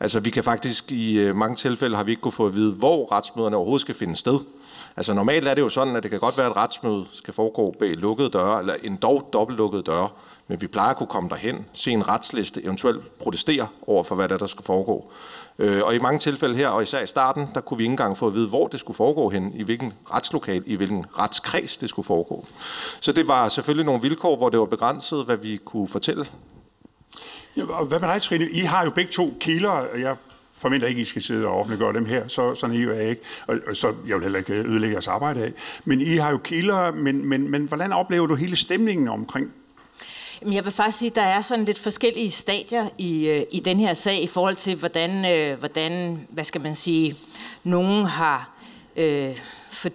Altså 0.00 0.20
vi 0.20 0.30
kan 0.30 0.44
faktisk 0.44 0.92
i 0.92 1.18
øh, 1.18 1.36
mange 1.36 1.56
tilfælde 1.56 1.96
har 1.96 2.04
vi 2.04 2.10
ikke 2.10 2.22
kunne 2.22 2.32
få 2.32 2.46
at 2.46 2.54
vide, 2.54 2.72
hvor 2.72 3.12
retsmøderne 3.12 3.56
overhovedet 3.56 3.80
skal 3.80 3.94
finde 3.94 4.16
sted. 4.16 4.38
Altså 4.96 5.14
normalt 5.14 5.48
er 5.48 5.54
det 5.54 5.62
jo 5.62 5.68
sådan, 5.68 5.96
at 5.96 6.02
det 6.02 6.10
kan 6.10 6.20
godt 6.20 6.38
være, 6.38 6.46
at 6.46 6.56
retsmøde 6.56 7.06
skal 7.12 7.34
foregå 7.34 7.74
bag 7.78 7.88
lukkede 7.88 8.28
døre, 8.28 8.60
eller 8.60 8.74
en 8.82 8.96
dobbeltlukkede 9.32 9.82
døre, 9.82 10.08
men 10.48 10.60
vi 10.60 10.66
plejer 10.66 10.90
at 10.90 10.96
kunne 10.96 11.06
komme 11.06 11.28
derhen, 11.28 11.66
se 11.72 11.90
en 11.90 12.08
retsliste, 12.08 12.64
eventuelt 12.64 13.18
protestere 13.18 13.68
over 13.86 14.02
for, 14.02 14.14
hvad 14.14 14.28
der, 14.28 14.38
der 14.38 14.46
skal 14.46 14.64
foregå. 14.64 15.10
Øh, 15.58 15.84
og 15.84 15.94
i 15.94 15.98
mange 15.98 16.18
tilfælde 16.18 16.56
her, 16.56 16.68
og 16.68 16.82
især 16.82 17.02
i 17.02 17.06
starten, 17.06 17.48
der 17.54 17.60
kunne 17.60 17.78
vi 17.78 17.84
ikke 17.84 17.92
engang 17.92 18.18
få 18.18 18.26
at 18.26 18.34
vide, 18.34 18.48
hvor 18.48 18.66
det 18.66 18.80
skulle 18.80 18.96
foregå 18.96 19.30
hen, 19.30 19.52
i 19.54 19.62
hvilken 19.62 19.92
retslokal, 20.10 20.62
i 20.66 20.76
hvilken 20.76 21.06
retskreds 21.18 21.78
det 21.78 21.88
skulle 21.88 22.06
foregå. 22.06 22.46
Så 23.00 23.12
det 23.12 23.28
var 23.28 23.48
selvfølgelig 23.48 23.86
nogle 23.86 24.02
vilkår, 24.02 24.36
hvor 24.36 24.48
det 24.48 24.60
var 24.60 24.66
begrænset, 24.66 25.24
hvad 25.24 25.36
vi 25.36 25.56
kunne 25.64 25.88
fortælle. 25.88 26.26
Ja, 27.56 27.62
og 27.68 27.86
hvad 27.86 28.00
med 28.00 28.08
dig, 28.08 28.22
Trine? 28.22 28.48
I 28.50 28.60
har 28.60 28.84
jo 28.84 28.90
begge 28.90 29.12
to 29.12 29.34
kilder, 29.40 29.70
og 29.70 30.00
jeg 30.00 30.16
forventer 30.62 30.88
ikke, 30.88 31.00
I 31.00 31.04
skal 31.04 31.22
sidde 31.22 31.46
og 31.46 31.58
offentliggøre 31.58 31.92
dem 31.92 32.06
her, 32.06 32.28
så, 32.28 32.54
så 32.54 32.66
naiv 32.66 32.88
er 32.88 32.94
jeg 32.94 33.10
ikke, 33.10 33.22
og, 33.46 33.58
og 33.68 33.76
så 33.76 33.94
jeg 34.06 34.16
vil 34.16 34.22
heller 34.22 34.38
ikke 34.38 34.52
ødelægge 34.52 34.94
jeres 34.94 35.08
arbejde 35.08 35.44
af. 35.44 35.52
Men 35.84 36.00
I 36.00 36.16
har 36.16 36.30
jo 36.30 36.38
kilder, 36.38 36.92
men, 36.92 37.26
men, 37.26 37.50
men 37.50 37.64
hvordan 37.64 37.92
oplever 37.92 38.26
du 38.26 38.34
hele 38.34 38.56
stemningen 38.56 39.08
omkring 39.08 39.50
jeg 40.50 40.64
vil 40.64 40.72
faktisk 40.72 40.98
sige, 40.98 41.10
at 41.10 41.14
der 41.14 41.22
er 41.22 41.40
sådan 41.40 41.64
lidt 41.64 41.78
forskellige 41.78 42.30
stadier 42.30 42.88
i, 42.98 43.28
øh, 43.28 43.42
i 43.50 43.60
den 43.60 43.80
her 43.80 43.94
sag 43.94 44.22
i 44.22 44.26
forhold 44.26 44.56
til, 44.56 44.76
hvordan, 44.76 45.24
øh, 45.32 45.58
hvordan 45.58 46.20
hvad 46.30 46.44
skal 46.44 46.60
man 46.60 46.76
sige, 46.76 47.16
nogen 47.64 48.04
har... 48.04 48.50
Øh, 48.96 49.38
for, 49.70 49.88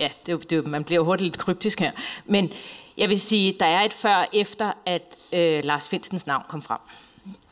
ja, 0.00 0.08
det, 0.26 0.50
det, 0.50 0.66
man 0.66 0.84
bliver 0.84 1.00
hurtigt 1.00 1.30
lidt 1.30 1.38
kryptisk 1.38 1.80
her. 1.80 1.90
Men 2.26 2.50
jeg 2.96 3.08
vil 3.08 3.20
sige, 3.20 3.56
der 3.60 3.66
er 3.66 3.80
et 3.80 3.92
før 3.92 4.28
efter, 4.32 4.72
at 4.86 5.02
øh, 5.32 5.64
Lars 5.64 5.88
Finstens 5.88 6.26
navn 6.26 6.42
kom 6.48 6.62
frem. 6.62 6.78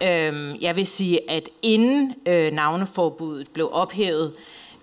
Øh, 0.02 0.62
jeg 0.62 0.76
vil 0.76 0.86
sige, 0.86 1.30
at 1.30 1.48
inden 1.62 2.14
øh, 2.26 2.52
navneforbuddet 2.52 3.48
blev 3.48 3.68
ophævet, 3.72 4.32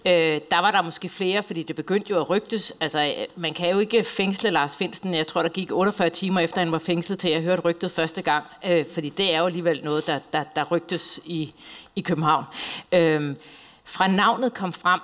Øh, 0.08 0.42
der 0.52 0.60
var 0.60 0.72
der 0.72 0.82
måske 0.82 1.10
flere, 1.10 1.44
fordi 1.44 1.64
det 1.64 1.76
begyndte 1.76 2.10
jo 2.10 2.20
at 2.20 2.30
rygtes. 2.30 2.74
Altså, 2.80 3.00
øh, 3.00 3.26
man 3.36 3.54
kan 3.54 3.70
jo 3.70 3.80
ikke 3.80 4.04
fængsle 4.04 4.50
Lars 4.50 4.78
Finsten. 4.78 5.14
Jeg 5.14 5.28
tror, 5.28 5.42
der 5.42 5.50
gik 5.50 5.72
48 5.72 6.10
timer 6.10 6.40
efter, 6.40 6.62
han 6.62 6.72
var 6.72 6.78
fængslet, 6.78 7.20
til 7.20 7.32
jeg 7.32 7.42
hørte 7.42 7.62
rygtet 7.62 7.92
første 7.92 8.22
gang. 8.22 8.46
Øh, 8.66 8.86
fordi 8.94 9.10
det 9.10 9.34
er 9.34 9.40
jo 9.40 9.46
alligevel 9.46 9.82
noget, 9.84 10.08
der, 10.08 10.20
der, 10.34 10.44
der 10.56 10.64
rygtes 10.64 11.20
i, 11.26 11.54
i 11.96 12.02
København. 12.02 12.44
Øh, 12.92 13.36
fra 13.84 14.08
navnet 14.08 14.54
kom 14.54 14.74
frem, 14.74 15.00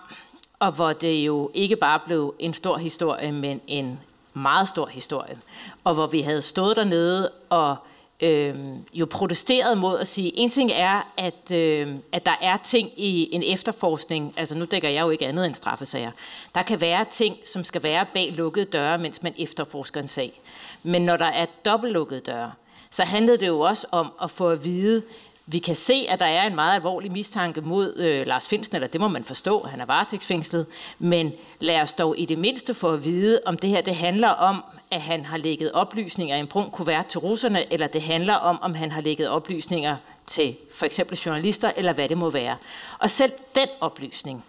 og 0.60 0.72
hvor 0.72 0.94
det 0.94 1.26
jo 1.26 1.52
ikke 1.54 1.76
bare 1.76 2.00
blev 2.06 2.36
en 2.40 2.54
stor 2.54 2.78
historie, 2.78 3.32
men 3.32 3.62
en 3.68 4.00
meget 4.34 4.68
stor 4.68 4.86
historie. 4.86 5.38
Og 5.84 5.94
hvor 5.94 6.08
vi 6.08 6.22
havde 6.22 6.42
stået 6.42 6.78
dernede 6.78 7.32
og 7.50 7.76
øh, 8.24 8.56
jo 8.94 9.06
protesteret 9.06 9.78
mod 9.78 10.00
at 10.00 10.08
sige, 10.08 10.38
en 10.38 10.50
ting 10.50 10.72
er, 10.72 11.12
at, 11.18 11.52
øh, 11.52 11.96
at 12.12 12.26
der 12.26 12.36
er 12.42 12.58
ting 12.58 12.90
i 12.98 13.30
en 13.36 13.44
efterforskning, 13.44 14.34
altså 14.38 14.56
nu 14.56 14.66
dækker 14.66 14.90
jeg 14.90 15.02
jo 15.02 15.10
ikke 15.10 15.28
andet 15.28 15.46
end 15.46 15.56
straffesager, 15.56 16.12
der 16.56 16.62
kan 16.62 16.82
være 16.82 17.06
ting, 17.12 17.38
som 17.46 17.64
skal 17.64 17.84
være 17.84 18.06
bag 18.14 18.34
lukkede 18.36 18.66
døre, 18.66 18.98
mens 18.98 19.24
man 19.24 19.34
efterforsker 19.38 20.02
en 20.02 20.08
sag. 20.08 20.42
Men 20.84 21.02
når 21.02 21.18
der 21.18 21.26
er 21.26 21.46
dobbeltlukkede 21.66 22.20
døre, 22.20 22.52
så 22.90 23.04
handlede 23.04 23.38
det 23.38 23.48
jo 23.48 23.60
også 23.60 23.88
om 23.92 24.12
at 24.24 24.32
få 24.32 24.50
at 24.50 24.64
vide, 24.64 25.04
vi 25.46 25.60
kan 25.60 25.76
se, 25.76 26.06
at 26.10 26.20
der 26.20 26.26
er 26.26 26.48
en 26.48 26.56
meget 26.56 26.76
alvorlig 26.76 27.12
mistanke 27.12 27.62
mod 27.62 27.96
øh, 27.98 28.28
Lars 28.28 28.48
Finsen, 28.48 28.76
eller 28.76 28.88
det 28.88 29.02
må 29.02 29.08
man 29.08 29.24
forstå, 29.24 29.64
han 29.64 29.82
er 29.82 29.86
varetægtsfængslet, 29.86 30.66
men 31.00 31.32
lad 31.60 31.82
os 31.82 31.94
dog 31.94 32.20
i 32.20 32.26
det 32.26 32.38
mindste 32.38 32.74
få 32.74 32.94
at 32.94 33.06
vide, 33.06 33.40
om 33.46 33.58
det 33.58 33.70
her 33.70 33.82
det 33.82 33.96
handler 33.96 34.30
om, 34.30 34.64
at 34.94 35.02
han 35.02 35.26
har 35.26 35.38
lægget 35.38 35.72
oplysninger 35.72 36.36
i 36.36 36.40
en 36.40 36.48
brun 36.48 36.72
kuvert 36.72 37.06
til 37.06 37.20
russerne, 37.20 37.74
eller 37.74 37.88
det 37.88 38.02
handler 38.02 38.34
om, 38.34 38.62
om 38.62 38.76
han 38.76 38.92
har 38.92 39.02
lægget 39.02 39.30
oplysninger 39.30 39.98
til 40.28 40.56
for 40.76 40.86
eksempel 40.86 41.18
journalister, 41.18 41.72
eller 41.78 41.94
hvad 41.94 42.10
det 42.10 42.18
må 42.18 42.30
være. 42.30 42.58
Og 43.00 43.10
selv 43.10 43.32
den 43.56 43.68
oplysning 43.82 44.44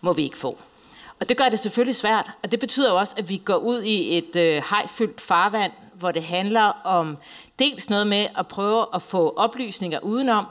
må 0.00 0.12
vi 0.12 0.22
ikke 0.22 0.38
få. 0.38 0.58
Og 1.20 1.28
det 1.28 1.36
gør 1.36 1.48
det 1.48 1.58
selvfølgelig 1.58 1.96
svært, 1.96 2.30
og 2.42 2.50
det 2.50 2.60
betyder 2.60 2.92
også, 2.92 3.14
at 3.16 3.28
vi 3.28 3.36
går 3.36 3.56
ud 3.56 3.82
i 3.82 4.18
et 4.18 4.36
øh, 4.36 4.62
hejfyldt 4.70 5.20
farvand, 5.20 5.72
hvor 5.94 6.12
det 6.12 6.22
handler 6.22 6.62
om 6.84 7.16
dels 7.58 7.90
noget 7.90 8.06
med 8.06 8.26
at 8.38 8.46
prøve 8.46 8.86
at 8.94 9.02
få 9.02 9.34
oplysninger 9.36 10.00
udenom, 10.00 10.46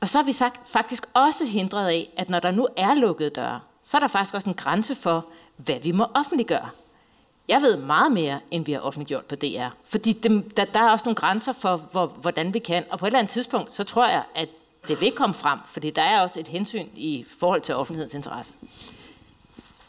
og 0.00 0.08
så 0.08 0.18
har 0.18 0.24
vi 0.24 0.32
sagt, 0.32 0.68
faktisk 0.68 1.06
også 1.14 1.44
hindret 1.44 1.88
af, 1.88 2.08
at 2.16 2.30
når 2.30 2.40
der 2.40 2.50
nu 2.50 2.68
er 2.76 2.94
lukkede 2.94 3.30
døre, 3.30 3.60
så 3.82 3.96
er 3.96 4.00
der 4.00 4.08
faktisk 4.08 4.34
også 4.34 4.48
en 4.48 4.54
grænse 4.54 4.94
for, 4.94 5.26
hvad 5.56 5.80
vi 5.80 5.92
må 5.92 6.06
offentliggøre. 6.14 6.68
Jeg 7.50 7.62
ved 7.62 7.76
meget 7.76 8.12
mere, 8.12 8.40
end 8.50 8.64
vi 8.64 8.72
har 8.72 8.80
offentliggjort 8.80 9.24
på 9.24 9.34
DR. 9.34 9.68
Fordi 9.84 10.12
dem, 10.12 10.50
der, 10.50 10.64
der 10.64 10.80
er 10.80 10.90
også 10.90 11.04
nogle 11.04 11.14
grænser 11.14 11.52
for, 11.52 11.76
hvor, 11.92 12.06
hvordan 12.06 12.54
vi 12.54 12.58
kan. 12.58 12.84
Og 12.90 12.98
på 12.98 13.06
et 13.06 13.08
eller 13.08 13.18
andet 13.18 13.32
tidspunkt, 13.32 13.74
så 13.74 13.84
tror 13.84 14.08
jeg, 14.08 14.22
at 14.34 14.48
det 14.88 15.00
vil 15.00 15.12
komme 15.12 15.34
frem. 15.34 15.58
Fordi 15.66 15.90
der 15.90 16.02
er 16.02 16.20
også 16.20 16.40
et 16.40 16.48
hensyn 16.48 16.86
i 16.96 17.24
forhold 17.38 17.60
til 17.60 17.74
offentlighedens 17.74 18.14
interesse. 18.14 18.52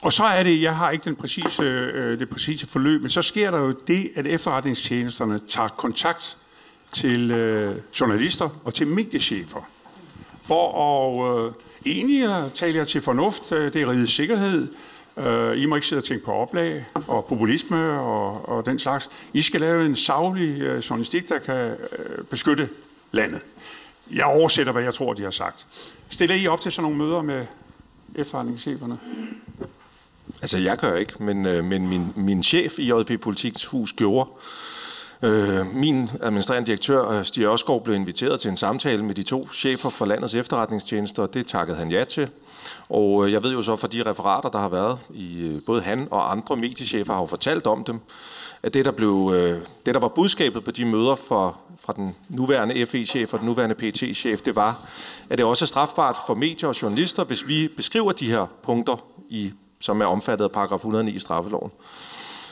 Og 0.02 0.14
så 0.14 0.24
er 0.24 0.44
det, 0.44 0.62
jeg 0.62 0.76
har 0.76 0.92
ikke 0.92 1.06
den 1.06 1.16
præcise, 1.16 1.64
øh, 1.64 2.20
det 2.20 2.30
præcise 2.30 2.68
forløb, 2.68 3.02
men 3.02 3.10
så 3.10 3.22
sker 3.22 3.52
der 3.52 3.60
jo 3.60 3.72
det, 3.72 4.12
at 4.16 4.28
efterretningstjenesterne 4.28 5.40
tager 5.40 5.68
kontakt 5.68 6.38
til 6.94 7.32
øh, 7.32 7.78
journalister 8.00 8.50
og 8.64 8.74
til 8.74 8.88
mediechefer 8.88 9.62
for 10.44 10.66
at 10.82 11.46
øh, 11.46 11.54
enige 11.86 12.50
tale 12.50 12.78
jer 12.78 12.84
til 12.84 13.02
fornuft, 13.02 13.52
øh, 13.52 13.74
det 13.74 13.82
er 13.82 13.92
rigets 13.92 14.14
sikkerhed, 14.14 14.68
øh, 15.18 15.62
I 15.62 15.66
må 15.66 15.76
ikke 15.76 15.88
sidde 15.88 16.00
og 16.00 16.04
tænke 16.04 16.26
på 16.26 16.32
oplag 16.32 16.86
og 17.08 17.26
populisme 17.26 18.00
og, 18.00 18.50
og 18.50 18.66
den 18.66 18.80
slags. 18.80 19.10
I 19.34 19.42
skal 19.42 19.62
lave 19.62 19.86
en 19.86 19.96
savlig 19.96 20.62
øh, 20.62 20.78
journalistik, 20.78 21.30
der 21.30 21.40
kan 21.40 21.56
øh, 21.56 22.24
beskytte 22.30 22.70
landet. 23.12 23.42
Jeg 24.12 24.26
oversætter, 24.26 24.74
hvad 24.74 24.84
jeg 24.84 24.94
tror, 24.94 25.14
de 25.14 25.24
har 25.24 25.32
sagt. 25.32 25.68
Stiller 26.10 26.36
I 26.36 26.48
op 26.48 26.62
til 26.62 26.72
sådan 26.72 26.84
nogle 26.92 26.98
møder 26.98 27.22
med 27.22 27.46
efterretningscheferne? 28.16 28.98
Altså, 30.42 30.58
jeg 30.58 30.78
gør 30.78 30.96
ikke, 30.96 31.24
men, 31.24 31.46
øh, 31.46 31.66
men 31.66 31.88
min, 31.88 32.14
min 32.16 32.44
chef 32.44 32.80
i 32.80 32.92
JP 32.92 33.22
Politikens 33.22 33.66
Hus 33.66 33.94
gjorde. 33.94 34.30
Øh, 35.24 35.76
min 35.76 36.10
administrerende 36.22 36.68
direktør, 36.68 37.10
øh, 37.10 37.26
Stig 37.26 37.44
Ørskov, 37.44 37.84
blev 37.84 37.96
inviteret 37.96 38.40
til 38.40 38.50
en 38.50 38.58
samtale 38.58 39.04
med 39.04 39.16
de 39.16 39.24
to 39.24 39.50
chefer 39.54 39.90
for 39.90 40.06
landets 40.06 40.36
efterretningstjenester, 40.36 41.24
og 41.24 41.34
det 41.34 41.46
takkede 41.46 41.78
han 41.78 41.92
ja 41.92 42.04
til. 42.04 42.30
Og 42.90 43.26
øh, 43.26 43.32
jeg 43.32 43.44
ved 43.44 43.52
jo 43.52 43.62
så 43.62 43.76
fra 43.76 43.88
de 43.88 44.04
referater, 44.04 44.50
der 44.50 44.60
har 44.60 44.70
været, 44.70 45.00
i 45.14 45.42
øh, 45.42 45.62
både 45.66 45.82
han 45.82 46.08
og 46.12 46.32
andre 46.32 46.56
mediechefer 46.56 47.14
har 47.14 47.22
jo 47.22 47.26
fortalt 47.26 47.68
om 47.68 47.84
dem, 47.84 48.00
at 48.64 48.74
det, 48.74 48.86
der, 48.86 48.92
blev, 48.92 49.32
øh, 49.36 49.62
det, 49.86 49.94
der 49.94 50.00
var 50.00 50.08
budskabet 50.08 50.64
på 50.64 50.72
de 50.72 50.86
møder 50.86 51.16
for, 51.16 51.58
fra 51.80 51.94
den 51.94 52.16
nuværende 52.30 52.86
FE-chef 52.86 53.34
og 53.34 53.40
den 53.40 53.48
nuværende 53.48 53.76
PT-chef, 53.76 54.42
det 54.42 54.56
var, 54.56 54.90
at 55.30 55.38
det 55.38 55.46
også 55.46 55.66
er 55.66 55.68
strafbart 55.68 56.18
for 56.28 56.34
medier 56.34 56.70
og 56.70 56.82
journalister, 56.82 57.24
hvis 57.24 57.48
vi 57.48 57.68
beskriver 57.68 58.12
de 58.12 58.32
her 58.32 58.46
punkter, 58.64 59.06
i, 59.30 59.54
som 59.80 60.02
er 60.02 60.06
omfattet 60.06 60.46
af 60.46 60.52
paragraf 60.52 60.78
109 60.78 61.12
i 61.12 61.20
straffeloven. 61.20 61.72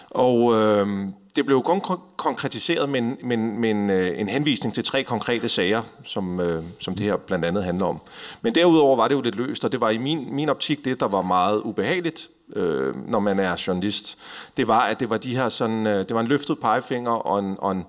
Og 0.09 0.55
øh, 0.55 1.07
det 1.35 1.45
blev 1.45 1.63
kun 1.63 1.81
konkretiseret 2.15 2.89
med, 2.89 3.01
med, 3.01 3.37
med 3.37 3.69
en, 3.69 3.89
øh, 3.89 4.19
en 4.19 4.29
henvisning 4.29 4.73
til 4.73 4.83
tre 4.83 5.03
konkrete 5.03 5.49
sager, 5.49 5.81
som, 6.03 6.39
øh, 6.39 6.63
som 6.79 6.95
det 6.95 7.05
her 7.05 7.17
blandt 7.17 7.45
andet 7.45 7.63
handler 7.63 7.85
om. 7.85 7.99
Men 8.41 8.55
derudover 8.55 8.95
var 8.95 9.07
det 9.07 9.15
jo 9.15 9.21
lidt 9.21 9.35
løst, 9.35 9.65
og 9.65 9.71
det 9.71 9.81
var 9.81 9.89
i 9.89 9.97
min, 9.97 10.35
min 10.35 10.49
optik 10.49 10.85
det, 10.85 10.99
der 10.99 11.07
var 11.07 11.21
meget 11.21 11.61
ubehageligt, 11.61 12.29
øh, 12.55 13.09
når 13.09 13.19
man 13.19 13.39
er 13.39 13.63
journalist. 13.67 14.17
Det 14.57 14.67
var, 14.67 14.79
at 14.79 14.99
det 14.99 15.09
var 15.09 15.17
de 15.17 15.35
her 15.35 15.49
sådan, 15.49 15.87
øh, 15.87 15.99
det 15.99 16.13
var 16.13 16.19
en 16.19 16.27
løftet 16.27 16.59
pegefinger 16.59 17.11
og 17.11 17.39
en, 17.39 17.55
og 17.59 17.71
en, 17.71 17.85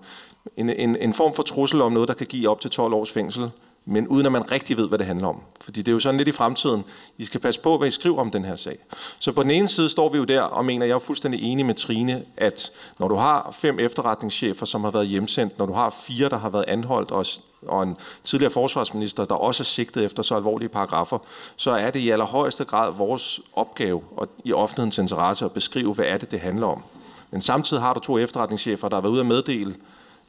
en, 0.56 0.70
en, 0.70 0.96
en 0.96 1.14
form 1.14 1.34
for 1.34 1.42
trussel 1.42 1.82
om 1.82 1.92
noget, 1.92 2.08
der 2.08 2.14
kan 2.14 2.26
give 2.26 2.48
op 2.48 2.60
til 2.60 2.70
12 2.70 2.94
års 2.94 3.12
fængsel 3.12 3.50
men 3.90 4.08
uden 4.08 4.26
at 4.26 4.32
man 4.32 4.50
rigtig 4.50 4.76
ved, 4.76 4.88
hvad 4.88 4.98
det 4.98 5.06
handler 5.06 5.28
om. 5.28 5.40
Fordi 5.60 5.82
det 5.82 5.88
er 5.88 5.92
jo 5.92 6.00
sådan 6.00 6.18
lidt 6.18 6.28
i 6.28 6.32
fremtiden. 6.32 6.84
I 7.18 7.24
skal 7.24 7.40
passe 7.40 7.60
på, 7.60 7.78
hvad 7.78 7.88
I 7.88 7.90
skriver 7.90 8.20
om 8.20 8.30
den 8.30 8.44
her 8.44 8.56
sag. 8.56 8.78
Så 9.18 9.32
på 9.32 9.42
den 9.42 9.50
ene 9.50 9.68
side 9.68 9.88
står 9.88 10.08
vi 10.08 10.18
jo 10.18 10.24
der 10.24 10.42
og 10.42 10.64
mener, 10.64 10.86
jeg 10.86 10.94
er 10.94 10.98
fuldstændig 10.98 11.42
enig 11.42 11.66
med 11.66 11.74
Trine, 11.74 12.24
at 12.36 12.70
når 12.98 13.08
du 13.08 13.14
har 13.14 13.50
fem 13.52 13.78
efterretningschefer, 13.78 14.66
som 14.66 14.84
har 14.84 14.90
været 14.90 15.06
hjemsendt, 15.06 15.58
når 15.58 15.66
du 15.66 15.72
har 15.72 15.90
fire, 15.90 16.28
der 16.28 16.38
har 16.38 16.48
været 16.48 16.64
anholdt, 16.68 17.10
og, 17.10 17.26
og 17.66 17.82
en 17.82 17.96
tidligere 18.24 18.52
forsvarsminister, 18.52 19.24
der 19.24 19.34
også 19.34 19.62
er 19.62 19.64
sigtet 19.64 20.04
efter 20.04 20.22
så 20.22 20.36
alvorlige 20.36 20.68
paragrafer, 20.68 21.18
så 21.56 21.70
er 21.70 21.90
det 21.90 22.00
i 22.00 22.10
allerhøjeste 22.10 22.64
grad 22.64 22.92
vores 22.92 23.40
opgave 23.54 24.02
og 24.16 24.28
i 24.44 24.52
offentlighedens 24.52 24.98
interesse 24.98 25.44
at 25.44 25.52
beskrive, 25.52 25.94
hvad 25.94 26.04
er 26.04 26.16
det, 26.16 26.30
det 26.30 26.40
handler 26.40 26.66
om. 26.66 26.82
Men 27.30 27.40
samtidig 27.40 27.82
har 27.82 27.94
du 27.94 28.00
to 28.00 28.18
efterretningschefer, 28.18 28.88
der 28.88 28.96
har 28.96 29.00
været 29.00 29.12
ude 29.12 29.20
at 29.20 29.26
meddele, 29.26 29.74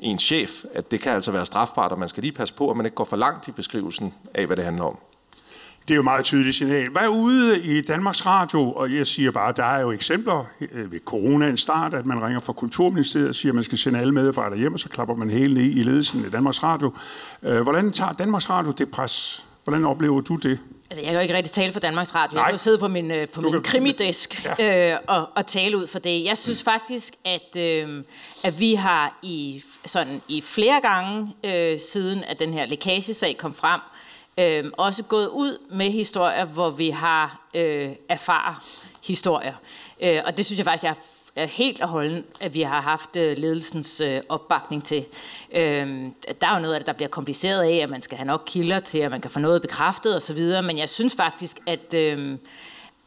en 0.02 0.20
chef, 0.20 0.64
at 0.74 0.92
det 0.92 1.02
kan 1.02 1.12
altså 1.12 1.32
være 1.32 1.46
strafbart, 1.46 1.92
og 1.92 2.00
man 2.00 2.10
skal 2.10 2.24
lige 2.24 2.34
passe 2.34 2.54
på, 2.54 2.70
at 2.70 2.78
man 2.78 2.86
ikke 2.86 2.96
går 2.96 3.04
for 3.04 3.18
langt 3.18 3.48
i 3.48 3.52
beskrivelsen 3.52 4.14
af, 4.34 4.46
hvad 4.46 4.58
det 4.58 4.66
handler 4.66 4.84
om. 4.84 4.98
Det 5.88 5.92
er 5.92 5.96
jo 5.96 6.02
meget 6.02 6.26
tydeligt 6.26 6.56
signal. 6.56 6.90
Hvad 6.90 7.02
er 7.02 7.08
ude 7.08 7.64
i 7.64 7.82
Danmarks 7.82 8.26
Radio, 8.26 8.72
og 8.72 8.94
jeg 8.94 9.08
siger 9.08 9.32
bare, 9.32 9.54
der 9.58 9.64
er 9.64 9.82
jo 9.82 9.92
eksempler 9.92 10.46
øh, 10.72 10.92
ved 10.92 11.00
coronaens 11.06 11.62
start, 11.62 11.94
at 11.94 12.06
man 12.06 12.24
ringer 12.24 12.40
fra 12.40 12.54
Kulturministeriet 12.54 13.30
og 13.30 13.36
siger, 13.36 13.52
at 13.52 13.56
man 13.56 13.64
skal 13.64 13.78
sende 13.78 14.00
alle 14.00 14.14
medarbejdere 14.14 14.60
hjem, 14.60 14.74
og 14.74 14.80
så 14.80 14.90
klapper 14.90 15.16
man 15.16 15.30
hele 15.30 15.54
ned 15.54 15.64
i 15.64 15.84
ledelsen 15.84 16.26
i 16.26 16.30
Danmarks 16.30 16.64
Radio. 16.64 16.94
Øh, 17.44 17.62
hvordan 17.62 17.92
tager 17.92 18.14
Danmarks 18.14 18.50
Radio 18.50 18.72
det 18.72 18.92
pres? 18.92 19.46
Hvordan 19.64 19.86
oplever 19.86 20.22
du 20.22 20.36
det? 20.36 20.60
Altså, 20.92 21.02
jeg 21.02 21.12
kan 21.12 21.16
jo 21.16 21.22
ikke 21.22 21.34
rigtig 21.36 21.52
tale 21.52 21.74
for 21.74 21.80
Danmarks 21.80 22.16
Radio. 22.16 22.36
Nej. 22.36 22.42
Jeg 22.42 22.52
kan 22.52 22.54
jo 22.54 22.64
sidde 22.64 22.78
på 22.78 22.88
min, 22.88 23.12
øh, 23.12 23.30
på 23.30 23.42
min 23.42 23.52
kan... 23.52 23.64
krimidisk 23.64 24.46
ja. 24.60 24.94
øh, 24.94 25.00
og, 25.08 25.30
og 25.36 25.46
tale 25.46 25.78
ud 25.78 25.88
for 25.88 26.00
det. 26.00 26.26
Jeg 26.26 26.38
synes 26.38 26.64
faktisk, 26.64 27.14
at, 27.26 27.56
øh, 27.58 28.04
at 28.44 28.60
vi 28.60 28.74
har 28.74 29.20
i, 29.22 29.64
sådan, 29.86 30.22
i 30.28 30.42
flere 30.42 30.82
gange 30.82 31.34
øh, 31.44 31.80
siden, 31.80 32.24
at 32.24 32.40
den 32.40 32.54
her 32.54 32.66
lækagesag 32.66 33.38
kom 33.38 33.54
frem, 33.54 33.82
Øh, 34.38 34.66
også 34.78 35.04
gået 35.04 35.28
ud 35.28 35.58
med 35.70 35.92
historier, 35.92 36.46
hvor 36.46 36.70
vi 36.70 36.90
har 36.90 37.48
øh, 37.54 37.90
erfaret 38.10 38.56
historier. 39.04 39.54
Øh, 40.02 40.22
og 40.26 40.38
det 40.38 40.46
synes 40.46 40.58
jeg 40.58 40.66
faktisk, 40.66 40.84
jeg 40.84 40.90
er 40.90 41.21
helt 41.36 41.82
og 41.82 41.88
holden, 41.88 42.26
at 42.40 42.54
vi 42.54 42.62
har 42.62 42.82
haft 42.82 43.16
øh, 43.16 43.38
ledelsens 43.38 44.02
øh, 44.02 44.22
opbakning 44.30 44.84
til. 44.84 45.06
Øh, 45.52 46.06
der 46.42 46.48
er 46.48 46.54
jo 46.54 46.62
noget 46.62 46.74
af 46.74 46.80
det, 46.80 46.88
der 46.88 46.94
bliver 46.94 47.10
kompliceret 47.10 47.64
af, 47.64 47.76
at 47.76 47.90
man 47.90 48.02
skal 48.02 48.18
have 48.18 48.28
nok 48.28 48.44
kilder 48.46 48.80
til, 48.80 48.98
at 48.98 49.12
man 49.12 49.22
kan 49.22 49.32
få 49.32 49.40
noget 49.40 49.62
bekræftet 49.62 50.16
osv., 50.16 50.64
men 50.64 50.78
jeg 50.78 50.90
synes 50.90 51.16
faktisk, 51.16 51.60
at, 51.68 51.94
øh, 51.94 52.38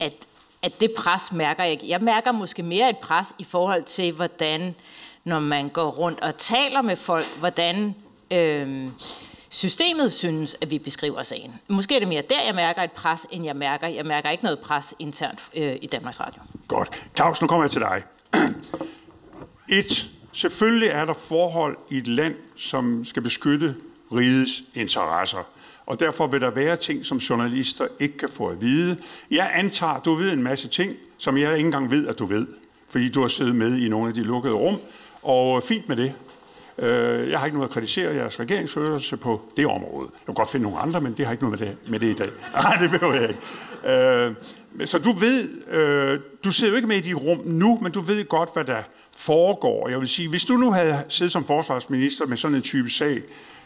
at, 0.00 0.14
at 0.62 0.80
det 0.80 0.92
pres 0.96 1.32
mærker 1.32 1.64
jeg 1.64 1.80
Jeg 1.84 2.00
mærker 2.00 2.32
måske 2.32 2.62
mere 2.62 2.90
et 2.90 2.98
pres 2.98 3.34
i 3.38 3.44
forhold 3.44 3.82
til, 3.82 4.12
hvordan, 4.12 4.74
når 5.24 5.40
man 5.40 5.68
går 5.68 5.90
rundt 5.90 6.20
og 6.20 6.36
taler 6.36 6.82
med 6.82 6.96
folk, 6.96 7.26
hvordan... 7.38 7.94
Øh, 8.30 8.88
systemet 9.54 10.12
synes, 10.12 10.56
at 10.60 10.70
vi 10.70 10.78
beskriver 10.78 11.22
sagen. 11.22 11.54
Måske 11.68 11.94
er 11.94 11.98
det 11.98 12.08
mere 12.08 12.22
der, 12.30 12.42
jeg 12.46 12.54
mærker 12.54 12.82
et 12.82 12.92
pres, 12.92 13.26
end 13.30 13.44
jeg 13.44 13.56
mærker. 13.56 13.86
Jeg 13.86 14.06
mærker 14.06 14.30
ikke 14.30 14.44
noget 14.44 14.58
pres 14.58 14.94
internt 14.98 15.40
øh, 15.56 15.76
i 15.82 15.86
Danmarks 15.86 16.20
Radio. 16.20 16.42
Godt. 16.68 17.08
Claus, 17.16 17.40
nu 17.40 17.46
kommer 17.46 17.64
jeg 17.64 17.70
til 17.70 17.80
dig. 17.80 18.02
Et. 19.78 20.10
Selvfølgelig 20.32 20.88
er 20.88 21.04
der 21.04 21.12
forhold 21.12 21.76
i 21.90 21.98
et 21.98 22.06
land, 22.06 22.34
som 22.56 23.04
skal 23.04 23.22
beskytte 23.22 23.74
rigets 24.12 24.64
interesser. 24.74 25.38
Og 25.86 26.00
derfor 26.00 26.26
vil 26.26 26.40
der 26.40 26.50
være 26.50 26.76
ting, 26.76 27.04
som 27.04 27.18
journalister 27.18 27.86
ikke 28.00 28.18
kan 28.18 28.28
få 28.28 28.48
at 28.48 28.60
vide. 28.60 28.96
Jeg 29.30 29.50
antager, 29.54 30.00
du 30.00 30.14
ved 30.14 30.32
en 30.32 30.42
masse 30.42 30.68
ting, 30.68 30.96
som 31.18 31.38
jeg 31.38 31.56
ikke 31.56 31.66
engang 31.66 31.90
ved, 31.90 32.06
at 32.08 32.18
du 32.18 32.26
ved. 32.26 32.46
Fordi 32.88 33.08
du 33.08 33.20
har 33.20 33.28
siddet 33.28 33.54
med 33.56 33.76
i 33.76 33.88
nogle 33.88 34.08
af 34.08 34.14
de 34.14 34.22
lukkede 34.22 34.54
rum. 34.54 34.80
Og 35.22 35.62
fint 35.62 35.88
med 35.88 35.96
det. 35.96 36.14
Øh, 36.78 37.30
jeg 37.30 37.38
har 37.38 37.46
ikke 37.46 37.58
noget 37.58 37.68
at 37.68 37.74
kritisere 37.74 38.14
jeres 38.14 38.40
regeringsførelse 38.40 39.16
på 39.16 39.42
det 39.56 39.66
område. 39.66 40.08
Jeg 40.12 40.24
kan 40.26 40.34
godt 40.34 40.50
finde 40.50 40.64
nogle 40.64 40.78
andre, 40.78 41.00
men 41.00 41.12
det 41.12 41.26
har 41.26 41.32
ikke 41.32 41.44
noget 41.44 41.60
med 41.60 41.68
det, 41.68 41.90
med 41.90 42.00
det 42.00 42.06
i 42.06 42.14
dag. 42.14 42.30
Nej, 42.62 42.76
det 42.76 42.90
behøver 42.90 43.14
jeg 43.14 43.28
ikke. 43.28 43.40
Øh, 43.86 44.86
så 44.86 44.98
du 44.98 45.12
ved, 45.12 45.48
øh, 45.70 46.20
du 46.44 46.50
sidder 46.50 46.72
jo 46.72 46.76
ikke 46.76 46.88
med 46.88 46.96
i 46.96 47.00
de 47.00 47.14
rum 47.14 47.40
nu, 47.44 47.78
men 47.82 47.92
du 47.92 48.00
ved 48.00 48.28
godt, 48.28 48.50
hvad 48.52 48.64
der 48.64 48.82
foregår. 49.16 49.88
Jeg 49.88 50.00
vil 50.00 50.08
sige, 50.08 50.28
hvis 50.28 50.44
du 50.44 50.56
nu 50.56 50.72
havde 50.72 51.04
siddet 51.08 51.32
som 51.32 51.44
forsvarsminister 51.44 52.26
med 52.26 52.36
sådan 52.36 52.54
en 52.54 52.62
type 52.62 52.90
sag, 52.90 53.22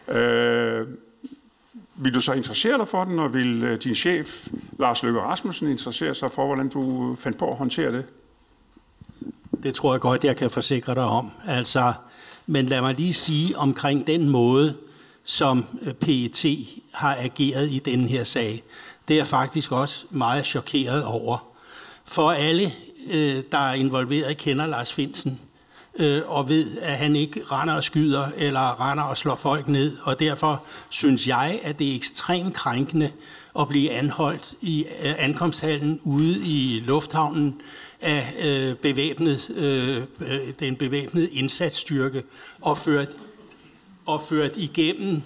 øh, 0.08 0.86
vil 1.94 2.14
du 2.14 2.20
så 2.20 2.32
interessere 2.32 2.78
dig 2.78 2.88
for 2.88 3.04
den, 3.04 3.18
og 3.18 3.34
vil 3.34 3.62
øh, 3.62 3.78
din 3.78 3.94
chef, 3.94 4.46
Lars 4.78 5.02
Løkke 5.02 5.20
Rasmussen, 5.20 5.70
interessere 5.70 6.14
sig 6.14 6.30
for, 6.30 6.46
hvordan 6.46 6.68
du 6.68 7.14
fandt 7.18 7.38
på 7.38 7.50
at 7.50 7.56
håndtere 7.56 7.92
det? 7.92 8.04
Det 9.62 9.74
tror 9.74 9.94
jeg 9.94 10.00
godt, 10.00 10.24
jeg 10.24 10.36
kan 10.36 10.50
forsikre 10.50 10.94
dig 10.94 11.04
om. 11.04 11.30
Altså, 11.46 11.92
men 12.50 12.66
lad 12.66 12.80
mig 12.80 12.94
lige 12.94 13.14
sige 13.14 13.58
omkring 13.58 14.06
den 14.06 14.28
måde, 14.28 14.74
som 15.24 15.64
øh, 15.82 15.94
PET 15.94 16.44
har 16.92 17.16
ageret 17.20 17.70
i 17.70 17.78
den 17.78 18.08
her 18.08 18.24
sag. 18.24 18.62
Det 19.08 19.14
er 19.14 19.18
jeg 19.18 19.26
faktisk 19.26 19.72
også 19.72 20.04
meget 20.10 20.46
chokeret 20.46 21.04
over. 21.04 21.38
For 22.04 22.30
alle, 22.30 22.72
øh, 23.10 23.42
der 23.52 23.58
er 23.58 23.72
involveret, 23.72 24.36
kender 24.36 24.66
Lars 24.66 24.92
Finsen 24.92 25.40
øh, 25.98 26.22
og 26.26 26.48
ved, 26.48 26.78
at 26.80 26.96
han 26.96 27.16
ikke 27.16 27.42
render 27.52 27.74
og 27.74 27.84
skyder 27.84 28.26
eller 28.36 28.90
render 28.90 29.04
og 29.04 29.16
slår 29.16 29.36
folk 29.36 29.68
ned. 29.68 29.96
Og 30.02 30.20
derfor 30.20 30.62
synes 30.88 31.28
jeg, 31.28 31.60
at 31.62 31.78
det 31.78 31.90
er 31.90 31.96
ekstremt 31.96 32.54
krænkende 32.54 33.10
at 33.58 33.68
blive 33.68 33.90
anholdt 33.90 34.54
i 34.60 34.86
ankomsthallen 35.18 36.00
ude 36.04 36.38
i 36.38 36.80
lufthavnen 36.80 37.60
af 38.00 38.34
øh, 38.38 38.76
bevæbnet, 38.76 39.50
øh, 39.50 40.02
den 40.60 40.76
bevæbnede 40.76 41.30
indsatsstyrke 41.30 42.22
og 42.60 42.78
ført, 42.78 43.08
og 44.06 44.22
ført 44.22 44.56
igennem, 44.56 45.22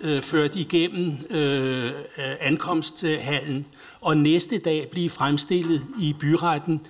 øh, 0.00 0.22
ført 0.22 0.56
igennem 0.56 1.18
øh, 1.30 1.92
ankomsthallen 2.40 3.66
og 4.00 4.16
næste 4.16 4.58
dag 4.58 4.88
blive 4.90 5.10
fremstillet 5.10 5.82
i 6.00 6.16
byretten 6.20 6.86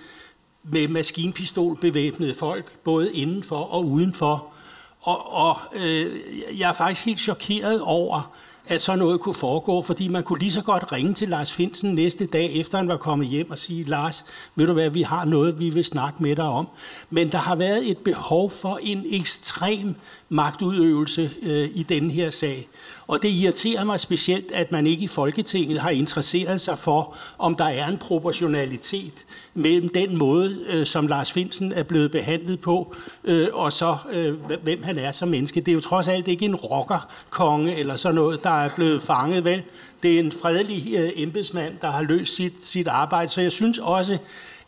med 0.63 0.87
maskinpistol 0.87 1.77
bevæbnede 1.81 2.33
folk, 2.33 2.71
både 2.83 3.13
indenfor 3.13 3.57
og 3.57 3.85
udenfor. 3.85 4.53
Og, 5.01 5.33
og 5.33 5.57
øh, 5.75 6.19
jeg 6.59 6.69
er 6.69 6.73
faktisk 6.73 7.05
helt 7.05 7.19
chokeret 7.19 7.81
over, 7.81 8.35
at 8.67 8.81
sådan 8.81 8.99
noget 8.99 9.19
kunne 9.19 9.35
foregå, 9.35 9.81
fordi 9.81 10.07
man 10.07 10.23
kunne 10.23 10.39
lige 10.39 10.51
så 10.51 10.61
godt 10.61 10.91
ringe 10.91 11.13
til 11.13 11.29
Lars 11.29 11.53
Finsen 11.53 11.95
næste 11.95 12.25
dag, 12.25 12.53
efter 12.53 12.77
han 12.77 12.87
var 12.87 12.97
kommet 12.97 13.27
hjem 13.27 13.51
og 13.51 13.59
sige, 13.59 13.83
Lars, 13.83 14.25
ved 14.55 14.67
du 14.67 14.73
hvad, 14.73 14.89
vi 14.89 15.01
har 15.01 15.25
noget, 15.25 15.59
vi 15.59 15.69
vil 15.69 15.85
snakke 15.85 16.23
med 16.23 16.35
dig 16.35 16.45
om. 16.45 16.67
Men 17.09 17.31
der 17.31 17.37
har 17.37 17.55
været 17.55 17.89
et 17.89 17.97
behov 17.97 18.49
for 18.49 18.79
en 18.81 19.05
ekstrem 19.09 19.95
magtudøvelse 20.29 21.31
øh, 21.41 21.69
i 21.73 21.83
denne 21.83 22.13
her 22.13 22.29
sag. 22.29 22.67
Og 23.13 23.21
det 23.21 23.29
irriterer 23.29 23.83
mig 23.83 23.99
specielt, 23.99 24.51
at 24.51 24.71
man 24.71 24.87
ikke 24.87 25.03
i 25.03 25.07
Folketinget 25.07 25.79
har 25.79 25.89
interesseret 25.89 26.61
sig 26.61 26.77
for, 26.77 27.15
om 27.37 27.55
der 27.55 27.65
er 27.65 27.87
en 27.87 27.97
proportionalitet 27.97 29.25
mellem 29.53 29.89
den 29.89 30.17
måde, 30.17 30.57
øh, 30.67 30.85
som 30.85 31.07
Lars 31.07 31.31
Finsen 31.31 31.71
er 31.71 31.83
blevet 31.83 32.11
behandlet 32.11 32.59
på, 32.59 32.95
øh, 33.23 33.47
og 33.53 33.73
så 33.73 33.97
øh, 34.11 34.33
hvem 34.63 34.83
han 34.83 34.97
er 34.97 35.11
som 35.11 35.27
menneske. 35.27 35.61
Det 35.61 35.67
er 35.67 35.73
jo 35.75 35.81
trods 35.81 36.07
alt 36.07 36.27
ikke 36.27 36.45
en 36.45 36.55
rockerkonge 36.55 37.75
eller 37.75 37.95
sådan 37.95 38.15
noget, 38.15 38.43
der 38.43 38.63
er 38.63 38.69
blevet 38.75 39.01
fanget, 39.01 39.43
vel? 39.43 39.63
Det 40.03 40.15
er 40.15 40.19
en 40.19 40.31
fredelig 40.31 40.93
øh, 40.95 41.11
embedsmand, 41.15 41.77
der 41.81 41.91
har 41.91 42.01
løst 42.01 42.35
sit, 42.35 42.65
sit 42.65 42.87
arbejde. 42.87 43.31
Så 43.31 43.41
jeg 43.41 43.51
synes 43.51 43.79
også, 43.79 44.17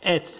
at 0.02 0.30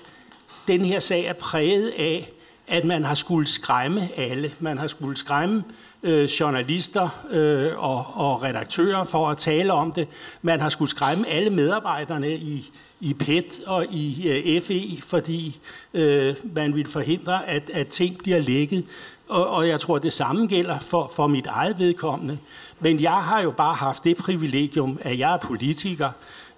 den 0.68 0.84
her 0.84 1.00
sag 1.00 1.24
er 1.24 1.32
præget 1.32 1.92
af, 1.98 2.32
at 2.68 2.84
man 2.84 3.04
har 3.04 3.14
skulle 3.14 3.46
skræmme 3.46 4.08
alle. 4.16 4.52
Man 4.60 4.78
har 4.78 4.86
skulle 4.86 5.16
skræmme 5.16 5.56
øh, 5.56 5.85
Øh, 6.06 6.24
journalister 6.24 7.24
øh, 7.30 7.84
og, 7.84 8.06
og 8.14 8.42
redaktører 8.42 9.04
for 9.04 9.28
at 9.28 9.36
tale 9.36 9.72
om 9.72 9.92
det. 9.92 10.08
Man 10.42 10.60
har 10.60 10.68
skulle 10.68 10.88
skræmme 10.88 11.28
alle 11.28 11.50
medarbejderne 11.50 12.34
i, 12.34 12.70
i 13.00 13.14
PET 13.14 13.60
og 13.66 13.86
i 13.90 14.28
øh, 14.28 14.62
FE, 14.62 15.02
fordi 15.02 15.60
øh, 15.94 16.34
man 16.54 16.74
vil 16.74 16.88
forhindre, 16.88 17.48
at, 17.48 17.70
at 17.70 17.88
ting 17.88 18.18
bliver 18.18 18.40
lækket. 18.40 18.84
Og, 19.28 19.50
og 19.50 19.68
jeg 19.68 19.80
tror, 19.80 19.98
det 19.98 20.12
samme 20.12 20.46
gælder 20.46 20.78
for, 20.78 21.12
for 21.14 21.26
mit 21.26 21.46
eget 21.46 21.78
vedkommende. 21.78 22.38
Men 22.80 23.00
jeg 23.00 23.22
har 23.22 23.42
jo 23.42 23.50
bare 23.50 23.74
haft 23.74 24.04
det 24.04 24.16
privilegium, 24.16 24.98
at 25.00 25.18
jeg 25.18 25.34
er 25.34 25.38
politiker, 25.38 26.10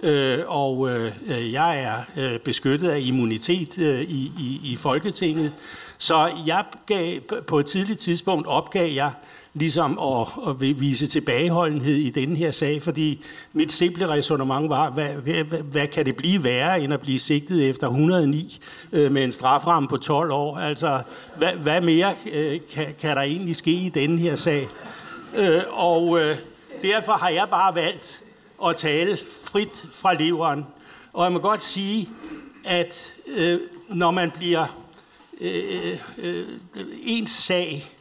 øh, 0.02 0.38
og 0.46 0.90
øh, 0.90 1.12
jeg 1.52 1.82
er 1.82 1.98
øh, 2.16 2.38
beskyttet 2.38 2.88
af 2.88 3.00
immunitet 3.00 3.78
øh, 3.78 4.00
i, 4.00 4.32
i, 4.38 4.61
i 4.72 4.76
Folketinget. 4.76 5.52
Så 5.98 6.30
jeg 6.46 6.64
gav, 6.87 7.20
på 7.46 7.58
et 7.58 7.66
tidligt 7.66 7.98
tidspunkt 7.98 8.46
opgav 8.46 8.92
jeg 8.92 9.12
ligesom 9.54 9.98
at, 9.98 10.26
at 10.48 10.80
vise 10.80 11.06
tilbageholdenhed 11.06 11.94
i 11.94 12.11
denne 12.11 12.37
her 12.37 12.50
sag, 12.50 12.82
fordi 12.82 13.24
mit 13.52 13.72
simple 13.72 14.08
resonemang 14.08 14.70
var, 14.70 14.90
hvad, 14.90 15.08
hvad, 15.08 15.62
hvad 15.62 15.87
kan 15.87 16.06
det 16.06 16.16
blive 16.16 16.44
værre, 16.44 16.80
end 16.80 16.94
at 16.94 17.00
blive 17.00 17.18
sigtet 17.18 17.68
efter 17.68 17.87
109 17.87 18.61
øh, 18.92 19.12
med 19.12 19.24
en 19.24 19.32
straframme 19.32 19.88
på 19.88 19.96
12 19.96 20.30
år? 20.30 20.58
Altså, 20.58 21.02
hvad, 21.37 21.52
hvad 21.52 21.80
mere 21.80 22.14
øh, 22.32 22.61
kan, 22.72 22.94
kan 22.98 23.16
der 23.16 23.22
egentlig 23.22 23.56
ske 23.56 23.70
i 23.70 23.88
denne 23.88 24.18
her 24.18 24.37
sag? 24.37 24.68
Øh, 25.37 25.61
og 25.70 26.20
øh, 26.20 26.37
derfor 26.82 27.12
har 27.12 27.28
jeg 27.28 27.46
bare 27.50 27.74
valgt 27.74 28.22
at 28.66 28.76
tale 28.76 29.18
frit 29.52 29.87
fra 29.92 30.14
leveren. 30.14 30.66
Og 31.12 31.24
jeg 31.24 31.32
må 31.32 31.38
godt 31.38 31.62
sige, 31.62 32.08
at 32.64 33.14
øh, 33.37 33.61
når 33.88 34.11
man 34.11 34.30
bliver 34.30 34.66
øh, 35.40 35.64
øh, 35.85 35.98
øh, 36.18 36.38
øh, 36.38 36.46
øh 36.77 36.87
ens 37.03 37.31
sag, 37.31 37.92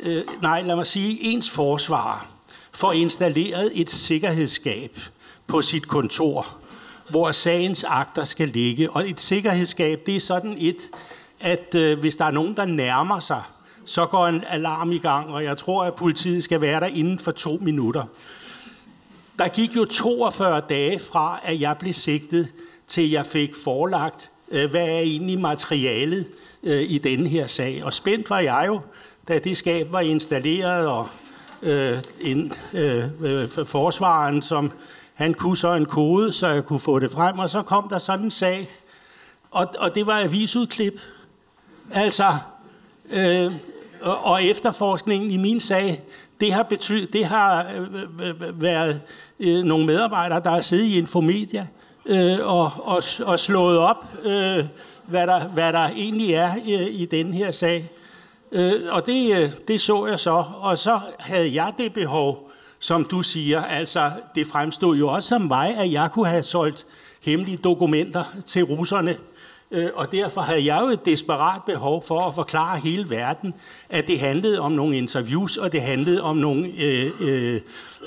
øh, 0.00 0.24
nej, 0.42 0.62
lad 0.62 0.76
mig 0.76 0.86
sige, 0.86 1.20
ens 1.20 1.50
forsvar 1.50 2.26
får 2.72 2.92
installeret 2.92 3.70
et 3.74 3.90
sikkerhedsskab 3.90 4.98
på 5.46 5.62
sit 5.62 5.88
kontor, 5.88 6.56
hvor 7.10 7.32
sagens 7.32 7.84
akter 7.84 8.24
skal 8.24 8.48
ligge. 8.48 8.90
Og 8.90 9.10
et 9.10 9.20
sikkerhedsskab, 9.20 10.02
det 10.06 10.16
er 10.16 10.20
sådan 10.20 10.56
et, 10.58 10.90
at 11.40 11.74
øh, 11.74 11.98
hvis 11.98 12.16
der 12.16 12.24
er 12.24 12.30
nogen, 12.30 12.56
der 12.56 12.64
nærmer 12.64 13.20
sig, 13.20 13.42
så 13.84 14.06
går 14.06 14.26
en 14.26 14.44
alarm 14.48 14.92
i 14.92 14.98
gang, 14.98 15.30
og 15.30 15.44
jeg 15.44 15.56
tror, 15.56 15.84
at 15.84 15.94
politiet 15.94 16.44
skal 16.44 16.60
være 16.60 16.80
der 16.80 16.86
inden 16.86 17.18
for 17.18 17.30
to 17.30 17.58
minutter. 17.60 18.04
Der 19.38 19.48
gik 19.48 19.76
jo 19.76 19.84
42 19.84 20.62
dage 20.68 20.98
fra, 20.98 21.40
at 21.42 21.60
jeg 21.60 21.76
blev 21.78 21.92
sigtet, 21.92 22.48
til 22.86 23.10
jeg 23.10 23.26
fik 23.26 23.54
forelagt, 23.64 24.30
Øh, 24.54 24.70
hvad 24.70 24.88
er 24.88 24.98
egentlig 24.98 25.40
materialet 25.40 26.26
øh, 26.62 26.82
i 26.88 26.98
denne 26.98 27.28
her 27.28 27.46
sag. 27.46 27.84
Og 27.84 27.94
spændt 27.94 28.30
var 28.30 28.38
jeg 28.38 28.64
jo, 28.66 28.80
da 29.28 29.38
det 29.38 29.56
skab 29.56 29.92
var 29.92 30.00
installeret, 30.00 30.88
og 30.88 31.08
øh, 31.62 32.02
en, 32.20 32.52
øh, 32.72 33.04
øh 33.22 33.48
forsvaren, 33.66 34.42
som 34.42 34.72
han 35.14 35.34
kunne 35.34 35.56
så 35.56 35.72
en 35.72 35.86
kode, 35.86 36.32
så 36.32 36.48
jeg 36.48 36.64
kunne 36.64 36.80
få 36.80 36.98
det 36.98 37.10
frem, 37.10 37.38
og 37.38 37.50
så 37.50 37.62
kom 37.62 37.88
der 37.88 37.98
sådan 37.98 38.24
en 38.24 38.30
sag, 38.30 38.68
og, 39.50 39.66
og 39.78 39.94
det 39.94 40.06
var 40.06 40.20
avisudklip. 40.22 41.00
Altså, 41.92 42.36
øh, 43.12 43.52
og, 44.00 44.24
og 44.24 44.44
efterforskningen 44.44 45.30
i 45.30 45.36
min 45.36 45.60
sag, 45.60 46.02
det 46.40 46.52
har, 46.52 46.62
betyd, 46.62 47.06
det 47.06 47.24
har 47.24 47.66
øh, 48.20 48.28
øh, 48.28 48.62
været 48.62 49.00
øh, 49.40 49.64
nogle 49.64 49.86
medarbejdere, 49.86 50.40
der 50.40 50.50
har 50.50 50.60
siddet 50.60 50.84
i 50.84 50.98
Infomedia 50.98 51.60
øh, 51.60 51.83
øh, 52.06 52.38
og, 52.42 52.72
og, 52.76 53.02
og 53.24 53.40
slået 53.40 53.78
op, 53.78 54.04
øh, 54.22 54.64
hvad, 55.06 55.26
der, 55.26 55.48
hvad 55.48 55.72
der 55.72 55.88
egentlig 55.88 56.34
er 56.34 56.54
øh, 56.54 56.86
i 56.90 57.06
den 57.10 57.34
her 57.34 57.50
sag. 57.50 57.90
Øh, 58.52 58.72
og 58.90 59.06
det, 59.06 59.36
øh, 59.36 59.52
det 59.68 59.80
så 59.80 60.06
jeg 60.06 60.20
så, 60.20 60.44
og 60.60 60.78
så 60.78 61.00
havde 61.18 61.54
jeg 61.54 61.72
det 61.78 61.92
behov 61.92 62.50
som 62.78 63.04
du 63.04 63.22
siger. 63.22 63.62
Altså, 63.62 64.12
det 64.34 64.46
fremstod 64.46 64.96
jo 64.96 65.08
også 65.08 65.28
som 65.28 65.42
mig, 65.42 65.76
at 65.76 65.92
jeg 65.92 66.10
kunne 66.12 66.28
have 66.28 66.42
solgt 66.42 66.86
hemmelige 67.22 67.56
dokumenter 67.56 68.24
til 68.46 68.62
russerne. 68.62 69.16
Øh, 69.70 69.90
og 69.94 70.12
derfor 70.12 70.40
havde 70.40 70.64
jeg 70.64 70.80
jo 70.82 70.86
et 70.86 71.06
desperat 71.06 71.62
behov 71.66 72.02
for 72.02 72.20
at 72.20 72.34
forklare 72.34 72.78
hele 72.78 73.10
verden, 73.10 73.54
at 73.88 74.08
det 74.08 74.20
handlede 74.20 74.60
om 74.60 74.72
nogle 74.72 74.96
interviews, 74.96 75.56
og 75.56 75.72
det 75.72 75.82
handlede 75.82 76.22
om 76.22 76.36
nogle 76.36 76.68
øh, 76.78 77.10
øh, 77.20 77.60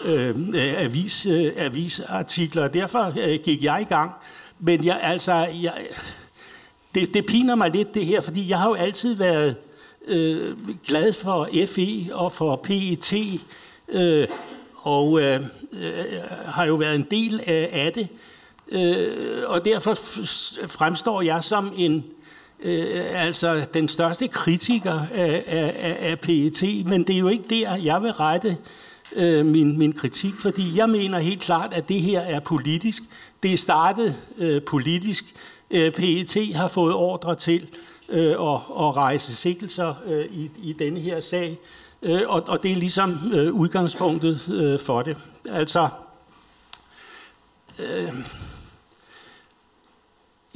øh, 0.06 0.36
øh 0.54 0.82
avis, 0.82 1.26
øh, 1.26 1.52
avisartikler. 1.58 2.67
Derfor 2.67 3.13
øh, 3.20 3.39
gik 3.43 3.63
jeg 3.63 3.82
i 3.82 3.86
gang. 3.93 4.12
Men 4.60 4.86
jeg, 4.86 5.00
altså, 5.02 5.34
jeg, 5.62 5.74
det, 6.96 7.13
det 7.13 7.26
piner 7.26 7.56
mig 7.56 7.72
lidt 7.72 7.93
det 7.93 8.06
her, 8.06 8.22
fordi 8.22 8.50
jeg 8.50 8.58
har 8.60 8.67
jo 8.67 8.74
altid 8.74 9.13
været 9.15 9.56
øh, 10.08 10.58
glad 10.88 11.13
for 11.13 11.50
FE 11.67 12.15
og 12.15 12.32
for 12.32 12.56
PET, 12.56 13.13
øh, 13.89 14.28
og 14.76 15.22
øh, 15.22 15.41
øh, 15.74 16.06
har 16.46 16.65
jo 16.65 16.76
været 16.76 16.96
en 16.96 17.08
del 17.12 17.41
af, 17.46 17.70
af 17.74 17.93
det. 17.93 18.08
Øh, 18.71 19.43
og 19.45 19.65
derfor 19.65 19.93
fremstår 20.67 21.21
jeg 21.21 21.43
som 21.43 21.73
en 21.77 22.06
øh, 22.60 23.25
altså 23.25 23.65
den 23.73 23.88
største 23.88 24.27
kritiker 24.27 25.01
af, 25.13 25.43
af, 25.47 25.97
af 25.99 26.19
PET, 26.19 26.86
men 26.86 27.03
det 27.03 27.15
er 27.15 27.19
jo 27.19 27.27
ikke 27.27 27.45
der, 27.49 27.75
jeg 27.75 28.01
vil 28.01 28.12
rette 28.12 28.58
øh, 29.15 29.45
min, 29.45 29.77
min 29.77 29.93
kritik, 29.93 30.34
fordi 30.39 30.77
jeg 30.77 30.89
mener 30.89 31.19
helt 31.19 31.41
klart, 31.41 31.73
at 31.73 31.89
det 31.89 32.01
her 32.01 32.19
er 32.19 32.39
politisk. 32.39 33.03
Det 33.43 33.53
er 33.53 33.58
startet 33.58 34.15
øh, 34.38 34.62
politisk. 34.62 35.25
Øh, 35.71 35.91
PET 35.91 36.56
har 36.56 36.67
fået 36.67 36.93
ordre 36.93 37.36
til 37.36 37.67
øh, 38.10 38.30
at, 38.30 38.60
at 38.80 38.97
rejse 38.97 39.36
sikkelser 39.36 39.93
øh, 40.06 40.25
i, 40.25 40.49
i 40.63 40.73
denne 40.73 40.99
her 40.99 41.21
sag, 41.21 41.60
øh, 42.01 42.21
og, 42.27 42.43
og 42.47 42.63
det 42.63 42.71
er 42.71 42.75
ligesom 42.75 43.32
øh, 43.34 43.53
udgangspunktet 43.53 44.49
øh, 44.49 44.80
for 44.80 45.01
det. 45.01 45.17
Altså, 45.49 45.89
øh, 47.80 48.13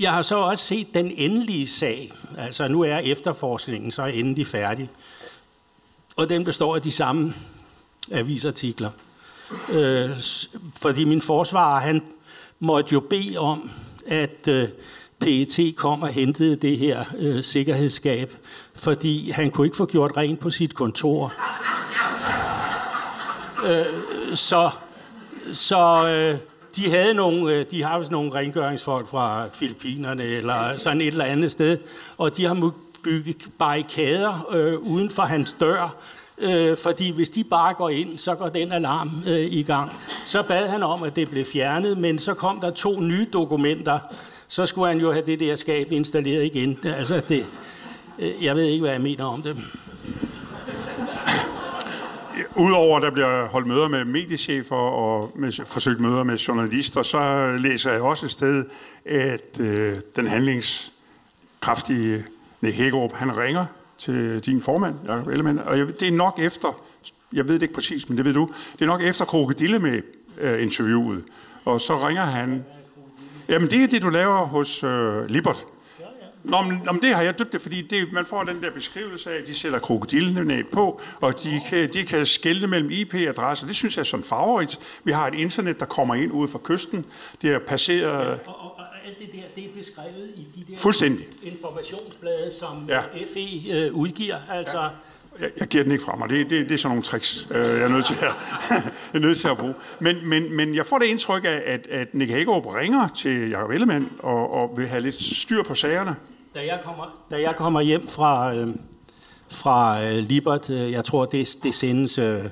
jeg 0.01 0.13
har 0.13 0.21
så 0.21 0.35
også 0.35 0.65
set 0.65 0.93
den 0.93 1.11
endelige 1.15 1.67
sag. 1.67 2.11
Altså, 2.37 2.67
nu 2.67 2.81
er 2.81 2.97
efterforskningen 2.97 3.91
så 3.91 4.05
endelig 4.05 4.47
færdig. 4.47 4.89
Og 6.15 6.29
den 6.29 6.43
består 6.43 6.75
af 6.75 6.81
de 6.81 6.91
samme 6.91 7.33
avisartikler. 8.11 8.89
Øh, 9.69 10.09
fordi 10.77 11.03
min 11.03 11.21
forsvarer, 11.21 11.81
han 11.81 12.03
måtte 12.59 12.93
jo 12.93 12.99
bede 12.99 13.37
om, 13.37 13.71
at 14.07 14.47
øh, 14.47 14.69
PET 15.19 15.75
kom 15.75 16.01
og 16.01 16.09
hentede 16.09 16.55
det 16.55 16.77
her 16.77 17.05
øh, 17.17 17.43
sikkerhedsskab, 17.43 18.35
fordi 18.75 19.31
han 19.31 19.51
kunne 19.51 19.67
ikke 19.67 19.77
få 19.77 19.85
gjort 19.85 20.17
rent 20.17 20.39
på 20.39 20.49
sit 20.49 20.75
kontor. 20.75 21.33
øh, 23.65 23.85
så 24.35 24.69
så 25.53 26.09
øh, 26.09 26.50
de 26.75 26.89
havde 26.89 27.13
nogle, 27.13 27.55
øh, 27.55 27.65
de 27.71 27.83
har 27.83 27.99
vist 27.99 28.11
nogle 28.11 28.33
rengøringsfolk 28.33 29.07
fra 29.07 29.47
Filippinerne 29.53 30.23
eller 30.23 30.77
sådan 30.77 31.01
et 31.01 31.07
eller 31.07 31.25
andet 31.25 31.51
sted, 31.51 31.77
og 32.17 32.37
de 32.37 32.45
har 32.45 32.71
bygget 33.03 33.47
barrikader 33.57 34.47
øh, 34.51 34.77
uden 34.77 35.09
for 35.09 35.23
hans 35.23 35.55
dør, 35.59 35.95
øh, 36.37 36.77
fordi 36.77 37.11
hvis 37.11 37.29
de 37.29 37.43
bare 37.43 37.73
går 37.73 37.89
ind, 37.89 38.19
så 38.19 38.35
går 38.35 38.49
den 38.49 38.71
alarm 38.71 39.23
øh, 39.27 39.39
i 39.39 39.63
gang. 39.63 39.91
Så 40.25 40.43
bad 40.43 40.67
han 40.67 40.83
om, 40.83 41.03
at 41.03 41.15
det 41.15 41.29
blev 41.29 41.45
fjernet, 41.45 41.97
men 41.97 42.19
så 42.19 42.33
kom 42.33 42.59
der 42.59 42.71
to 42.71 42.99
nye 42.99 43.27
dokumenter, 43.33 43.99
så 44.47 44.65
skulle 44.65 44.87
han 44.87 44.99
jo 44.99 45.11
have 45.11 45.25
det 45.25 45.39
der 45.39 45.55
skab 45.55 45.91
installeret 45.91 46.45
igen. 46.45 46.79
Altså 46.83 47.21
det, 47.29 47.45
øh, 48.19 48.43
jeg 48.43 48.55
ved 48.55 48.63
ikke, 48.63 48.81
hvad 48.81 48.91
jeg 48.91 49.01
mener 49.01 49.25
om 49.25 49.41
det. 49.41 49.57
Udover 52.55 52.97
at 52.97 53.03
der 53.03 53.11
bliver 53.11 53.47
holdt 53.47 53.67
møder 53.67 53.87
med 53.87 54.05
mediechefer 54.05 54.75
og 54.75 55.31
med, 55.35 55.65
forsøgt 55.65 55.99
møder 55.99 56.23
med 56.23 56.37
journalister, 56.37 57.03
så 57.03 57.51
læser 57.59 57.91
jeg 57.91 58.01
også 58.01 58.25
et 58.25 58.31
sted, 58.31 58.65
at 59.05 59.59
øh, 59.59 59.95
den 60.15 60.27
handlingskraftige 60.27 62.25
Nick 62.61 62.75
Hækkerup, 62.75 63.13
han 63.13 63.37
ringer 63.37 63.65
til 63.97 64.39
din 64.39 64.61
formand, 64.61 64.95
Jacob 65.07 65.27
Ellemann, 65.27 65.59
og 65.59 65.77
jeg, 65.77 65.87
det 65.99 66.07
er 66.07 66.11
nok 66.11 66.39
efter, 66.39 66.83
jeg 67.33 67.47
ved 67.47 67.53
det 67.53 67.61
ikke 67.61 67.73
præcis, 67.73 68.09
men 68.09 68.17
det 68.17 68.25
ved 68.25 68.33
du, 68.33 68.49
det 68.73 68.81
er 68.81 68.85
nok 68.85 69.01
efter 69.01 69.25
krokodille 69.25 69.79
med 69.79 70.01
øh, 70.37 70.61
interviewet, 70.61 71.23
og 71.65 71.81
så 71.81 72.07
ringer 72.07 72.25
han, 72.25 72.65
jamen 73.49 73.69
det 73.69 73.83
er 73.83 73.87
det, 73.87 74.01
du 74.01 74.09
laver 74.09 74.45
hos 74.45 74.83
øh, 74.83 75.29
Libert, 75.29 75.65
Nå, 76.43 76.61
men, 76.61 76.81
nå, 76.85 76.91
men 76.91 77.01
det 77.01 77.15
har 77.15 77.23
jeg 77.23 77.39
døbt 77.39 77.53
det, 77.53 77.61
fordi 77.61 77.81
det, 77.81 78.11
man 78.11 78.25
får 78.25 78.43
den 78.43 78.63
der 78.63 78.71
beskrivelse 78.71 79.31
af, 79.31 79.37
at 79.37 79.47
de 79.47 79.55
sætter 79.55 79.79
krokodillenæb 79.79 80.71
på, 80.71 81.01
og 81.21 81.43
de 81.43 81.61
kan, 81.69 81.89
de 81.93 82.03
kan 82.03 82.25
skelne 82.25 82.67
mellem 82.67 82.89
IP-adresser. 82.91 83.67
Det 83.67 83.75
synes 83.75 83.97
jeg 83.97 84.01
er 84.01 84.05
sådan 84.05 84.23
favorit. 84.23 84.79
Vi 85.03 85.11
har 85.11 85.27
et 85.27 85.33
internet, 85.33 85.79
der 85.79 85.85
kommer 85.85 86.15
ind 86.15 86.31
ude 86.31 86.47
fra 86.47 86.59
kysten. 86.63 87.05
Det 87.41 87.51
er 87.51 87.59
passeret... 87.59 88.01
Ja, 88.01 88.17
og, 88.17 88.39
og, 88.45 88.77
og 88.77 88.85
alt 89.07 89.19
det 89.19 89.29
der, 89.33 89.39
det 89.55 89.63
er 89.63 89.69
beskrevet 89.77 90.31
i 90.35 90.47
de 90.55 90.71
der 90.71 90.77
Fuldstændig. 90.77 91.27
informationsblade, 91.43 92.51
som 92.59 92.85
ja. 92.87 92.99
FE 92.99 93.71
øh, 93.73 93.93
udgiver. 93.93 94.37
Altså, 94.49 94.77
ja 94.77 94.87
jeg, 95.39 95.49
jeg 95.59 95.67
giver 95.67 95.83
den 95.83 95.91
ikke 95.91 96.03
fra 96.03 96.15
mig. 96.15 96.29
Det, 96.29 96.49
det, 96.49 96.69
det 96.69 96.71
er 96.71 96.77
sådan 96.77 96.89
nogle 96.89 97.03
tricks, 97.03 97.47
øh, 97.51 97.67
jeg 97.67 97.81
er 97.81 97.87
nødt 97.87 98.05
til 98.05 98.13
at, 98.13 98.21
jeg 98.69 98.81
er 99.13 99.19
nødt 99.19 99.37
til 99.37 99.47
at 99.47 99.57
bruge. 99.57 99.73
Men, 99.99 100.29
men, 100.29 100.55
men 100.55 100.75
jeg 100.75 100.85
får 100.85 100.99
det 100.99 101.05
indtryk 101.05 101.45
af, 101.45 101.61
at, 101.65 101.87
at 101.87 102.13
Nick 102.13 102.31
Hagerup 102.31 102.65
ringer 102.65 103.07
til 103.07 103.49
Jacob 103.49 103.69
Ellemann 103.69 104.11
og, 104.19 104.53
og 104.53 104.77
vil 104.77 104.87
have 104.87 105.01
lidt 105.01 105.21
styr 105.21 105.63
på 105.63 105.75
sagerne. 105.75 106.15
Da 106.55 106.65
jeg 106.65 106.81
kommer, 106.83 107.23
da 107.31 107.41
jeg 107.41 107.55
kommer 107.55 107.81
hjem 107.81 108.07
fra, 108.07 108.55
øh, 108.55 108.67
fra 109.49 110.03
øh, 110.03 110.17
Libert, 110.17 110.69
øh, 110.69 110.91
jeg 110.91 111.05
tror, 111.05 111.25
det, 111.25 111.57
det 111.63 111.73
sendes 111.73 112.17
øh, 112.17 112.45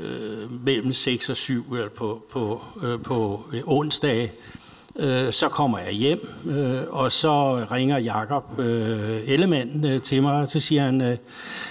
øh, 0.00 0.64
mellem 0.64 0.92
6 0.92 1.30
og 1.30 1.36
7 1.36 1.74
øh, 1.76 1.90
på, 1.90 2.22
på, 2.30 2.60
øh, 2.82 3.02
på 3.02 3.44
øh, 3.52 3.62
onsdag, 3.66 4.32
Øh, 4.98 5.32
så 5.32 5.48
kommer 5.48 5.78
jeg 5.78 5.92
hjem, 5.92 6.28
øh, 6.46 6.82
og 6.88 7.12
så 7.12 7.64
ringer 7.70 7.98
Jakob 7.98 8.58
øh, 8.58 9.20
Ellemann 9.26 9.84
øh, 9.84 10.02
til 10.02 10.22
mig, 10.22 10.32
og 10.40 10.48
så 10.48 10.60
siger 10.60 10.82
han, 10.82 11.00
øh, 11.00 11.16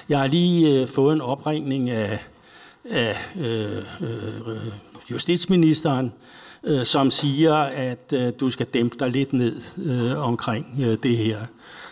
jeg 0.09 0.19
har 0.19 0.27
lige 0.27 0.69
øh, 0.69 0.87
fået 0.87 1.13
en 1.13 1.21
opringning 1.21 1.89
af, 1.89 2.19
af 2.89 3.17
øh, 3.39 3.83
øh, 4.01 4.71
justitsministeren, 5.11 6.13
øh, 6.63 6.85
som 6.85 7.11
siger, 7.11 7.55
at 7.55 8.13
øh, 8.13 8.33
du 8.39 8.49
skal 8.49 8.65
dæmpe 8.65 8.95
dig 8.99 9.09
lidt 9.09 9.33
ned 9.33 9.61
øh, 9.77 10.17
omkring 10.17 10.65
øh, 10.79 10.97
det 11.03 11.17
her. 11.17 11.39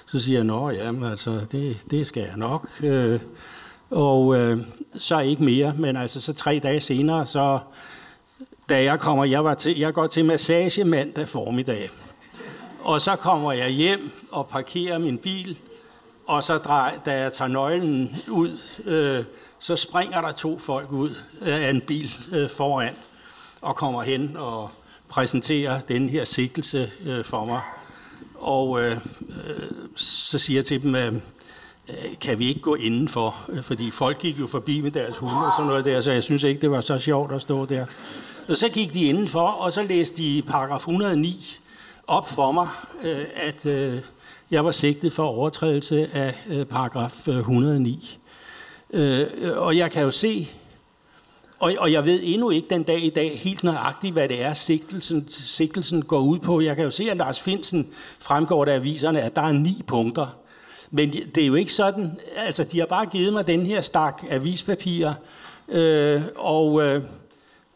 Så 0.06 0.20
siger 0.20 0.38
jeg, 0.38 0.44
nå 0.44 0.70
ja, 0.70 1.10
altså, 1.10 1.46
det, 1.52 1.78
det 1.92 2.08
skal 2.08 2.24
jeg 2.24 2.38
nok. 2.38 2.70
Øh, 2.84 3.20
og 3.90 4.36
øh, 4.36 4.60
så 4.98 5.20
ikke 5.20 5.44
mere, 5.44 5.74
men 5.78 5.96
altså 5.96 6.22
så 6.22 6.34
tre 6.34 6.60
dage 6.64 6.82
senere, 6.82 7.26
så 7.26 7.60
da 8.70 8.84
jeg 8.84 9.00
kommer, 9.00 9.26
jeg, 9.26 9.44
var 9.44 9.54
til, 9.54 9.80
jeg 9.80 9.94
går 9.94 10.08
til 10.08 10.26
massage 10.26 10.84
mandag 10.84 11.28
formiddag. 11.28 11.90
Og 12.82 13.02
så 13.02 13.16
kommer 13.16 13.52
jeg 13.52 13.70
hjem 13.70 14.12
og 14.32 14.48
parkerer 14.48 14.98
min 14.98 15.18
bil, 15.18 15.58
og 16.28 16.44
så 16.44 16.58
drej, 16.58 17.00
da 17.06 17.22
jeg 17.22 17.34
tager 17.34 17.50
nøglen 17.50 18.16
ud, 18.28 18.82
øh, 18.86 19.24
så 19.60 19.76
springer 19.76 20.22
der 20.22 20.32
to 20.32 20.60
folk 20.60 20.92
ud 20.92 21.10
af 21.42 21.70
en 21.70 21.82
bil 21.82 22.12
øh, 22.32 22.50
foran 22.50 22.94
og 23.62 23.76
kommer 23.76 24.04
hen 24.04 24.38
og 24.38 24.70
præsenterer 25.10 25.82
den 25.82 26.10
her 26.10 26.26
sikkelse 26.26 26.92
øh, 27.06 27.26
for 27.26 27.46
mig. 27.46 27.62
Og 28.36 28.82
øh, 28.82 28.98
øh, 29.48 29.70
så 29.96 30.38
siger 30.38 30.58
jeg 30.58 30.66
til 30.66 30.82
dem, 30.82 30.96
øh, 30.96 31.14
øh 31.90 31.94
kan 32.22 32.40
vi 32.40 32.48
ikke 32.48 32.62
gå 32.62 32.76
indenfor? 32.76 33.46
Øh, 33.50 33.64
fordi 33.64 33.92
folk 33.92 34.20
gik 34.20 34.40
jo 34.40 34.48
forbi 34.48 34.82
med 34.82 34.92
deres 34.92 35.18
hunde 35.18 35.46
og 35.46 35.52
sådan 35.58 35.68
noget 35.68 35.86
der, 35.86 36.02
så 36.02 36.12
jeg 36.12 36.24
synes 36.24 36.44
ikke, 36.44 36.62
det 36.62 36.72
var 36.72 36.82
så 36.82 37.00
sjovt 37.00 37.32
at 37.32 37.42
stå 37.42 37.66
der. 37.66 37.86
Og 38.48 38.58
så 38.58 38.70
gik 38.70 38.94
de 38.94 39.04
indenfor, 39.04 39.48
og 39.48 39.72
så 39.72 39.84
læste 39.84 40.18
de 40.18 40.42
paragraf 40.48 40.78
109 40.78 41.58
op 42.08 42.30
for 42.30 42.52
mig, 42.52 42.68
øh, 43.04 43.26
at 43.36 43.66
øh, 43.66 44.00
jeg 44.52 44.66
var 44.66 44.72
sigtet 44.72 45.14
for 45.14 45.24
overtrædelse 45.24 46.10
af 46.14 46.36
øh, 46.48 46.66
paragraf 46.66 47.28
øh, 47.28 47.38
109. 47.38 48.18
Og 49.56 49.78
jeg 49.78 49.92
kan 49.92 50.04
jo 50.04 50.12
se, 50.12 50.50
og, 51.60 51.74
og 51.80 51.92
jeg 51.92 52.06
ved 52.06 52.20
endnu 52.24 52.50
ikke 52.50 52.68
den 52.70 52.84
dag 52.84 53.04
i 53.04 53.10
dag 53.10 53.40
helt 53.40 53.64
nøjagtigt, 53.64 54.14
hvad 54.14 54.30
det 54.30 54.42
er, 54.42 54.54
sigtelsen, 54.54 55.30
sigtelsen 55.30 56.02
går 56.02 56.20
ud 56.20 56.40
på. 56.40 56.62
Jeg 56.62 56.76
kan 56.76 56.86
jo 56.86 56.92
se, 56.92 57.12
at 57.12 57.18
Lars 57.18 57.42
Finsen 57.42 57.90
fremgår 58.20 58.66
der 58.66 58.74
aviserne, 58.74 59.22
at 59.22 59.36
der 59.36 59.42
er 59.42 59.52
ni 59.52 59.84
punkter. 59.88 60.28
Men 60.92 61.12
det 61.12 61.44
er 61.44 61.48
jo 61.48 61.56
ikke 61.56 61.74
sådan, 61.74 62.20
altså 62.36 62.64
de 62.64 62.80
har 62.80 62.86
bare 62.86 63.06
givet 63.06 63.34
mig 63.34 63.48
den 63.48 63.66
her 63.66 63.82
stak 63.82 64.24
avispapirer, 64.30 65.14
øh, 65.70 66.22
og, 66.36 66.82
øh, 66.82 67.04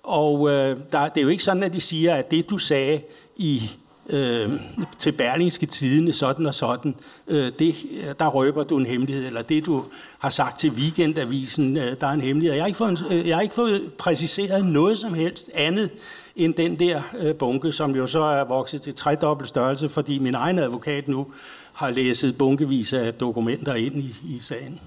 og 0.04 0.50
øh, 0.50 0.78
der, 0.92 1.10
det 1.10 1.18
er 1.18 1.24
jo 1.24 1.30
ikke 1.30 1.44
sådan, 1.44 1.64
at 1.64 1.74
de 1.74 1.82
siger, 1.82 2.16
at 2.16 2.32
det 2.32 2.50
du 2.50 2.58
sagde 2.58 3.02
i 3.38 3.72
øh, 4.10 4.51
til 4.97 5.12
Berlingske 5.12 5.66
Tidene 5.66 6.14
sådan 6.14 6.45
og 6.45 6.53
sådan, 6.53 6.95
øh, 7.28 7.51
det, 7.60 7.76
der 8.20 8.28
røber 8.28 8.64
du 8.64 8.78
en 8.78 8.86
hemmelighed, 8.86 9.28
eller 9.28 9.41
det 9.41 9.66
du 9.66 9.86
har 10.20 10.30
sagt 10.30 10.60
til 10.60 10.72
Weekendavisen, 10.72 11.78
øh, 11.78 11.95
der 12.01 12.07
er 12.07 12.12
en 12.12 12.22
hemmelighed. 12.22 12.55
Jeg 12.55 12.64
har, 12.64 12.68
ikke 12.68 12.78
fået, 12.78 13.05
øh, 13.12 13.28
jeg 13.28 13.36
har 13.38 13.41
ikke 13.41 13.55
fået 13.55 13.93
præciseret 13.97 14.66
noget 14.66 14.97
som 14.97 15.14
helst 15.14 15.49
andet 15.53 15.89
end 16.36 16.53
den 16.53 16.80
der 16.80 17.01
øh, 17.18 17.36
bunke, 17.36 17.72
som 17.72 17.95
jo 17.95 18.07
så 18.07 18.20
er 18.20 18.43
vokset 18.43 18.82
til 18.82 18.95
tredobbelt 18.95 19.49
størrelse, 19.49 19.89
fordi 19.89 20.20
min 20.20 20.36
egen 20.36 20.60
advokat 20.60 21.07
nu 21.07 21.28
har 21.74 21.91
læset 21.91 22.38
bunkevis 22.38 22.93
af 22.93 23.14
dokumenter 23.14 23.74
ind 23.74 23.95
i, 23.95 24.16
i 24.24 24.39
sagen. 24.41 24.80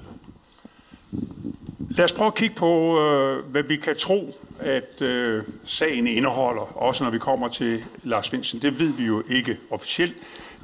Lad 1.90 2.04
os 2.04 2.12
prøve 2.12 2.26
at 2.26 2.34
kigge 2.34 2.54
på, 2.54 3.00
øh, 3.00 3.44
hvad 3.44 3.62
vi 3.62 3.76
kan 3.76 3.96
tro 3.96 4.34
at 4.64 5.02
øh, 5.02 5.42
sagen 5.64 6.06
indeholder, 6.06 6.78
også 6.78 7.04
når 7.04 7.10
vi 7.10 7.18
kommer 7.18 7.48
til 7.48 7.84
Lars 8.02 8.30
Finsen. 8.30 8.62
Det 8.62 8.80
ved 8.80 8.92
vi 8.92 9.04
jo 9.04 9.22
ikke 9.28 9.58
officielt. 9.70 10.14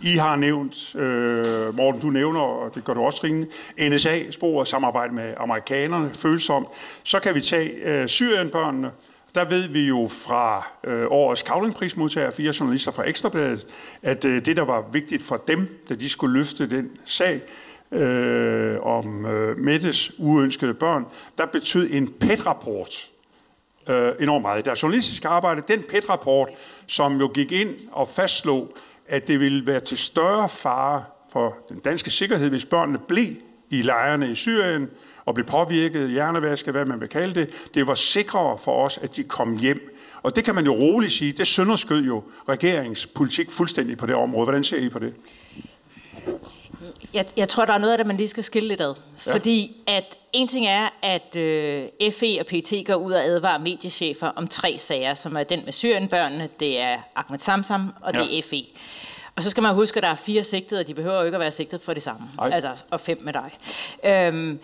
I 0.03 0.17
har 0.17 0.37
nævnt, 0.37 0.95
øh, 0.97 1.77
Morten, 1.77 2.01
du 2.01 2.11
nævner, 2.11 2.41
og 2.41 2.75
det 2.75 2.85
gør 2.85 2.95
du 2.95 3.01
også 3.01 3.21
ringende, 3.25 3.49
NSA-sporet, 3.79 4.69
samarbejde 4.69 5.15
med 5.15 5.35
amerikanerne, 5.37 6.11
følsomt. 6.15 6.69
Så 7.03 7.21
kan 7.21 7.35
vi 7.35 7.41
tage 7.41 7.71
øh, 7.71 8.09
Syrienbørnene. 8.09 8.91
Der 9.35 9.45
ved 9.45 9.69
vi 9.69 9.87
jo 9.87 10.09
fra 10.11 10.67
øh, 10.85 11.07
årets 11.11 11.43
Kavlingprismodtager, 11.43 12.31
fire 12.31 12.53
journalister 12.61 12.93
fra 12.93 13.09
Ekstrabladet, 13.09 13.67
at 14.03 14.25
øh, 14.25 14.45
det, 14.45 14.57
der 14.57 14.65
var 14.65 14.85
vigtigt 14.93 15.23
for 15.23 15.37
dem, 15.37 15.85
da 15.89 15.95
de 15.95 16.09
skulle 16.09 16.39
løfte 16.39 16.71
den 16.71 16.91
sag, 17.05 17.41
øh, 17.93 18.81
om 18.83 19.27
øh, 19.27 19.59
Mettes 19.59 20.13
uønskede 20.19 20.75
børn, 20.75 21.07
der 21.39 21.47
betød 21.47 21.89
en 21.93 22.09
PET-rapport 22.21 23.11
øh, 23.89 24.13
enormt 24.21 24.43
meget. 24.43 24.65
Deres 24.65 24.83
journalistiske 24.83 25.29
arbejde, 25.29 25.63
den 25.69 25.83
PET-rapport, 25.83 26.49
som 26.87 27.21
jo 27.21 27.31
gik 27.35 27.53
ind 27.53 27.75
og 27.93 28.09
fastslog, 28.09 28.75
at 29.09 29.29
det 29.29 29.41
ville 29.41 29.67
være 29.67 29.81
til 29.81 29.99
større 29.99 30.49
fare 30.49 31.05
for 31.33 31.57
den 31.69 31.79
danske 31.79 32.11
sikkerhed, 32.11 32.49
hvis 32.49 32.65
børnene 32.65 32.99
blev 33.09 33.37
i 33.71 33.83
lejrene 33.83 34.31
i 34.31 34.35
Syrien 34.35 34.91
og 35.25 35.35
blev 35.35 35.47
påvirket, 35.47 36.11
hjernevasket, 36.11 36.75
hvad 36.75 36.85
man 36.85 37.01
vil 37.01 37.09
kalde 37.09 37.41
det. 37.41 37.69
Det 37.75 37.87
var 37.87 37.95
sikrere 37.95 38.59
for 38.59 38.85
os, 38.85 38.99
at 39.03 39.17
de 39.17 39.25
kom 39.25 39.57
hjem. 39.57 39.95
Og 40.23 40.37
det 40.37 40.45
kan 40.45 40.55
man 40.55 40.65
jo 40.65 40.73
roligt 40.73 41.13
sige, 41.13 41.33
det 41.33 41.47
sønderskød 41.47 42.03
jo 42.03 42.23
regeringspolitik 42.49 43.51
fuldstændig 43.51 43.99
på 43.99 44.07
det 44.07 44.15
område. 44.15 44.45
Hvordan 44.45 44.65
ser 44.65 44.79
I 44.79 44.89
på 44.89 44.99
det? 44.99 45.15
Jeg, 47.15 47.27
jeg 47.37 47.49
tror, 47.49 47.65
der 47.65 47.73
er 47.73 47.79
noget 47.79 47.93
af 47.93 47.99
det, 47.99 48.07
man 48.07 48.17
lige 48.17 48.29
skal 48.29 48.45
skille 48.45 48.69
lidt 48.69 48.81
ad. 48.81 48.95
Ja. 49.27 49.33
Fordi 49.33 49.77
at 49.87 50.19
en 50.33 50.49
ting 50.49 50.67
er, 50.67 50.89
at 51.03 51.37
øh, 51.37 51.87
FE 52.13 52.37
og 52.41 52.47
PT 52.47 52.73
går 52.87 52.95
ud 52.95 53.13
og 53.13 53.25
advarer 53.25 53.59
mediechefer 53.59 54.29
om 54.29 54.49
tre 54.49 54.79
sager, 54.79 55.15
som 55.15 55.37
er 55.37 55.43
den 55.45 55.65
med 55.65 55.73
Syrienbørnene, 55.73 56.49
det 56.61 56.81
er 56.81 56.99
Ahmed 57.17 57.39
Samsam, 57.39 57.95
og 58.01 58.15
det 58.15 58.33
ja. 58.33 58.39
er 58.39 58.43
FE. 58.43 58.65
Og 59.37 59.43
så 59.43 59.51
skal 59.51 59.63
man 59.63 59.75
huske, 59.75 59.97
at 59.97 60.03
der 60.03 60.09
er 60.09 60.15
fire 60.15 60.45
sigtede, 60.45 60.81
og 60.81 60.87
de 60.87 60.95
behøver 60.95 61.19
jo 61.19 61.25
ikke 61.25 61.37
at 61.37 61.41
være 61.41 61.53
sigtet 61.53 61.81
for 61.83 61.95
det 61.95 62.03
samme. 62.03 62.29
Ej. 62.39 62.51
Altså, 62.53 62.71
og 62.91 63.01
fem 63.01 63.23
med 63.23 63.33
dig. 63.33 63.51
Øhm, 64.05 64.59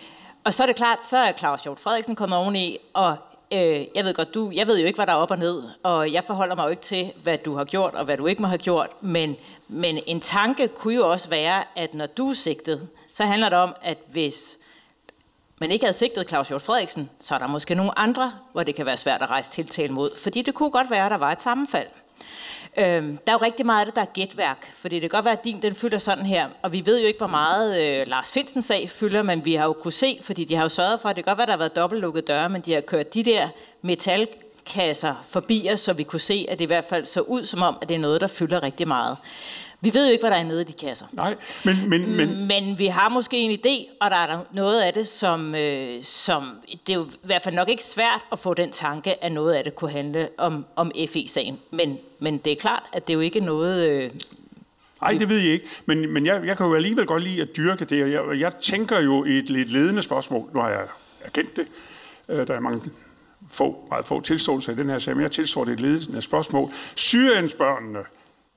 og 0.44 0.54
så 0.54 0.62
er 0.62 0.66
det 0.66 0.76
klart, 0.76 0.98
så 1.10 1.16
er 1.16 1.32
Claus 1.32 1.62
Hjort 1.62 1.78
Frederiksen 1.78 2.16
kommet 2.16 2.38
oveni, 2.38 2.78
og 2.94 3.16
øh, 3.52 3.84
jeg 3.94 4.04
ved 4.04 4.14
godt, 4.14 4.34
du, 4.34 4.50
jeg 4.54 4.66
ved 4.66 4.78
jo 4.78 4.86
ikke, 4.86 4.96
hvad 4.96 5.06
der 5.06 5.12
er 5.12 5.16
op 5.16 5.30
og 5.30 5.38
ned, 5.38 5.62
og 5.82 6.12
jeg 6.12 6.24
forholder 6.24 6.54
mig 6.54 6.64
jo 6.64 6.68
ikke 6.68 6.82
til, 6.82 7.12
hvad 7.22 7.38
du 7.38 7.56
har 7.56 7.64
gjort, 7.64 7.94
og 7.94 8.04
hvad 8.04 8.16
du 8.16 8.26
ikke 8.26 8.42
må 8.42 8.48
have 8.48 8.58
gjort, 8.58 8.90
men, 9.00 9.36
men 9.68 9.98
en 10.06 10.20
tanke 10.20 10.68
kunne 10.68 10.94
jo 10.94 11.10
også 11.10 11.28
være, 11.28 11.64
at 11.76 11.94
når 11.94 12.06
du 12.06 12.30
er 12.30 12.34
sigtet, 12.34 12.88
så 13.12 13.24
handler 13.24 13.48
det 13.48 13.58
om, 13.58 13.74
at 13.82 13.98
hvis 14.12 14.58
man 15.60 15.70
ikke 15.70 15.84
havde 15.84 15.96
sigtet 15.96 16.28
Claus 16.28 16.48
Hjort 16.48 16.62
Frederiksen, 16.62 17.10
så 17.20 17.34
er 17.34 17.38
der 17.38 17.46
måske 17.46 17.74
nogle 17.74 17.98
andre, 17.98 18.32
hvor 18.52 18.62
det 18.62 18.74
kan 18.74 18.86
være 18.86 18.96
svært 18.96 19.22
at 19.22 19.30
rejse 19.30 19.50
tiltale 19.50 19.92
mod, 19.92 20.16
fordi 20.16 20.42
det 20.42 20.54
kunne 20.54 20.70
godt 20.70 20.90
være, 20.90 21.04
at 21.04 21.10
der 21.10 21.16
var 21.16 21.32
et 21.32 21.42
sammenfald. 21.42 21.86
Øhm, 22.76 23.18
der 23.26 23.32
er 23.32 23.36
jo 23.40 23.44
rigtig 23.44 23.66
meget 23.66 23.80
af 23.80 23.86
det, 23.86 23.94
der 23.94 24.00
er 24.00 24.12
gætværk, 24.14 24.72
fordi 24.78 24.94
det 24.94 25.02
kan 25.02 25.10
godt 25.10 25.24
være, 25.24 25.38
at 25.38 25.44
din 25.44 25.62
den 25.62 25.74
fylder 25.74 25.98
sådan 25.98 26.26
her, 26.26 26.48
og 26.62 26.72
vi 26.72 26.86
ved 26.86 27.00
jo 27.00 27.06
ikke, 27.06 27.18
hvor 27.18 27.26
meget 27.26 27.82
øh, 27.82 28.06
Lars 28.06 28.32
Finsens 28.32 28.64
sag 28.64 28.90
fylder, 28.90 29.22
men 29.22 29.44
vi 29.44 29.54
har 29.54 29.64
jo 29.64 29.72
kunne 29.72 29.92
se, 29.92 30.18
fordi 30.22 30.44
de 30.44 30.54
har 30.54 30.62
jo 30.62 30.68
sørget 30.68 31.00
for, 31.00 31.08
at 31.08 31.16
det 31.16 31.24
kan 31.24 31.30
godt 31.30 31.38
være, 31.38 31.42
at 31.42 31.48
der 31.48 31.52
har 31.52 31.58
været 31.58 31.76
dobbeltlukkede 31.76 32.26
døre, 32.26 32.48
men 32.48 32.60
de 32.62 32.72
har 32.72 32.80
kørt 32.80 33.14
de 33.14 33.22
der 33.22 33.48
metalkasser 33.82 35.14
forbi 35.28 35.68
os, 35.72 35.80
så 35.80 35.92
vi 35.92 36.02
kunne 36.02 36.20
se, 36.20 36.46
at 36.48 36.58
det 36.58 36.64
i 36.64 36.66
hvert 36.66 36.84
fald 36.84 37.06
så 37.06 37.20
ud 37.20 37.44
som 37.44 37.62
om, 37.62 37.76
at 37.82 37.88
det 37.88 37.94
er 37.94 37.98
noget, 37.98 38.20
der 38.20 38.26
fylder 38.26 38.62
rigtig 38.62 38.88
meget. 38.88 39.16
Vi 39.84 39.94
ved 39.94 40.06
jo 40.06 40.12
ikke, 40.12 40.22
hvad 40.22 40.30
der 40.30 40.36
er 40.36 40.44
nede 40.44 40.60
i 40.60 40.64
de 40.64 40.72
kasser. 40.72 41.06
Nej, 41.12 41.36
men... 41.64 41.88
Men, 41.88 42.16
men... 42.16 42.46
men 42.46 42.78
vi 42.78 42.86
har 42.86 43.08
måske 43.08 43.36
en 43.36 43.50
idé, 43.50 43.96
og 44.00 44.10
der 44.10 44.16
er 44.16 44.40
noget 44.52 44.80
af 44.80 44.92
det, 44.92 45.08
som, 45.08 45.54
øh, 45.54 46.02
som... 46.02 46.50
Det 46.86 46.92
er 46.92 46.98
jo 46.98 47.04
i 47.04 47.26
hvert 47.26 47.42
fald 47.42 47.54
nok 47.54 47.68
ikke 47.68 47.84
svært 47.84 48.24
at 48.32 48.38
få 48.38 48.54
den 48.54 48.72
tanke, 48.72 49.24
at 49.24 49.32
noget 49.32 49.54
af 49.54 49.64
det 49.64 49.74
kunne 49.74 49.90
handle 49.90 50.28
om, 50.38 50.64
om 50.76 50.92
FE-sagen. 51.08 51.58
Men, 51.70 51.98
men 52.18 52.38
det 52.38 52.52
er 52.52 52.56
klart, 52.56 52.82
at 52.92 53.06
det 53.06 53.12
er 53.12 53.14
jo 53.14 53.20
ikke 53.20 53.40
noget... 53.40 53.88
Øh, 53.88 54.10
Nej, 55.00 55.12
det 55.12 55.28
ved 55.28 55.38
jeg 55.38 55.52
ikke. 55.52 55.66
Men, 55.86 56.12
men 56.12 56.26
jeg, 56.26 56.46
jeg 56.46 56.56
kan 56.56 56.66
jo 56.66 56.74
alligevel 56.74 57.06
godt 57.06 57.22
lide 57.22 57.42
at 57.42 57.48
dyrke 57.56 57.84
det. 57.84 58.12
Jeg, 58.12 58.40
jeg 58.40 58.52
tænker 58.60 59.00
jo 59.00 59.24
i 59.24 59.38
et 59.38 59.50
lidt 59.50 59.70
ledende 59.70 60.02
spørgsmål. 60.02 60.48
Nu 60.54 60.60
har 60.60 60.68
jeg 60.68 60.82
erkendt 61.20 61.56
det. 61.56 61.66
Øh, 62.28 62.46
der 62.46 62.54
er 62.54 62.60
mange 62.60 62.82
få, 63.50 63.86
meget 63.90 64.04
få 64.04 64.20
tilståelser 64.20 64.72
i 64.72 64.76
den 64.76 64.90
her 64.90 64.98
sag, 64.98 65.16
men 65.16 65.22
jeg 65.22 65.30
tilstår 65.30 65.64
det 65.64 65.72
et 65.72 65.80
ledende 65.80 66.22
spørgsmål. 66.22 66.70
Syriens 66.94 67.54
børnene, 67.54 67.98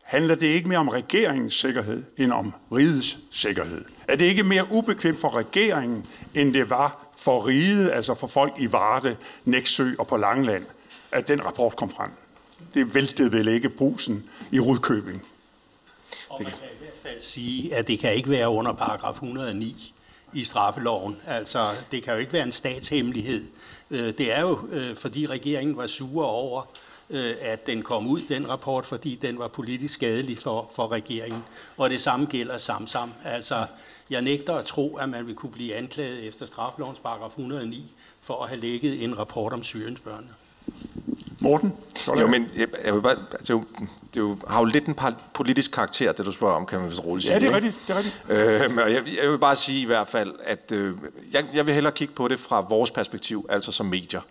handler 0.08 0.36
det 0.36 0.48
ikke 0.48 0.68
mere 0.68 0.80
om 0.80 0.88
regeringens 0.88 1.54
sikkerhed, 1.54 2.04
end 2.18 2.32
om 2.32 2.54
rigets 2.72 3.20
sikkerhed? 3.32 3.86
Er 4.08 4.16
det 4.16 4.26
ikke 4.26 4.44
mere 4.44 4.68
ubekvemt 4.72 5.20
for 5.20 5.36
regeringen, 5.36 6.06
end 6.34 6.54
det 6.54 6.70
var 6.70 7.08
for 7.18 7.48
riget, 7.48 7.92
altså 7.92 8.14
for 8.14 8.28
folk 8.28 8.54
i 8.60 8.72
Varde, 8.72 9.16
Næksø 9.46 9.92
og 10.00 10.08
på 10.08 10.18
Langland, 10.18 10.66
at 11.12 11.28
den 11.28 11.46
rapport 11.46 11.76
kom 11.76 11.90
frem? 11.90 12.10
Det 12.74 12.96
væltede 12.96 13.32
vel 13.32 13.48
ikke 13.48 13.70
brusen 13.70 14.30
i 14.52 14.60
Rudkøbing. 14.60 15.26
Og 16.30 16.40
man 16.44 16.52
kan 16.52 16.70
i 16.74 16.78
hvert 16.80 16.94
fald 17.04 17.22
sige, 17.22 17.76
at 17.76 17.88
det 17.88 18.00
kan 18.00 18.14
ikke 18.14 18.30
være 18.30 18.50
under 18.50 18.74
paragraf 18.74 19.14
109 19.14 19.94
i 20.34 20.44
straffeloven. 20.44 21.18
Altså, 21.28 21.66
det 21.92 22.04
kan 22.04 22.14
jo 22.14 22.20
ikke 22.20 22.34
være 22.34 22.44
en 22.44 22.52
statshemmelighed. 22.52 23.48
Øh, 23.92 24.14
det 24.18 24.34
er 24.34 24.42
jo, 24.42 24.60
øh, 24.72 24.96
fordi 24.96 25.26
regeringen 25.26 25.78
var 25.78 25.88
sure 25.88 26.26
over, 26.26 26.64
øh, 27.10 27.36
at 27.42 27.68
den 27.68 27.82
kom 27.82 28.08
ud, 28.08 28.22
den 28.22 28.50
rapport, 28.50 28.86
fordi 28.86 29.16
den 29.16 29.40
var 29.40 29.48
politisk 29.48 29.94
skadelig 29.94 30.38
for, 30.38 30.72
for 30.76 30.92
regeringen. 30.92 31.44
Og 31.78 31.90
det 31.90 32.02
samme 32.02 32.26
gælder 32.26 32.58
Samsam. 32.58 33.14
Altså, 33.26 33.66
jeg 34.10 34.22
nægter 34.22 34.54
at 34.54 34.66
tro, 34.66 34.96
at 34.96 35.10
man 35.10 35.28
vil 35.28 35.36
kunne 35.36 35.52
blive 35.52 35.76
anklaget 35.76 36.28
efter 36.28 36.46
straflovens 36.46 37.00
paragraf 37.00 37.30
109 37.30 37.92
for 38.22 38.44
at 38.44 38.50
have 38.50 38.62
lægget 38.62 39.04
en 39.04 39.18
rapport 39.18 39.54
om 39.54 39.64
Syriens 39.64 40.00
Morten? 41.40 41.74
Jo, 42.08 42.28
men 42.28 42.48
jeg, 42.56 42.68
jeg 42.86 42.94
vil 42.94 43.02
bare, 43.02 43.16
altså, 43.32 43.62
det 44.14 44.20
jo, 44.20 44.38
har 44.48 44.60
jo 44.60 44.66
lidt 44.66 44.86
en 44.86 44.96
politisk 45.34 45.72
karakter, 45.72 46.12
det 46.12 46.26
du 46.26 46.32
spørger 46.32 46.56
om, 46.56 46.66
kan 46.66 46.80
man 46.80 46.90
vist 46.90 47.06
roligt 47.06 47.26
sige. 47.26 47.34
Ja, 47.34 47.40
det 47.40 47.48
er 47.48 47.56
rigtigt. 47.56 47.76
Det 47.88 47.94
er 47.94 47.98
rigtigt. 47.98 48.24
Øh, 48.30 48.94
jeg, 48.94 49.04
jeg 49.24 49.32
vil 49.32 49.38
bare 49.38 49.56
sige 49.56 49.82
i 49.82 49.86
hvert 49.86 50.08
fald, 50.08 50.34
at 50.44 50.72
øh, 50.72 50.96
jeg, 51.32 51.46
jeg 51.54 51.66
vil 51.66 51.74
hellere 51.74 51.94
kigge 51.94 52.14
på 52.14 52.28
det 52.28 52.40
fra 52.40 52.62
vores 52.70 52.92
perspektiv, 52.92 53.46
altså 53.50 53.72
som 53.72 53.86
medier. 53.86 54.22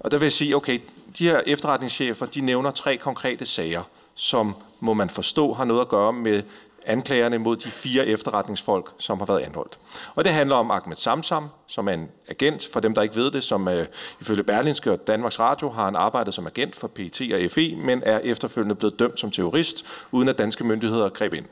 Og 0.00 0.10
der 0.10 0.18
vil 0.18 0.24
jeg 0.24 0.32
sige, 0.32 0.56
okay, 0.56 0.78
de 1.18 1.28
her 1.28 1.40
efterretningschefer, 1.46 2.26
de 2.26 2.40
nævner 2.40 2.70
tre 2.70 2.96
konkrete 2.96 3.46
sager, 3.46 3.82
som 4.14 4.54
må 4.80 4.94
man 4.94 5.10
forstå 5.10 5.52
har 5.52 5.64
noget 5.64 5.80
at 5.80 5.88
gøre 5.88 6.12
med 6.12 6.42
anklagerne 6.86 7.38
mod 7.38 7.56
de 7.56 7.70
fire 7.70 8.06
efterretningsfolk, 8.06 8.90
som 8.98 9.18
har 9.18 9.26
været 9.26 9.40
anholdt. 9.40 9.78
Og 10.14 10.24
det 10.24 10.32
handler 10.32 10.56
om 10.56 10.70
Ahmed 10.70 10.96
Samsam, 10.96 11.48
som 11.66 11.88
er 11.88 11.92
en 11.92 12.08
agent, 12.28 12.68
for 12.72 12.80
dem, 12.80 12.94
der 12.94 13.02
ikke 13.02 13.16
ved 13.16 13.30
det, 13.30 13.44
som 13.44 13.68
øh, 13.68 13.86
ifølge 14.20 14.42
Berlinske 14.42 14.92
og 14.92 15.06
Danmarks 15.06 15.40
Radio 15.40 15.68
har 15.68 15.84
han 15.84 15.96
arbejdet 15.96 16.34
som 16.34 16.46
agent 16.46 16.76
for 16.76 16.88
PET 16.88 17.20
og 17.34 17.50
FE, 17.50 17.76
men 17.76 18.02
er 18.06 18.18
efterfølgende 18.18 18.74
blevet 18.74 18.98
dømt 18.98 19.20
som 19.20 19.30
terrorist, 19.30 19.86
uden 20.12 20.28
at 20.28 20.38
danske 20.38 20.64
myndigheder 20.64 21.08
greb 21.08 21.34
ind. 21.34 21.46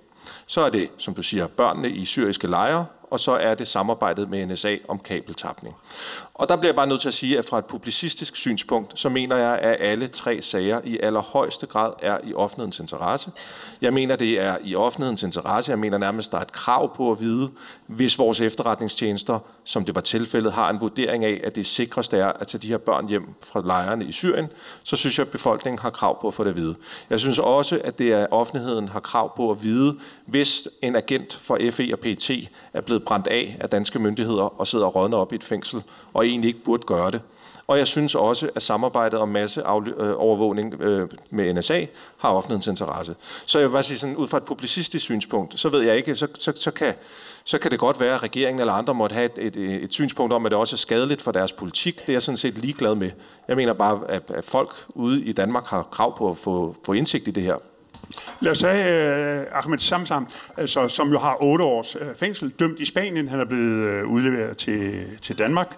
Så 0.47 0.61
er 0.61 0.71
det, 0.71 0.91
som 0.99 1.15
du 1.15 1.23
siger, 1.23 1.47
børnene 1.47 1.91
i 1.91 2.05
syriske 2.05 2.47
lejre, 2.47 2.87
og 3.13 3.21
så 3.21 3.33
er 3.33 3.55
det 3.55 3.69
samarbejdet 3.69 4.31
med 4.31 4.47
NSA 4.47 4.77
om 4.89 4.99
kabeltapning. 4.99 5.77
Og 6.35 6.49
der 6.49 6.57
bliver 6.57 6.69
jeg 6.69 6.77
bare 6.77 6.87
nødt 6.87 7.01
til 7.01 7.09
at 7.09 7.15
sige, 7.15 7.39
at 7.39 7.45
fra 7.45 7.59
et 7.59 7.65
publicistisk 7.65 8.37
synspunkt, 8.37 8.99
så 8.99 9.09
mener 9.09 9.37
jeg, 9.37 9.59
at 9.59 9.77
alle 9.81 10.09
tre 10.09 10.43
sager 10.43 10.81
i 10.85 10.99
allerhøjeste 11.03 11.67
grad 11.67 11.93
er 12.03 12.19
i 12.25 12.35
offentlighedens 12.35 12.81
interesse. 12.81 13.31
Jeg 13.81 13.93
mener, 13.93 14.17
det 14.17 14.41
er 14.41 14.57
i 14.65 14.75
offentlighedens 14.75 15.23
interesse. 15.23 15.71
Jeg 15.71 15.79
mener 15.79 15.99
nærmest, 15.99 16.33
der 16.33 16.39
er 16.39 16.43
et 16.43 16.53
krav 16.53 16.97
på 16.97 17.13
at 17.13 17.21
vide, 17.21 17.51
hvis 17.87 18.19
vores 18.19 18.41
efterretningstjenester, 18.41 19.39
som 19.65 19.85
det 19.85 19.95
var 19.95 20.01
tilfældet, 20.01 20.53
har 20.53 20.71
en 20.71 20.81
vurdering 20.81 21.25
af, 21.25 21.41
at 21.45 21.55
det 21.55 21.67
sikreste 21.67 22.19
er 22.19 22.29
at 22.29 22.47
tage 22.47 22.61
de 22.63 22.69
her 22.69 22.79
børn 22.79 23.09
hjem 23.09 23.29
fra 23.43 23.63
lejrene 23.65 24.05
i 24.05 24.13
Syrien, 24.13 24.47
så 24.83 24.97
synes 24.97 25.19
jeg, 25.19 25.27
at 25.27 25.33
befolkningen 25.33 25.79
har 25.79 25.91
krav 25.91 26.21
på 26.21 26.29
at 26.29 26.35
få 26.35 26.45
det 26.45 26.51
at 26.51 26.57
vide. 26.57 26.75
Jeg 27.11 27.21
synes 27.21 27.39
også, 27.39 27.81
at 27.85 27.99
det 27.99 28.13
er, 28.13 28.23
at 28.23 28.29
offentligheden 28.31 28.89
har 28.89 29.01
krav 29.01 29.37
på 29.37 29.51
at 29.51 29.63
vide, 29.63 29.99
hvis 30.27 30.69
en 30.83 30.97
agent 30.97 31.35
for 31.35 31.59
FE 31.71 31.89
og 31.93 31.99
PT 31.99 32.31
er 32.73 32.81
blevet 32.81 33.02
brændt 33.05 33.27
af 33.27 33.57
af 33.61 33.71
danske 33.71 33.99
myndigheder 33.99 34.61
og 34.61 34.67
sidder 34.67 34.87
og 34.87 34.95
rådner 34.95 35.17
op 35.17 35.33
i 35.33 35.35
et 35.35 35.45
fængsel, 35.45 35.83
og 36.15 36.27
egentlig 36.27 36.49
ikke 36.49 36.65
burde 36.65 36.83
gøre 36.87 37.11
det. 37.11 37.21
Og 37.67 37.79
jeg 37.79 37.87
synes 37.87 38.15
også, 38.15 38.51
at 38.55 38.63
samarbejdet 38.63 39.19
om 39.19 39.29
masseovervågning 39.29 40.75
øh, 40.81 41.03
øh, 41.03 41.09
med 41.31 41.55
NSA 41.55 41.87
har 42.17 42.29
offentlighedens 42.29 42.67
interesse. 42.67 43.15
Så 43.47 43.59
jeg 43.59 43.69
vil 43.69 43.73
bare 43.73 43.83
sige 43.83 43.99
sådan, 43.99 44.17
ud 44.17 44.29
fra 44.29 44.37
et 44.37 44.43
publicistisk 44.43 45.05
synspunkt, 45.05 45.61
så 45.61 45.69
ved 45.69 45.83
jeg 45.83 45.97
ikke, 45.97 46.15
så, 46.15 46.29
så, 46.39 46.53
så, 46.57 46.71
kan, 46.71 46.95
så 47.45 47.59
kan 47.59 47.71
det 47.71 47.79
godt 47.79 48.01
være, 48.01 48.15
at 48.15 48.23
regeringen 48.23 48.61
eller 48.61 48.73
andre 48.73 48.95
måtte 48.95 49.15
have 49.15 49.29
et, 49.39 49.57
et, 49.57 49.85
et 49.85 49.93
synspunkt 49.93 50.33
om, 50.33 50.47
at 50.47 50.51
det 50.51 50.59
også 50.59 50.77
er 50.77 50.79
skadeligt 50.79 51.23
for 51.23 51.33
deres 51.33 51.53
politik. 51.53 52.01
Det 52.01 52.09
er 52.09 52.13
jeg 52.13 52.23
sådan 52.23 52.37
set 52.37 52.59
ligeglad 52.59 52.95
med. 52.95 53.11
Jeg 53.49 53.57
mener 53.57 53.73
bare, 53.73 54.01
at, 54.09 54.23
at 54.29 54.45
folk 54.45 54.75
ude 54.89 55.25
i 55.25 55.33
Danmark 55.33 55.67
har 55.67 55.83
krav 55.83 56.19
på 56.19 56.31
at 56.31 56.37
få, 56.37 56.77
få 56.85 56.93
indsigt 56.93 57.29
i 57.29 57.31
det 57.31 57.43
her. 57.43 57.57
Lad 58.41 58.53
os 58.53 58.59
tage 58.59 59.41
uh, 59.41 59.59
Ahmed 59.59 59.79
Samsam, 59.79 60.29
altså, 60.57 60.89
som 60.89 61.11
jo 61.11 61.19
har 61.19 61.37
otte 61.43 61.65
års 61.65 61.97
uh, 61.97 62.03
fængsel, 62.17 62.51
dømt 62.51 62.81
i 62.81 62.85
Spanien. 62.85 63.29
Han 63.29 63.41
er 63.41 63.45
blevet 63.45 64.05
uh, 64.05 64.11
udleveret 64.11 64.59
til, 64.59 65.07
til 65.23 65.39
Danmark 65.39 65.77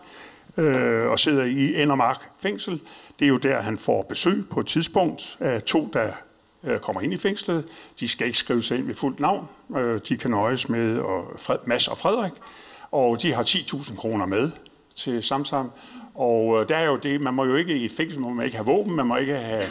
uh, 0.57 0.64
og 1.11 1.18
sidder 1.18 1.45
i 1.45 1.82
Endermark 1.82 2.30
fængsel. 2.39 2.80
Det 3.18 3.24
er 3.24 3.28
jo 3.28 3.37
der, 3.37 3.61
han 3.61 3.78
får 3.78 4.03
besøg 4.03 4.45
på 4.51 4.61
et 4.61 4.66
tidspunkt 4.66 5.37
af 5.41 5.62
to, 5.62 5.91
der 5.93 6.09
uh, 6.62 6.76
kommer 6.76 7.01
ind 7.01 7.12
i 7.12 7.18
fængslet. 7.18 7.64
De 8.01 8.09
skal 8.09 8.26
ikke 8.26 8.39
skrive 8.39 8.62
sig 8.62 8.78
ind 8.78 8.87
med 8.87 8.95
fuldt 8.95 9.20
navn. 9.20 9.49
Uh, 9.68 9.95
de 10.09 10.16
kan 10.16 10.30
nøjes 10.30 10.68
med 10.68 10.99
og 10.99 11.24
Fred, 11.39 11.59
Mads 11.66 11.89
og 11.89 11.99
Frederik. 11.99 12.32
Og 12.91 13.22
de 13.22 13.32
har 13.32 13.43
10.000 13.43 13.97
kroner 13.97 14.26
med 14.26 14.51
til 14.97 15.22
Samsam. 15.22 15.70
Og 16.14 16.61
øh, 16.61 16.68
der 16.68 16.76
er 16.76 16.87
jo 16.87 16.97
det, 16.97 17.20
man 17.20 17.35
må 17.35 17.45
jo 17.45 17.55
ikke 17.55 17.76
i 17.76 17.85
et 17.85 17.93
fængsel, 17.93 18.20
man 18.20 18.35
må 18.35 18.43
ikke 18.43 18.57
have 18.57 18.66
våben, 18.66 18.97
man 18.97 19.07
må 19.07 19.16
ikke 19.16 19.37
have, 19.37 19.62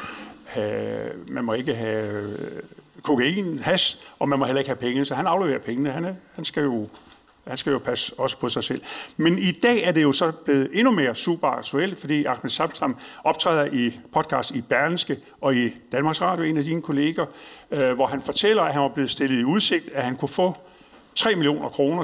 have, 0.54 1.10
man 1.28 1.44
må 1.44 1.54
ikke 1.54 1.76
have 1.76 2.24
øh, 2.24 2.64
kokain, 3.02 3.60
has, 3.60 4.00
og 4.20 4.30
man 4.30 4.40
må 4.40 4.46
heller 4.46 4.60
ikke 4.60 4.70
have 4.70 4.78
penge, 4.78 5.06
så 5.06 5.16
han 5.16 5.28
afleverer 5.28 5.60
pengene. 5.60 5.92
Han, 5.92 6.06
er, 6.06 6.14
han 6.36 6.46
skal 6.46 6.64
jo 6.64 6.88
han 7.48 7.58
skal 7.58 7.72
jo 7.72 7.80
passe 7.80 8.14
også 8.18 8.38
på 8.38 8.50
sig 8.50 8.64
selv. 8.64 8.82
Men 9.18 9.40
i 9.40 9.52
dag 9.52 9.84
er 9.84 9.92
det 9.92 10.04
jo 10.04 10.12
så 10.12 10.32
blevet 10.46 10.70
endnu 10.74 10.92
mere 10.92 11.16
super 11.16 11.48
aktuelt, 11.48 12.00
fordi 12.00 12.26
Ahmed 12.26 12.50
Samsam 12.50 12.98
optræder 13.24 13.66
i 13.66 14.00
podcast 14.14 14.52
i 14.52 14.62
Berlingske 14.62 15.18
og 15.42 15.56
i 15.56 15.70
Danmarks 15.92 16.22
Radio, 16.22 16.44
en 16.44 16.58
af 16.58 16.64
dine 16.64 16.82
kolleger, 16.82 17.26
øh, 17.72 17.94
hvor 17.94 18.06
han 18.06 18.22
fortæller, 18.22 18.64
at 18.64 18.74
han 18.74 18.82
var 18.82 18.88
blevet 18.88 19.10
stillet 19.10 19.40
i 19.40 19.44
udsigt, 19.44 19.90
at 19.94 20.04
han 20.04 20.16
kunne 20.16 20.30
få 20.30 20.58
3 21.16 21.36
millioner 21.36 21.70
kroner, 21.70 22.04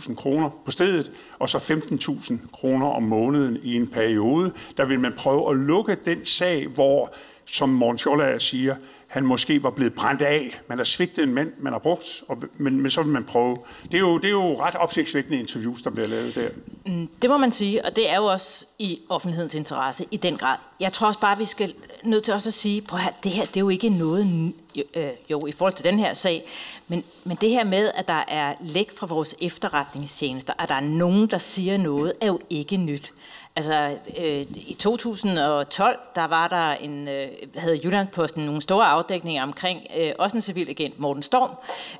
200.000 0.00 0.14
kroner 0.14 0.50
på 0.64 0.70
stedet, 0.70 1.12
og 1.38 1.48
så 1.48 1.58
15.000 1.58 2.34
kroner 2.52 2.86
om 2.86 3.02
måneden 3.02 3.58
i 3.62 3.76
en 3.76 3.86
periode. 3.86 4.52
Der 4.76 4.84
vil 4.84 5.00
man 5.00 5.12
prøve 5.12 5.50
at 5.50 5.56
lukke 5.56 5.96
den 6.04 6.26
sag, 6.26 6.66
hvor, 6.66 7.14
som 7.52 7.68
Morten 7.68 7.98
Scholler 7.98 8.38
siger, 8.38 8.76
han 9.10 9.26
måske 9.26 9.62
var 9.62 9.70
blevet 9.70 9.94
brændt 9.94 10.22
af. 10.22 10.60
Man 10.68 10.78
har 10.78 10.84
svigtet 10.84 11.22
en 11.22 11.34
mand, 11.34 11.52
man 11.58 11.72
har 11.72 11.80
brugt, 11.80 12.22
og, 12.28 12.42
men, 12.56 12.80
men 12.80 12.90
så 12.90 13.02
vil 13.02 13.12
man 13.12 13.24
prøve. 13.24 13.58
Det 13.84 13.94
er, 13.94 13.98
jo, 13.98 14.16
det 14.18 14.24
er 14.24 14.30
jo 14.30 14.60
ret 14.60 14.74
opsigtsvækkende 14.74 15.38
interviews, 15.38 15.82
der 15.82 15.90
bliver 15.90 16.08
lavet 16.08 16.34
der. 16.34 16.48
Mm, 16.86 17.08
det 17.22 17.30
må 17.30 17.36
man 17.38 17.52
sige, 17.52 17.84
og 17.84 17.96
det 17.96 18.10
er 18.10 18.16
jo 18.16 18.24
også 18.24 18.64
i 18.78 19.00
offentlighedens 19.08 19.54
interesse 19.54 20.06
i 20.10 20.16
den 20.16 20.36
grad. 20.36 20.56
Jeg 20.80 20.92
tror 20.92 21.06
også 21.06 21.20
bare, 21.20 21.38
vi 21.38 21.44
skal 21.44 21.74
nødt 22.02 22.24
til 22.24 22.34
også 22.34 22.48
at 22.48 22.54
sige, 22.54 22.82
prøv 22.82 23.00
at 23.00 23.14
det 23.24 23.32
her 23.32 23.44
det 23.44 23.56
er 23.56 23.60
jo 23.60 23.68
ikke 23.68 23.88
noget, 23.88 24.52
øh, 24.94 25.08
jo 25.30 25.46
i 25.46 25.52
forhold 25.52 25.74
til 25.74 25.84
den 25.84 25.98
her 25.98 26.14
sag, 26.14 26.44
men, 26.88 27.04
men 27.24 27.38
det 27.40 27.50
her 27.50 27.64
med, 27.64 27.90
at 27.94 28.08
der 28.08 28.24
er 28.28 28.54
læk 28.60 28.96
fra 28.96 29.06
vores 29.06 29.34
efterretningstjenester, 29.40 30.52
at 30.58 30.68
der 30.68 30.74
er 30.74 30.80
nogen, 30.80 31.26
der 31.26 31.38
siger 31.38 31.76
noget, 31.76 32.12
er 32.20 32.26
jo 32.26 32.40
ikke 32.50 32.76
nyt. 32.76 33.12
Altså, 33.56 33.98
øh, 34.18 34.40
i 34.56 34.76
2012, 34.78 35.98
der 36.14 36.24
var 36.24 36.48
der 36.48 36.72
en, 36.72 37.08
øh, 37.08 37.28
havde 37.56 37.80
Jyllandsposten 37.84 38.44
nogle 38.44 38.62
store 38.62 38.86
afdækninger 38.86 39.42
omkring 39.42 39.80
øh, 39.96 40.12
også 40.18 40.36
en 40.36 40.42
civil 40.42 40.68
agent, 40.68 40.98
Morten 40.98 41.22
Storm, 41.22 41.50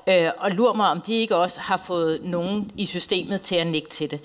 øh, 0.07 0.31
og 0.37 0.51
lurer 0.51 0.73
mig, 0.73 0.89
om 0.89 1.01
de 1.01 1.13
ikke 1.13 1.35
også 1.35 1.59
har 1.59 1.77
fået 1.77 2.23
nogen 2.23 2.71
i 2.77 2.85
systemet 2.85 3.41
til 3.41 3.55
at 3.55 3.67
nikke 3.67 3.89
til 3.89 4.11
det. 4.11 4.19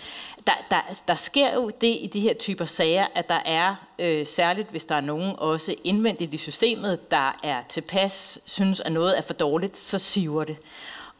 Der, 0.47 0.53
der, 0.71 0.81
der 1.09 1.15
sker 1.15 1.55
jo 1.55 1.71
det 1.81 1.99
i 2.01 2.11
de 2.13 2.21
her 2.21 2.35
typer 2.35 2.65
sager, 2.65 3.07
at 3.15 3.29
der 3.29 3.41
er, 3.45 3.75
øh, 3.99 4.27
særligt 4.27 4.71
hvis 4.71 4.85
der 4.85 4.95
er 4.95 5.01
nogen 5.01 5.35
også 5.39 5.75
indvendigt 5.85 6.35
i 6.35 6.39
systemet, 6.39 7.11
der 7.11 7.39
er 7.43 7.63
tilpas, 7.69 8.39
synes 8.45 8.81
at 8.81 8.93
noget 8.93 9.19
er 9.19 9.23
for 9.23 9.35
dårligt, 9.35 9.79
så 9.79 9.99
siver 9.99 10.45
det. 10.45 10.57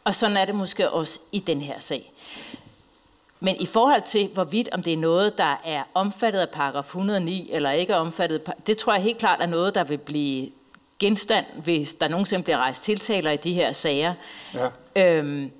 Og 0.03 0.15
sådan 0.15 0.37
er 0.37 0.45
det 0.45 0.55
måske 0.55 0.89
også 0.89 1.19
i 1.31 1.39
den 1.39 1.61
her 1.61 1.79
sag. 1.79 2.11
Men 3.39 3.55
i 3.55 3.65
forhold 3.65 4.01
til, 4.01 4.29
hvorvidt 4.33 4.69
om 4.71 4.83
det 4.83 4.93
er 4.93 4.97
noget, 4.97 5.37
der 5.37 5.61
er 5.65 5.83
omfattet 5.93 6.39
af 6.39 6.49
paragraf 6.49 6.83
109 6.83 7.49
eller 7.51 7.71
ikke 7.71 7.93
er 7.93 7.97
omfattet, 7.97 8.41
det 8.67 8.77
tror 8.77 8.93
jeg 8.93 9.03
helt 9.03 9.17
klart 9.17 9.41
er 9.41 9.45
noget, 9.45 9.75
der 9.75 9.83
vil 9.83 9.97
blive 9.97 10.49
genstand, 10.99 11.45
hvis 11.63 11.93
der 11.93 12.07
nogensinde 12.07 12.43
bliver 12.43 12.57
rejst 12.57 12.83
tiltaler 12.83 13.31
i 13.31 13.37
de 13.37 13.53
her 13.53 13.73
sager. 13.73 14.13
Ja. 14.95 15.17
Øhm, 15.17 15.51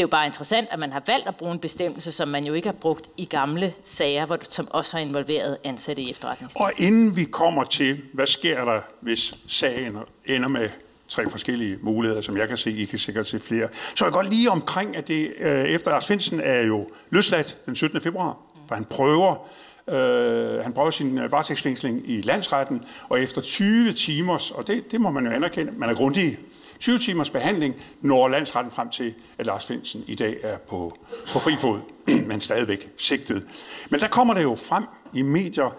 det 0.00 0.04
er 0.04 0.06
jo 0.06 0.10
bare 0.10 0.26
interessant, 0.26 0.68
at 0.70 0.78
man 0.78 0.92
har 0.92 1.02
valgt 1.06 1.28
at 1.28 1.36
bruge 1.36 1.52
en 1.52 1.58
bestemmelse, 1.58 2.12
som 2.12 2.28
man 2.28 2.44
jo 2.44 2.54
ikke 2.54 2.68
har 2.68 2.72
brugt 2.72 3.10
i 3.16 3.24
gamle 3.24 3.74
sager, 3.82 4.26
hvor, 4.26 4.38
som 4.50 4.68
også 4.70 4.96
har 4.96 5.04
involveret 5.04 5.58
ansatte 5.64 6.02
i 6.02 6.10
efterretningstjenesten. 6.10 6.82
Og 6.82 6.86
inden 6.86 7.16
vi 7.16 7.24
kommer 7.24 7.64
til, 7.64 8.02
hvad 8.12 8.26
sker 8.26 8.64
der, 8.64 8.80
hvis 9.00 9.34
sagen 9.46 9.98
ender 10.26 10.48
med 10.48 10.68
tre 11.10 11.30
forskellige 11.30 11.78
muligheder, 11.82 12.20
som 12.20 12.36
jeg 12.36 12.48
kan 12.48 12.56
se, 12.56 12.70
I 12.70 12.84
kan 12.84 12.98
sikkert 12.98 13.26
se 13.26 13.38
flere. 13.38 13.68
Så 13.94 14.04
jeg 14.04 14.12
går 14.12 14.22
lige 14.22 14.50
omkring, 14.50 14.96
at 14.96 15.08
det 15.08 15.32
øh, 15.40 15.64
efter 15.64 15.90
Lars 15.90 16.06
Finsen 16.06 16.40
er 16.40 16.60
jo 16.60 16.88
løsladt 17.10 17.58
den 17.66 17.76
17. 17.76 18.00
februar, 18.00 18.36
for 18.68 18.74
han 18.74 18.84
prøver 18.84 19.48
Øh, 19.88 20.62
han 20.62 20.72
prøver 20.72 20.90
sin 20.90 21.18
øh, 21.18 21.32
varetægtsfængsling 21.32 22.10
i 22.10 22.20
landsretten, 22.20 22.84
og 23.08 23.20
efter 23.20 23.40
20 23.40 23.92
timers, 23.92 24.50
og 24.50 24.66
det, 24.66 24.92
det 24.92 25.00
må 25.00 25.10
man 25.10 25.26
jo 25.26 25.32
anerkende, 25.32 25.72
man 25.76 25.88
er 25.88 25.94
grundig, 25.94 26.38
20 26.78 26.98
timers 26.98 27.30
behandling 27.30 27.74
når 28.00 28.28
landsretten 28.28 28.72
frem 28.72 28.90
til, 28.90 29.14
at 29.38 29.46
Lars 29.46 29.66
Finsen 29.66 30.04
i 30.06 30.14
dag 30.14 30.36
er 30.42 30.56
på, 30.58 30.96
på 31.32 31.38
fri 31.38 31.56
fod, 31.56 31.78
men 32.28 32.40
stadigvæk 32.40 32.90
sigtet. 32.96 33.46
Men 33.90 34.00
der 34.00 34.08
kommer 34.08 34.34
det 34.34 34.42
jo 34.42 34.54
frem 34.54 34.84
i 35.14 35.22
medier, 35.22 35.76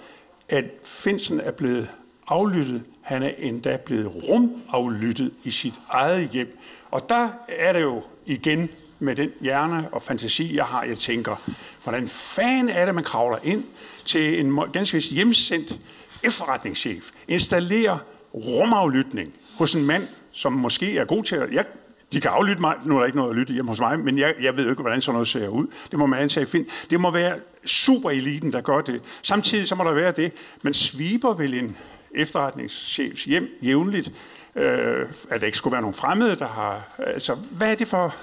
at 0.50 0.66
Finsen 0.84 1.40
er 1.40 1.52
blevet 1.52 1.90
aflyttet 2.28 2.84
han 3.02 3.24
er 3.24 3.32
endda 3.38 3.78
blevet 3.78 4.12
rumaflyttet 4.30 5.32
i 5.44 5.50
sit 5.50 5.74
eget 5.90 6.30
hjem. 6.30 6.58
Og 6.92 7.10
der 7.10 7.30
er 7.48 7.74
det 7.74 7.82
jo 7.82 8.04
igen 8.26 8.70
med 9.00 9.16
den 9.16 9.30
hjerne 9.42 9.88
og 9.92 10.02
fantasi, 10.02 10.56
jeg 10.56 10.66
har, 10.66 10.84
jeg 10.84 10.98
tænker, 10.98 11.36
hvordan 11.84 12.08
fanden 12.08 12.70
er 12.70 12.86
det, 12.86 12.96
man 12.96 13.04
kravler 13.04 13.38
ind 13.44 13.64
til 14.06 14.40
en 14.40 14.60
ganske 14.74 14.96
vist 14.96 15.12
hjemsendt 15.12 15.80
efterretningschef, 16.24 17.10
installerer 17.28 17.98
rumaflytning 18.34 19.34
hos 19.58 19.76
en 19.76 19.86
mand, 19.86 20.08
som 20.32 20.54
måske 20.54 20.98
er 20.98 21.06
god 21.06 21.24
til 21.24 21.36
at... 21.36 21.52
Jeg, 21.52 21.66
de 22.14 22.22
kan 22.22 22.32
aflytte 22.32 22.62
mig, 22.62 22.76
nu 22.86 22.96
er 22.96 23.00
der 23.00 23.06
ikke 23.06 23.18
noget 23.18 23.30
at 23.30 23.36
lytte 23.36 23.54
hjemme 23.54 23.72
hos 23.72 23.80
mig, 23.80 24.00
men 24.00 24.18
jeg, 24.18 24.34
jeg 24.42 24.58
ved 24.58 24.64
jo 24.64 24.70
ikke, 24.70 24.82
hvordan 24.82 25.02
sådan 25.02 25.14
noget 25.14 25.28
ser 25.28 25.48
ud. 25.48 25.68
Det 25.92 26.00
må 26.00 26.06
man 26.06 26.20
antage 26.20 26.46
find. 26.46 26.66
Det 26.90 27.00
må 27.00 27.12
være 27.12 27.36
super 27.66 28.10
eliten, 28.10 28.54
der 28.54 28.62
gør 28.62 28.82
det. 28.82 29.02
Samtidig 29.22 29.68
så 29.68 29.76
må 29.76 29.84
der 29.84 29.94
være 29.94 30.12
det. 30.12 30.32
Man 30.62 30.74
sviber 30.74 31.34
vel 31.34 31.54
en 31.54 31.78
efterretningschefs 32.16 33.24
hjem 33.24 33.50
jævnligt, 33.64 34.12
øh, 34.56 35.10
at 35.30 35.42
der 35.42 35.46
ikke 35.46 35.58
skulle 35.58 35.72
være 35.72 35.82
nogen 35.82 35.96
fremmede, 35.96 36.36
der 36.36 36.48
har... 36.48 36.82
Altså, 36.98 37.36
hvad 37.36 37.72
er 37.72 37.76
det 37.76 37.88
for... 37.88 38.16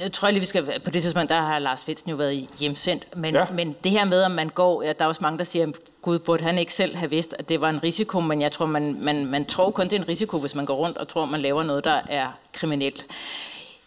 Jeg 0.00 0.12
tror 0.12 0.30
lige, 0.30 0.40
vi 0.40 0.46
skal... 0.46 0.80
På 0.84 0.90
det 0.90 1.02
tidspunkt, 1.02 1.28
der 1.30 1.40
har 1.40 1.58
Lars 1.58 1.84
Fitsen 1.84 2.10
jo 2.10 2.16
været 2.16 2.48
hjemsendt. 2.58 3.16
Men, 3.16 3.34
ja. 3.34 3.46
men 3.54 3.76
det 3.84 3.92
her 3.92 4.04
med, 4.04 4.22
om 4.22 4.30
man 4.30 4.48
går... 4.48 4.82
Ja, 4.82 4.92
der 4.92 5.04
er 5.04 5.08
også 5.08 5.22
mange, 5.22 5.38
der 5.38 5.44
siger, 5.44 5.66
at 5.66 5.74
Gud 6.02 6.18
burde 6.18 6.44
han 6.44 6.58
ikke 6.58 6.74
selv 6.74 6.96
have 6.96 7.10
vidst, 7.10 7.34
at 7.38 7.48
det 7.48 7.60
var 7.60 7.68
en 7.68 7.82
risiko. 7.82 8.20
Men 8.20 8.40
jeg 8.40 8.52
tror, 8.52 8.66
man, 8.66 8.96
man, 9.00 9.26
man 9.26 9.44
tror 9.44 9.70
kun, 9.70 9.84
det 9.84 9.92
er 9.92 10.00
en 10.00 10.08
risiko, 10.08 10.38
hvis 10.38 10.54
man 10.54 10.66
går 10.66 10.74
rundt 10.74 10.98
og 10.98 11.08
tror, 11.08 11.24
man 11.24 11.40
laver 11.40 11.62
noget, 11.62 11.84
der 11.84 12.00
er 12.08 12.38
kriminelt. 12.52 13.06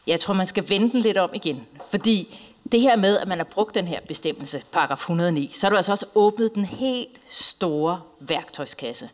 Jeg 0.07 0.19
tror, 0.19 0.33
man 0.33 0.47
skal 0.47 0.69
vende 0.69 0.91
den 0.91 0.99
lidt 0.99 1.17
om 1.17 1.29
igen. 1.33 1.63
Fordi 1.91 2.39
det 2.71 2.81
her 2.81 2.95
med, 2.95 3.17
at 3.17 3.27
man 3.27 3.37
har 3.37 3.45
brugt 3.45 3.75
den 3.75 3.87
her 3.87 3.99
bestemmelse, 4.07 4.63
paragraf 4.71 4.97
109, 4.97 5.51
så 5.53 5.65
har 5.65 5.69
du 5.69 5.75
altså 5.75 5.91
også 5.91 6.05
åbnet 6.15 6.55
den 6.55 6.65
helt 6.65 7.17
store 7.27 8.01
værktøjskasse. 8.19 9.09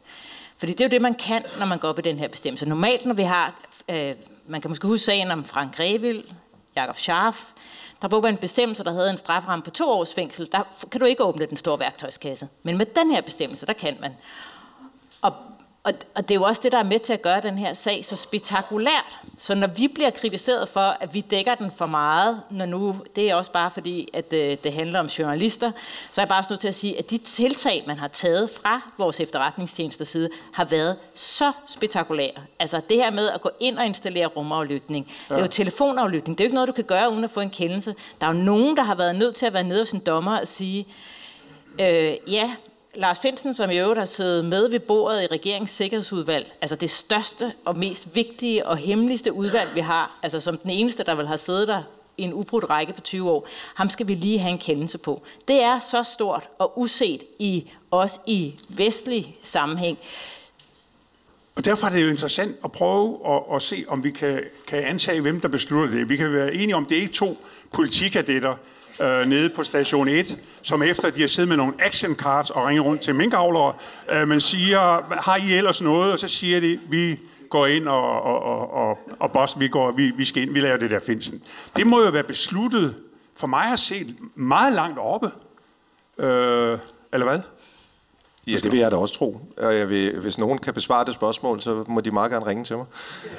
Fordi 0.57 0.71
det 0.71 0.81
er 0.81 0.85
jo 0.85 0.89
det, 0.89 1.01
man 1.01 1.15
kan, 1.15 1.43
når 1.59 1.65
man 1.65 1.79
går 1.79 1.87
op 1.87 1.99
i 1.99 2.01
den 2.01 2.19
her 2.19 2.27
bestemmelse. 2.27 2.65
Normalt, 2.65 3.05
når 3.05 3.13
vi 3.13 3.21
har, 3.21 3.55
øh, 3.89 4.13
man 4.47 4.61
kan 4.61 4.71
måske 4.71 4.87
huske 4.87 5.05
sagen 5.05 5.31
om 5.31 5.43
Frank 5.43 5.75
Grevil, 5.75 6.33
Jakob 6.75 6.97
Scharf, 6.97 7.45
der 8.01 8.07
brugte 8.07 8.29
en 8.29 8.37
bestemmelse, 8.37 8.83
der 8.83 8.93
havde 8.93 9.09
en 9.09 9.17
straframme 9.17 9.63
på 9.63 9.69
to 9.69 9.89
års 9.89 10.13
fængsel. 10.13 10.49
Der 10.51 10.63
kan 10.91 10.99
du 10.99 11.05
ikke 11.05 11.23
åbne 11.23 11.45
den 11.45 11.57
store 11.57 11.79
værktøjskasse. 11.79 12.47
Men 12.63 12.77
med 12.77 12.85
den 12.85 13.11
her 13.11 13.21
bestemmelse, 13.21 13.65
der 13.65 13.73
kan 13.73 13.97
man. 14.01 14.11
Og 15.21 15.33
og, 15.83 15.93
og 16.15 16.29
det 16.29 16.31
er 16.31 16.39
jo 16.39 16.43
også 16.43 16.61
det, 16.63 16.71
der 16.71 16.77
er 16.77 16.83
med 16.83 16.99
til 16.99 17.13
at 17.13 17.21
gøre 17.21 17.41
den 17.41 17.57
her 17.57 17.73
sag 17.73 18.05
så 18.05 18.15
spektakulært. 18.15 19.17
Så 19.37 19.55
når 19.55 19.67
vi 19.67 19.87
bliver 19.87 20.09
kritiseret 20.09 20.69
for, 20.69 20.79
at 20.79 21.13
vi 21.13 21.21
dækker 21.21 21.55
den 21.55 21.71
for 21.77 21.85
meget, 21.85 22.41
når 22.49 22.65
nu, 22.65 22.95
det 23.15 23.29
er 23.29 23.35
også 23.35 23.51
bare 23.51 23.71
fordi, 23.71 24.07
at 24.13 24.31
det, 24.31 24.51
øh, 24.51 24.57
det 24.63 24.73
handler 24.73 24.99
om 24.99 25.05
journalister, 25.05 25.71
så 26.11 26.21
er 26.21 26.23
jeg 26.23 26.29
bare 26.29 26.43
nødt 26.49 26.59
til 26.61 26.67
at 26.67 26.75
sige, 26.75 26.99
at 26.99 27.09
de 27.09 27.17
tiltag, 27.17 27.83
man 27.87 27.97
har 27.97 28.07
taget 28.07 28.49
fra 28.49 28.81
vores 28.97 29.19
efterretningstjenester 29.19 30.05
side, 30.05 30.29
har 30.53 30.65
været 30.65 30.97
så 31.15 31.51
spektakulære. 31.67 32.41
Altså 32.59 32.81
det 32.89 32.97
her 32.97 33.11
med 33.11 33.29
at 33.29 33.41
gå 33.41 33.49
ind 33.59 33.77
og 33.77 33.85
installere 33.85 34.25
rumaflytning, 34.25 35.07
ja. 35.29 35.35
det 35.35 35.41
er 35.41 35.45
jo 35.45 35.51
telefonaflytning, 35.51 36.37
det 36.37 36.43
er 36.43 36.45
jo 36.45 36.47
ikke 36.47 36.55
noget, 36.55 36.67
du 36.67 36.73
kan 36.73 36.83
gøre 36.83 37.11
uden 37.11 37.23
at 37.23 37.29
få 37.29 37.39
en 37.39 37.49
kendelse. 37.49 37.95
Der 38.21 38.27
er 38.27 38.33
jo 38.33 38.39
nogen, 38.39 38.77
der 38.77 38.83
har 38.83 38.95
været 38.95 39.15
nødt 39.15 39.35
til 39.35 39.45
at 39.45 39.53
være 39.53 39.63
nede 39.63 39.79
hos 39.79 39.91
en 39.91 39.99
dommer 39.99 40.39
og 40.39 40.47
sige, 40.47 40.87
øh, 41.79 42.13
ja, 42.27 42.51
Lars 42.95 43.19
Finsen, 43.19 43.53
som 43.53 43.71
i 43.71 43.79
øvrigt 43.79 43.99
har 43.99 44.05
siddet 44.05 44.45
med 44.45 44.69
ved 44.69 44.79
bordet 44.79 45.23
i 45.23 45.27
regeringens 45.27 45.71
sikkerhedsudvalg, 45.71 46.53
altså 46.61 46.75
det 46.75 46.89
største 46.89 47.53
og 47.65 47.77
mest 47.77 48.15
vigtige 48.15 48.67
og 48.67 48.77
hemmeligste 48.77 49.33
udvalg, 49.33 49.69
vi 49.75 49.79
har, 49.79 50.19
altså 50.23 50.39
som 50.39 50.57
den 50.57 50.69
eneste, 50.69 51.03
der 51.03 51.15
vil 51.15 51.27
have 51.27 51.37
siddet 51.37 51.67
der 51.67 51.83
i 52.17 52.23
en 52.23 52.33
ubrudt 52.33 52.69
række 52.69 52.93
på 52.93 53.01
20 53.01 53.29
år, 53.31 53.47
ham 53.75 53.89
skal 53.89 54.07
vi 54.07 54.15
lige 54.15 54.39
have 54.39 54.51
en 54.51 54.57
kendelse 54.57 54.97
på. 54.97 55.21
Det 55.47 55.63
er 55.63 55.79
så 55.79 56.03
stort 56.03 56.49
og 56.59 56.79
uset 56.79 57.23
i 57.39 57.71
også 57.91 58.19
i 58.27 58.55
vestlig 58.69 59.37
sammenhæng. 59.43 59.97
Og 61.55 61.65
derfor 61.65 61.87
er 61.87 61.91
det 61.91 62.01
jo 62.03 62.07
interessant 62.07 62.55
at 62.63 62.71
prøve 62.71 63.19
at, 63.35 63.55
at 63.55 63.61
se, 63.61 63.85
om 63.87 64.03
vi 64.03 64.11
kan, 64.11 64.43
kan 64.67 64.83
antage, 64.83 65.21
hvem 65.21 65.41
der 65.41 65.47
beslutter 65.47 65.95
det. 65.95 66.09
Vi 66.09 66.15
kan 66.15 66.33
være 66.33 66.53
enige 66.53 66.75
om, 66.75 66.85
det 66.85 66.97
er 66.97 67.01
ikke 67.01 67.13
to 67.13 67.37
politikadetter, 67.73 68.55
øh, 69.01 69.25
nede 69.25 69.49
på 69.49 69.63
station 69.63 70.07
1, 70.07 70.37
som 70.61 70.83
efter 70.83 71.09
de 71.09 71.21
har 71.21 71.27
siddet 71.27 71.47
med 71.47 71.57
nogle 71.57 71.73
action 71.79 72.15
cards 72.15 72.49
og 72.49 72.65
ringet 72.65 72.85
rundt 72.85 73.01
til 73.01 73.15
minkavlere, 73.15 73.73
øh, 74.11 74.27
man 74.27 74.39
siger, 74.39 74.79
har 75.21 75.35
I 75.35 75.53
ellers 75.53 75.81
noget? 75.81 76.11
Og 76.11 76.19
så 76.19 76.27
siger 76.27 76.59
de, 76.59 76.79
vi 76.89 77.19
går 77.49 77.67
ind 77.67 77.87
og, 77.87 78.21
og, 78.21 78.43
og, 78.43 78.73
og, 78.73 78.99
og 79.19 79.31
boss, 79.31 79.59
vi, 79.59 79.67
går, 79.67 79.91
vi, 79.91 80.11
vi 80.11 80.25
skal 80.25 80.43
ind, 80.43 80.53
vi 80.53 80.59
laver 80.59 80.77
det 80.77 80.91
der 80.91 80.99
finsen. 80.99 81.41
Det 81.75 81.87
må 81.87 82.01
jo 82.01 82.09
være 82.09 82.23
besluttet, 82.23 82.95
for 83.35 83.47
mig 83.47 83.71
at 83.71 83.79
se, 83.79 84.15
meget 84.35 84.73
langt 84.73 84.99
oppe. 84.99 85.31
Øh, 86.17 86.79
eller 87.13 87.27
hvad? 87.27 87.39
Ja, 88.47 88.55
det 88.55 88.71
vil 88.71 88.79
jeg 88.79 88.91
da 88.91 88.95
også 88.95 89.13
tro. 89.13 89.41
Og 89.57 89.75
jeg 89.75 89.89
vil, 89.89 90.19
hvis 90.19 90.37
nogen 90.37 90.57
kan 90.57 90.73
besvare 90.73 91.05
det 91.05 91.13
spørgsmål, 91.13 91.61
så 91.61 91.83
må 91.87 92.01
de 92.01 92.11
meget 92.11 92.31
gerne 92.31 92.45
ringe 92.45 92.63
til 92.63 92.77
mig. 92.77 92.85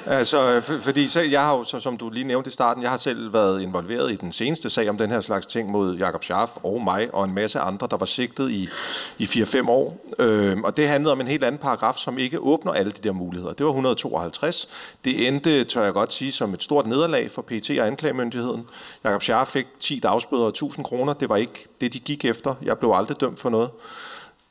Altså, 0.05 0.61
for, 0.63 0.79
fordi 0.79 1.07
så, 1.07 1.21
jeg 1.21 1.41
har 1.41 1.57
jo, 1.57 1.63
så, 1.63 1.79
som 1.79 1.97
du 1.97 2.09
lige 2.09 2.23
nævnte 2.23 2.47
i 2.47 2.51
starten, 2.51 2.83
jeg 2.83 2.89
har 2.89 2.97
selv 2.97 3.33
været 3.33 3.61
involveret 3.61 4.11
i 4.11 4.15
den 4.15 4.31
seneste 4.31 4.69
sag 4.69 4.89
om 4.89 4.97
den 4.97 5.09
her 5.09 5.21
slags 5.21 5.47
ting 5.47 5.71
mod 5.71 5.97
Jakob 5.97 6.23
Scharf 6.23 6.51
og 6.63 6.81
mig 6.81 7.13
og 7.13 7.25
en 7.25 7.33
masse 7.33 7.59
andre, 7.59 7.87
der 7.91 7.97
var 7.97 8.05
sigtet 8.05 8.51
i, 8.51 8.69
i 9.17 9.23
4-5 9.23 9.69
år. 9.69 10.05
Øh, 10.19 10.57
og 10.63 10.77
det 10.77 10.87
handlede 10.87 11.11
om 11.11 11.21
en 11.21 11.27
helt 11.27 11.43
anden 11.43 11.59
paragraf, 11.59 11.95
som 11.95 12.17
ikke 12.17 12.39
åbner 12.39 12.71
alle 12.71 12.91
de 12.91 13.01
der 13.01 13.11
muligheder. 13.11 13.53
Det 13.53 13.65
var 13.65 13.71
152. 13.71 14.69
Det 15.05 15.27
endte, 15.27 15.63
tør 15.63 15.83
jeg 15.83 15.93
godt 15.93 16.13
sige, 16.13 16.31
som 16.31 16.53
et 16.53 16.63
stort 16.63 16.87
nederlag 16.87 17.31
for 17.31 17.41
PT 17.41 17.69
og 17.79 17.87
anklagemyndigheden. 17.87 18.65
Jakob 19.03 19.21
Scharf 19.21 19.47
fik 19.47 19.65
10 19.79 19.99
dagsbøder 19.99 20.43
og 20.43 20.49
1000 20.49 20.85
kroner. 20.85 21.13
Det 21.13 21.29
var 21.29 21.37
ikke 21.37 21.67
det, 21.81 21.93
de 21.93 21.99
gik 21.99 22.25
efter. 22.25 22.55
Jeg 22.61 22.77
blev 22.77 22.91
aldrig 22.95 23.21
dømt 23.21 23.41
for 23.41 23.49
noget. 23.49 23.69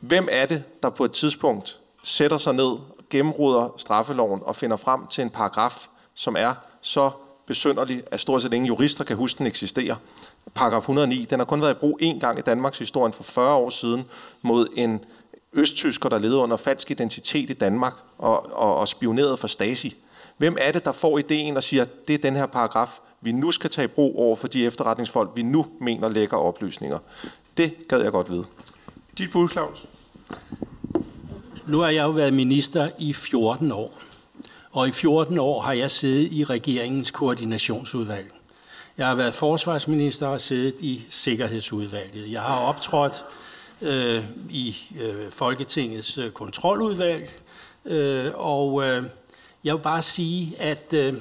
Hvem 0.02 0.28
er 0.30 0.46
det, 0.46 0.62
der 0.82 0.90
på 0.90 1.04
et 1.04 1.12
tidspunkt 1.12 1.80
sætter 2.04 2.36
sig 2.36 2.54
ned, 2.54 2.72
gennemruder 3.10 3.74
straffeloven 3.76 4.40
og 4.44 4.56
finder 4.56 4.76
frem 4.76 5.06
til 5.06 5.22
en 5.22 5.30
paragraf, 5.30 5.86
som 6.14 6.36
er 6.36 6.54
så 6.80 7.10
besynderlig, 7.46 8.02
at 8.10 8.20
stort 8.20 8.42
set 8.42 8.52
ingen 8.52 8.66
jurister 8.66 9.04
kan 9.04 9.16
huske, 9.16 9.38
den 9.38 9.46
eksisterer. 9.46 9.96
Paragraf 10.54 10.80
109, 10.80 11.26
den 11.30 11.40
har 11.40 11.44
kun 11.44 11.62
været 11.62 11.74
i 11.74 11.78
brug 11.78 11.98
én 12.02 12.18
gang 12.18 12.38
i 12.38 12.42
Danmarks 12.42 12.78
historie 12.78 13.12
for 13.12 13.22
40 13.22 13.54
år 13.54 13.70
siden 13.70 14.04
mod 14.42 14.66
en 14.76 15.04
østtysker, 15.52 16.08
der 16.08 16.18
levede 16.18 16.38
under 16.38 16.56
falsk 16.56 16.90
identitet 16.90 17.50
i 17.50 17.54
Danmark 17.54 17.94
og, 18.18 18.56
og, 18.56 18.76
og 18.76 18.88
spionerede 18.88 19.36
for 19.36 19.46
Stasi. 19.46 19.96
Hvem 20.36 20.56
er 20.60 20.72
det, 20.72 20.84
der 20.84 20.92
får 20.92 21.18
ideen 21.18 21.56
og 21.56 21.62
siger, 21.62 21.82
at 21.82 22.08
det 22.08 22.14
er 22.14 22.18
den 22.18 22.36
her 22.36 22.46
paragraf, 22.46 22.98
vi 23.20 23.32
nu 23.32 23.52
skal 23.52 23.70
tage 23.70 23.84
i 23.84 23.88
brug 23.88 24.18
over 24.18 24.36
for 24.36 24.48
de 24.48 24.66
efterretningsfolk, 24.66 25.30
vi 25.34 25.42
nu 25.42 25.66
mener 25.80 26.08
lægger 26.08 26.36
oplysninger? 26.36 26.98
Det 27.56 27.88
gad 27.88 28.02
jeg 28.02 28.12
godt 28.12 28.30
vide. 28.30 28.44
Dit 29.18 29.30
bud, 29.30 29.48
Claus? 29.48 29.86
Nu 31.66 31.78
har 31.80 31.88
jeg 31.88 32.02
jo 32.02 32.10
været 32.10 32.32
minister 32.32 32.90
i 32.98 33.12
14 33.12 33.72
år. 33.72 33.98
Og 34.70 34.88
i 34.88 34.92
14 34.92 35.38
år 35.38 35.60
har 35.60 35.72
jeg 35.72 35.90
siddet 35.90 36.32
i 36.32 36.44
regeringens 36.44 37.10
koordinationsudvalg. 37.10 38.32
Jeg 38.98 39.06
har 39.06 39.14
været 39.14 39.34
forsvarsminister 39.34 40.26
og 40.26 40.40
siddet 40.40 40.74
i 40.80 41.04
Sikkerhedsudvalget. 41.08 42.32
Jeg 42.32 42.40
har 42.40 42.58
optrådt 42.58 43.24
øh, 43.82 44.24
i 44.50 44.76
øh, 45.00 45.30
Folketingets 45.30 46.18
øh, 46.18 46.30
kontroludvalg. 46.30 47.30
Øh, 47.84 48.30
og 48.34 48.84
øh, 48.84 49.04
jeg 49.64 49.74
vil 49.74 49.82
bare 49.82 50.02
sige, 50.02 50.54
at, 50.58 50.94
øh, 50.94 51.14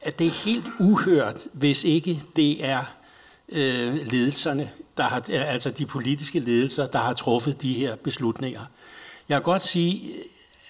at 0.00 0.18
det 0.18 0.26
er 0.26 0.44
helt 0.44 0.66
uhørt, 0.80 1.46
hvis 1.52 1.84
ikke 1.84 2.22
det 2.36 2.64
er 2.64 2.84
øh, 3.48 3.94
ledelserne 3.94 4.70
der 4.96 5.02
har, 5.02 5.22
altså 5.30 5.70
de 5.70 5.86
politiske 5.86 6.40
ledelser, 6.40 6.86
der 6.86 6.98
har 6.98 7.12
truffet 7.12 7.62
de 7.62 7.72
her 7.72 7.96
beslutninger. 7.96 8.60
Jeg 9.28 9.36
kan 9.36 9.42
godt 9.42 9.62
sige, 9.62 10.00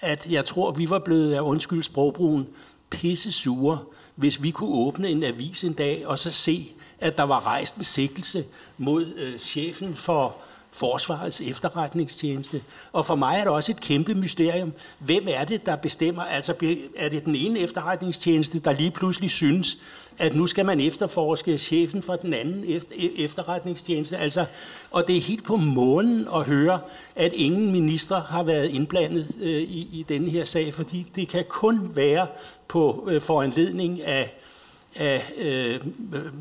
at 0.01 0.27
jeg 0.29 0.45
tror, 0.45 0.71
at 0.71 0.77
vi 0.77 0.89
var 0.89 0.99
blevet 0.99 1.33
af 1.33 1.41
undskyld 1.41 1.83
sprogbrugen 1.83 2.47
pisse 2.89 3.31
sure, 3.31 3.79
hvis 4.15 4.43
vi 4.43 4.51
kunne 4.51 4.73
åbne 4.73 5.09
en 5.09 5.23
avis 5.23 5.63
en 5.63 5.73
dag 5.73 6.07
og 6.07 6.19
så 6.19 6.31
se, 6.31 6.71
at 6.99 7.17
der 7.17 7.23
var 7.23 7.45
rejst 7.45 7.75
en 7.75 7.83
sikkelse 7.83 8.45
mod 8.77 9.05
øh, 9.05 9.39
chefen 9.39 9.95
for 9.95 10.35
Forsvarets 10.71 11.41
efterretningstjeneste. 11.41 12.61
Og 12.93 13.05
for 13.05 13.15
mig 13.15 13.35
er 13.35 13.43
det 13.43 13.47
også 13.47 13.71
et 13.71 13.79
kæmpe 13.79 14.13
mysterium. 14.13 14.73
Hvem 14.99 15.23
er 15.29 15.43
det, 15.43 15.65
der 15.65 15.75
bestemmer? 15.75 16.23
Altså 16.23 16.53
er 16.95 17.09
det 17.09 17.25
den 17.25 17.35
ene 17.35 17.59
efterretningstjeneste, 17.59 18.59
der 18.59 18.73
lige 18.73 18.91
pludselig 18.91 19.31
synes, 19.31 19.77
at 20.17 20.35
nu 20.35 20.47
skal 20.47 20.65
man 20.65 20.79
efterforske 20.79 21.57
chefen 21.57 22.03
for 22.03 22.15
den 22.15 22.33
anden 22.33 22.63
e-, 22.63 23.23
efterretningstjeneste. 23.23 24.17
Altså, 24.17 24.45
og 24.91 25.07
det 25.07 25.17
er 25.17 25.21
helt 25.21 25.43
på 25.43 25.55
månen 25.55 26.27
at 26.35 26.43
høre, 26.43 26.79
at 27.15 27.33
ingen 27.33 27.71
minister 27.71 28.21
har 28.21 28.43
været 28.43 28.69
indblandet 28.69 29.27
øh, 29.41 29.61
i, 29.61 29.89
i 29.91 30.05
denne 30.09 30.29
her 30.29 30.45
sag, 30.45 30.73
fordi 30.73 31.05
det 31.15 31.27
kan 31.27 31.45
kun 31.49 31.91
være 31.95 32.27
på 32.67 33.07
øh, 33.11 33.21
foranledning 33.21 34.01
af, 34.01 34.33
af 34.95 35.33
øh, 35.37 35.81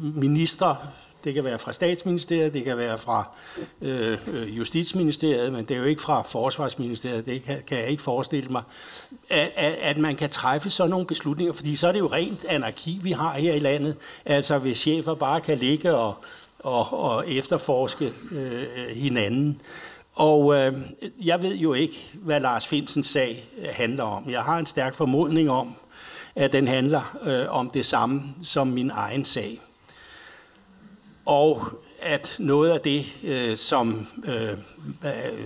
minister, 0.01 0.75
det 1.27 1.35
kan 1.35 1.45
være 1.45 1.59
fra 1.59 1.73
statsministeriet, 1.73 2.55
det 2.55 2.65
kan 2.65 2.77
være 2.77 2.99
fra 2.99 3.29
øh, 3.83 4.19
øh, 4.27 4.59
justitsministeriet, 4.59 5.53
men 5.53 5.65
det 5.65 5.75
er 5.75 5.79
jo 5.79 5.85
ikke 5.85 6.03
fra 6.03 6.23
forsvarsministeriet, 6.23 7.27
det 7.27 7.43
kan, 7.43 7.63
kan 7.67 7.79
jeg 7.79 7.89
ikke 7.89 8.03
forestille 8.03 8.49
mig, 8.49 8.63
at, 9.31 9.51
at, 9.57 9.75
at 9.83 9.99
man 9.99 10.17
kan 10.17 10.31
træffe 10.31 10.71
sådan 10.71 10.91
nogle 10.91 11.07
beslutninger, 11.07 11.53
fordi 11.53 11.77
så 11.77 11.89
er 11.89 11.93
det 11.93 11.99
jo 11.99 12.07
rent 12.07 12.45
anarki, 12.45 12.99
vi 13.03 13.13
har 13.13 13.33
her 13.33 13.55
i 13.55 13.59
landet. 13.59 13.97
Altså 14.25 14.59
hvis 14.59 14.79
chefer 14.79 15.15
bare 15.15 15.41
kan 15.41 15.59
ligge 15.59 15.95
og, 15.95 16.15
og, 16.59 17.05
og 17.05 17.31
efterforske 17.31 18.13
øh, 18.31 18.67
hinanden. 18.95 19.61
Og 20.15 20.55
øh, 20.55 20.73
jeg 21.25 21.43
ved 21.43 21.57
jo 21.57 21.75
ikke, 21.75 22.11
hvad 22.15 22.41
Lars 22.41 22.67
Finsens 22.67 23.07
sag 23.07 23.49
handler 23.73 24.05
om. 24.05 24.31
Jeg 24.31 24.43
har 24.43 24.59
en 24.59 24.67
stærk 24.67 24.95
formodning 24.95 25.51
om, 25.51 25.75
at 26.35 26.53
den 26.53 26.69
handler 26.69 27.19
øh, 27.23 27.55
om 27.55 27.71
det 27.71 27.87
samme 27.87 28.23
som 28.43 28.67
min 28.67 28.91
egen 28.91 29.25
sag 29.25 29.61
og 31.27 31.63
at 32.01 32.37
noget 32.39 32.71
af 32.71 32.81
det, 32.81 33.07
øh, 33.25 33.57
som 33.57 34.07
øh, 34.27 34.57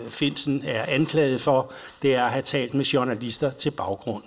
Finsen 0.09 0.63
er 0.67 0.85
anklaget 0.85 1.41
for, 1.41 1.73
det 2.03 2.15
er 2.15 2.25
at 2.25 2.31
have 2.31 2.43
talt 2.43 2.75
med 2.75 2.85
journalister 2.85 3.51
til 3.51 3.71
baggrund. 3.71 4.23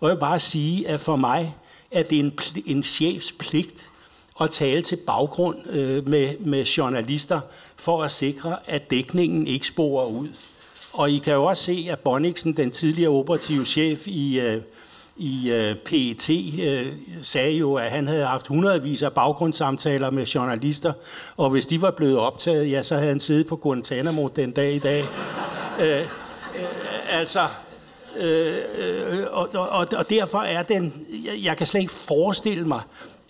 Og 0.00 0.08
jeg 0.08 0.16
vil 0.16 0.20
bare 0.20 0.38
sige, 0.38 0.88
at 0.88 1.00
for 1.00 1.16
mig 1.16 1.54
er 1.90 2.02
det 2.02 2.18
en, 2.18 2.38
en 2.66 2.82
chefs 2.82 3.32
pligt 3.32 3.90
at 4.40 4.50
tale 4.50 4.82
til 4.82 4.98
baggrund 5.06 5.68
øh, 5.70 6.08
med, 6.08 6.38
med 6.38 6.64
journalister 6.64 7.40
for 7.76 8.02
at 8.02 8.10
sikre, 8.10 8.56
at 8.66 8.90
dækningen 8.90 9.46
ikke 9.46 9.66
sporer 9.66 10.06
ud. 10.06 10.28
Og 10.92 11.10
I 11.10 11.18
kan 11.18 11.34
jo 11.34 11.44
også 11.44 11.62
se, 11.62 11.86
at 11.90 11.98
Bonniksen, 11.98 12.56
den 12.56 12.70
tidligere 12.70 13.10
operative 13.10 13.64
chef 13.64 14.06
i 14.06 14.40
øh, 14.40 14.60
i 15.16 15.50
øh, 15.50 15.76
PET 15.76 16.30
øh, 16.62 16.92
sagde 17.22 17.56
jo, 17.56 17.74
at 17.74 17.90
han 17.90 18.08
havde 18.08 18.26
haft 18.26 18.46
hundredvis 18.46 19.02
af 19.02 19.12
baggrundssamtaler 19.12 20.10
med 20.10 20.26
journalister, 20.26 20.92
og 21.36 21.50
hvis 21.50 21.66
de 21.66 21.82
var 21.82 21.90
blevet 21.90 22.18
optaget, 22.18 22.70
ja, 22.70 22.82
så 22.82 22.94
havde 22.94 23.08
han 23.08 23.20
siddet 23.20 23.46
på 23.46 23.56
Guantanamo 23.56 24.28
den 24.28 24.50
dag 24.50 24.74
i 24.74 24.78
dag. 24.78 25.04
øh, 25.80 26.00
øh, 26.00 26.06
altså, 27.10 27.48
øh, 28.16 28.56
øh 28.78 29.24
og, 29.30 29.48
og, 29.54 29.86
og 29.96 30.10
derfor 30.10 30.38
er 30.38 30.62
den, 30.62 31.06
jeg, 31.24 31.44
jeg 31.44 31.56
kan 31.56 31.66
slet 31.66 31.80
ikke 31.80 31.92
forestille 31.92 32.64
mig, 32.64 32.80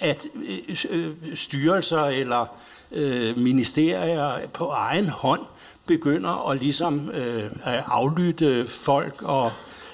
at 0.01 0.27
øh, 0.35 0.77
øh, 0.91 1.15
styrelser 1.35 2.05
eller 2.05 2.47
øh, 2.93 3.39
ministerier 3.39 4.39
på 4.53 4.67
egen 4.67 5.09
hånd 5.09 5.41
begynder 5.87 6.51
at 6.51 6.61
ligesom 6.61 7.11
øh, 7.11 7.51
at 7.65 7.85
aflytte 7.87 8.67
folk 8.67 9.23
og 9.23 9.53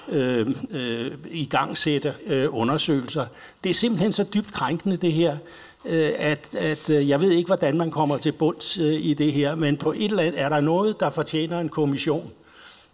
øh, 0.09 0.47
øh, 0.71 1.11
i 1.31 1.45
gang 1.45 1.77
sætte 1.77 2.13
øh, 2.25 2.47
undersøgelser. 2.49 3.25
Det 3.63 3.69
er 3.69 3.73
simpelthen 3.73 4.13
så 4.13 4.23
dybt 4.23 4.53
krænkende 4.53 4.97
det 4.97 5.13
her, 5.13 5.37
øh, 5.85 6.11
at, 6.17 6.55
at 6.55 6.89
øh, 6.89 7.09
jeg 7.09 7.21
ved 7.21 7.31
ikke, 7.31 7.47
hvordan 7.47 7.77
man 7.77 7.91
kommer 7.91 8.17
til 8.17 8.31
bunds 8.31 8.77
øh, 8.77 8.93
i 8.93 9.13
det 9.13 9.33
her, 9.33 9.55
men 9.55 9.77
på 9.77 9.91
et 9.91 10.03
eller 10.03 10.23
andet 10.23 10.41
er 10.41 10.49
der 10.49 10.61
noget, 10.61 10.99
der 10.99 11.09
fortjener 11.09 11.59
en 11.59 11.69
kommission. 11.69 12.31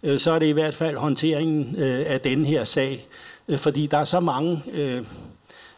Øh, 0.02 0.18
så 0.18 0.30
er 0.30 0.38
det 0.38 0.46
i 0.46 0.52
hvert 0.52 0.74
fald 0.74 0.96
håndteringen 0.96 1.76
øh, 1.78 2.02
af 2.06 2.20
den 2.20 2.44
her 2.44 2.64
sag, 2.64 3.06
øh, 3.48 3.58
fordi 3.58 3.86
der 3.86 3.98
er 3.98 4.04
så 4.04 4.20
mange, 4.20 4.62
øh, 4.72 5.04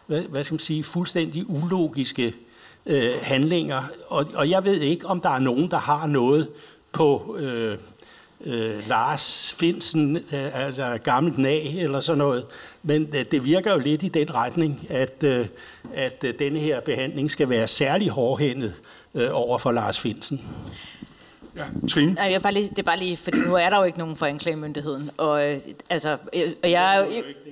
hvad, 0.06 0.22
hvad 0.22 0.44
skal 0.44 0.54
man 0.54 0.58
sige, 0.60 0.84
fuldstændig 0.84 1.50
ulogiske 1.50 2.34
øh, 2.86 3.12
handlinger, 3.22 3.82
og, 4.08 4.26
og 4.34 4.50
jeg 4.50 4.64
ved 4.64 4.80
ikke, 4.80 5.06
om 5.06 5.20
der 5.20 5.30
er 5.30 5.38
nogen, 5.38 5.70
der 5.70 5.78
har 5.78 6.06
noget 6.06 6.48
på 6.92 7.36
øh, 7.38 7.78
øh, 8.44 8.88
Lars 8.88 9.54
Finsen, 9.58 10.16
øh, 10.16 10.64
altså 10.64 10.98
gammelt 11.04 11.38
nag 11.38 11.78
eller 11.78 12.00
sådan 12.00 12.18
noget. 12.18 12.46
Men 12.82 13.08
øh, 13.14 13.24
det 13.30 13.44
virker 13.44 13.72
jo 13.72 13.78
lidt 13.78 14.02
i 14.02 14.08
den 14.08 14.34
retning, 14.34 14.86
at, 14.90 15.24
øh, 15.24 15.46
at 15.94 16.24
øh, 16.24 16.34
denne 16.38 16.58
her 16.58 16.80
behandling 16.80 17.30
skal 17.30 17.48
være 17.48 17.68
særlig 17.68 18.08
hårdhændet 18.08 18.74
øh, 19.14 19.28
over 19.32 19.58
for 19.58 19.72
Lars 19.72 20.00
Finsen. 20.00 20.40
Ja, 21.56 21.64
Trine? 21.88 22.12
Nej, 22.12 22.30
jeg 22.32 22.42
bare 22.42 22.52
lige, 22.52 22.68
det 22.68 22.78
er 22.78 22.82
bare 22.82 22.98
lige, 22.98 23.16
fordi 23.16 23.38
nu 23.38 23.54
er 23.54 23.70
der 23.70 23.78
jo 23.78 23.84
ikke 23.84 23.98
nogen 23.98 24.16
for 24.16 24.26
anklagemyndigheden. 24.26 25.10
Og, 25.16 25.50
øh, 25.50 25.60
altså, 25.90 26.16
øh, 26.34 26.52
og 26.62 26.70
jeg 26.70 26.96
er 26.96 27.04
jo, 27.04 27.06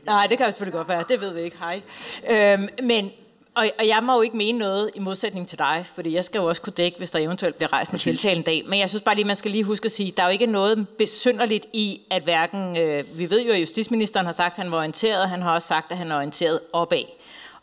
nej, 0.06 0.26
det 0.26 0.38
kan 0.38 0.46
jo 0.46 0.52
selvfølgelig 0.52 0.74
godt 0.74 0.88
være, 0.88 1.04
det 1.08 1.20
ved 1.20 1.34
vi 1.34 1.40
ikke, 1.40 1.56
hej. 1.58 1.82
Øhm, 2.30 2.68
men 2.82 3.10
og, 3.54 3.66
og 3.78 3.88
jeg 3.88 4.02
må 4.02 4.14
jo 4.14 4.20
ikke 4.20 4.36
mene 4.36 4.58
noget 4.58 4.90
i 4.94 4.98
modsætning 4.98 5.48
til 5.48 5.58
dig, 5.58 5.86
fordi 5.94 6.14
jeg 6.14 6.24
skal 6.24 6.38
jo 6.38 6.44
også 6.44 6.62
kunne 6.62 6.72
dække, 6.76 6.98
hvis 6.98 7.10
der 7.10 7.18
eventuelt 7.18 7.56
bliver 7.56 7.72
rejst 7.72 7.92
en 7.92 7.98
tiltale 7.98 8.36
en 8.36 8.42
dag. 8.42 8.62
Men 8.66 8.78
jeg 8.78 8.88
synes 8.88 9.02
bare 9.02 9.14
lige, 9.14 9.24
man 9.24 9.36
skal 9.36 9.50
lige 9.50 9.64
huske 9.64 9.86
at 9.86 9.92
sige, 9.92 10.12
der 10.16 10.22
er 10.22 10.26
jo 10.26 10.32
ikke 10.32 10.46
noget 10.46 10.88
besynderligt 10.88 11.66
i, 11.72 12.00
at 12.10 12.22
hverken... 12.22 12.76
Øh, 12.78 13.04
vi 13.18 13.30
ved 13.30 13.44
jo, 13.44 13.52
at 13.52 13.60
justitsministeren 13.60 14.26
har 14.26 14.32
sagt, 14.32 14.52
at 14.52 14.62
han 14.62 14.72
var 14.72 14.78
orienteret, 14.78 15.28
han 15.28 15.42
har 15.42 15.54
også 15.54 15.68
sagt, 15.68 15.92
at 15.92 15.98
han 15.98 16.12
er 16.12 16.16
orienteret 16.16 16.60
opad. 16.72 17.04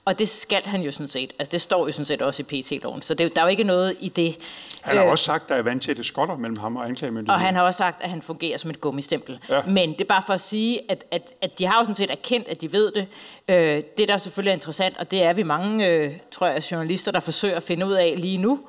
Og 0.07 0.19
det 0.19 0.29
skal 0.29 0.65
han 0.65 0.81
jo 0.81 0.91
sådan 0.91 1.07
set. 1.07 1.33
Altså 1.39 1.51
det 1.51 1.61
står 1.61 1.87
jo 1.87 1.91
sådan 1.91 2.05
set 2.05 2.21
også 2.21 2.43
i 2.49 2.61
PT-loven. 2.61 3.01
Så 3.01 3.13
det, 3.13 3.35
der 3.35 3.41
er 3.41 3.45
jo 3.45 3.49
ikke 3.49 3.63
noget 3.63 3.95
i 3.99 4.09
det. 4.09 4.37
Han 4.81 4.97
har 4.97 5.05
øh, 5.05 5.11
også 5.11 5.25
sagt, 5.25 5.43
at 5.43 5.49
der 5.49 5.55
er 5.55 5.61
vant 5.61 5.83
til 5.83 5.97
det 5.97 6.05
skotter 6.05 6.37
mellem 6.37 6.57
ham 6.57 6.75
og 6.75 6.85
anklagemyndigheden. 6.85 7.29
Og 7.29 7.39
han 7.39 7.55
har 7.55 7.61
også 7.61 7.77
sagt, 7.77 8.03
at 8.03 8.09
han 8.09 8.21
fungerer 8.21 8.57
som 8.57 8.69
et 8.69 8.81
gummistempel. 8.81 9.39
Ja. 9.49 9.61
Men 9.61 9.91
det 9.91 10.01
er 10.01 10.05
bare 10.05 10.21
for 10.25 10.33
at 10.33 10.41
sige, 10.41 10.91
at, 10.91 11.03
at, 11.11 11.33
at 11.41 11.59
de 11.59 11.65
har 11.65 11.77
jo 11.79 11.83
sådan 11.83 11.95
set 11.95 12.11
erkendt, 12.11 12.47
at 12.47 12.61
de 12.61 12.71
ved 12.71 12.91
det. 12.91 13.07
Øh, 13.47 13.81
det, 13.97 14.07
der 14.07 14.17
selvfølgelig 14.17 14.49
er 14.49 14.55
interessant, 14.55 14.97
og 14.97 15.11
det 15.11 15.23
er 15.23 15.33
vi 15.33 15.43
mange, 15.43 15.87
øh, 15.87 16.11
tror 16.31 16.47
jeg, 16.47 16.71
journalister, 16.71 17.11
der 17.11 17.19
forsøger 17.19 17.55
at 17.55 17.63
finde 17.63 17.85
ud 17.85 17.93
af 17.93 18.13
lige 18.17 18.37
nu, 18.37 18.59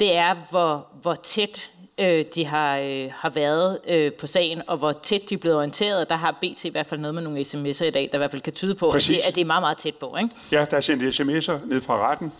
det 0.00 0.16
er, 0.16 0.34
hvor, 0.50 0.86
hvor 1.02 1.14
tæt 1.14 1.70
øh, 2.00 2.24
de 2.34 2.44
har, 2.44 2.78
øh, 2.78 3.08
har 3.12 3.30
været 3.30 3.78
øh, 3.88 4.12
på 4.12 4.26
sagen, 4.26 4.62
og 4.66 4.76
hvor 4.76 4.92
tæt 4.92 5.20
de 5.28 5.34
er 5.34 5.38
blevet 5.38 5.56
orienteret. 5.56 6.08
Der 6.08 6.16
har 6.16 6.38
BT 6.40 6.64
i 6.64 6.68
hvert 6.68 6.86
fald 6.86 7.00
noget 7.00 7.14
med 7.14 7.22
nogle 7.22 7.40
sms'er 7.40 7.84
i 7.84 7.90
dag, 7.90 8.08
der 8.12 8.14
i 8.14 8.18
hvert 8.18 8.30
fald 8.30 8.42
kan 8.42 8.52
tyde 8.52 8.74
på, 8.74 8.88
at 8.90 9.06
det, 9.08 9.20
at 9.28 9.34
det 9.34 9.40
er 9.40 9.44
meget, 9.44 9.62
meget 9.62 9.78
tæt 9.78 9.94
på. 9.94 10.16
Ikke? 10.16 10.34
Ja, 10.52 10.64
der 10.70 10.76
er 10.76 10.80
sendt 10.80 11.20
sms'er 11.20 11.68
ned 11.68 11.80
fra 11.80 12.10
retten, 12.10 12.32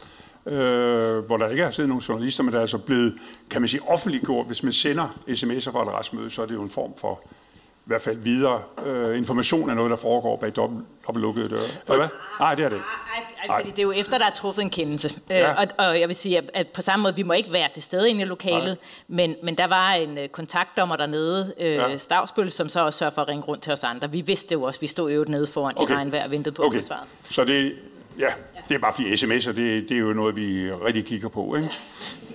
øh, 0.46 1.18
hvor 1.18 1.36
der 1.36 1.48
ikke 1.48 1.62
har 1.62 1.70
siddet 1.70 1.88
nogen 1.88 2.02
journalister, 2.02 2.42
men 2.42 2.52
der 2.52 2.58
er 2.58 2.62
altså 2.62 2.78
blevet, 2.78 3.14
kan 3.50 3.60
man 3.62 3.68
sige, 3.68 3.80
offentliggjort. 3.88 4.46
Hvis 4.46 4.62
man 4.62 4.72
sender 4.72 5.08
sms'er 5.28 5.70
fra 5.70 5.82
et 5.82 5.88
retsmøde, 5.88 6.30
så 6.30 6.42
er 6.42 6.46
det 6.46 6.54
jo 6.54 6.62
en 6.62 6.70
form 6.70 6.92
for 7.00 7.20
i 7.86 7.88
hvert 7.88 8.02
fald 8.02 8.16
videre 8.16 8.62
øh, 8.86 9.18
information 9.18 9.70
af 9.70 9.76
noget, 9.76 9.90
der 9.90 9.96
foregår 9.96 10.36
bag 10.36 10.52
dobbelt, 10.56 10.84
dobbeltlukkede 11.06 11.48
døre. 11.48 11.58
Eller 11.58 11.96
hvad? 11.96 12.08
Nej, 12.40 12.54
det 12.54 12.64
er 12.64 12.68
det 12.68 12.76
ikke. 12.76 12.86
Ej, 13.16 13.46
ej, 13.48 13.60
fordi 13.60 13.70
det 13.70 13.78
er 13.78 13.82
jo 13.82 13.92
efter, 13.92 14.18
der 14.18 14.26
er 14.26 14.30
truffet 14.30 14.62
en 14.62 14.70
kendelse. 14.70 15.10
Ja. 15.28 15.38
Ja. 15.38 15.50
Øh, 15.50 15.56
og, 15.78 15.86
og 15.86 16.00
jeg 16.00 16.08
vil 16.08 16.16
sige, 16.16 16.38
at, 16.38 16.50
at 16.54 16.68
på 16.68 16.82
samme 16.82 17.02
måde, 17.02 17.16
vi 17.16 17.22
må 17.22 17.32
ikke 17.32 17.52
være 17.52 17.68
til 17.74 17.82
stede 17.82 18.10
inde 18.10 18.20
i 18.20 18.24
lokalet, 18.24 18.78
men, 19.08 19.34
men 19.42 19.58
der 19.58 19.66
var 19.66 19.92
en 19.92 20.18
uh, 20.18 20.26
kontaktdommer 20.26 20.96
dernede, 20.96 21.54
øh, 21.60 21.74
Ja. 21.74 21.98
Stavsbøl, 21.98 22.50
som 22.50 22.68
så 22.68 22.84
også 22.84 22.98
sørger 22.98 23.10
for 23.10 23.22
at 23.22 23.28
ringe 23.28 23.44
rundt 23.44 23.62
til 23.62 23.72
os 23.72 23.84
andre. 23.84 24.10
Vi 24.10 24.20
vidste 24.20 24.52
jo 24.52 24.62
også, 24.62 24.80
vi 24.80 24.86
stod 24.86 25.12
jo 25.12 25.24
nede 25.28 25.46
foran 25.46 25.74
okay. 25.76 25.94
I 25.94 25.96
regnvejr 25.96 26.24
og 26.24 26.30
ventede 26.30 26.54
på 26.54 26.62
okay. 26.62 26.80
svaret. 26.80 27.04
så 27.24 27.44
det, 27.44 27.72
ja, 28.18 28.28
det 28.68 28.74
er 28.74 28.78
bare 28.78 28.92
fordi 28.92 29.12
sms'er, 29.14 29.52
det, 29.52 29.88
det 29.88 29.96
er 29.96 30.00
jo 30.00 30.12
noget, 30.12 30.36
vi 30.36 30.72
rigtig 30.72 31.04
kigger 31.04 31.28
på, 31.28 31.54
ikke? 31.54 31.70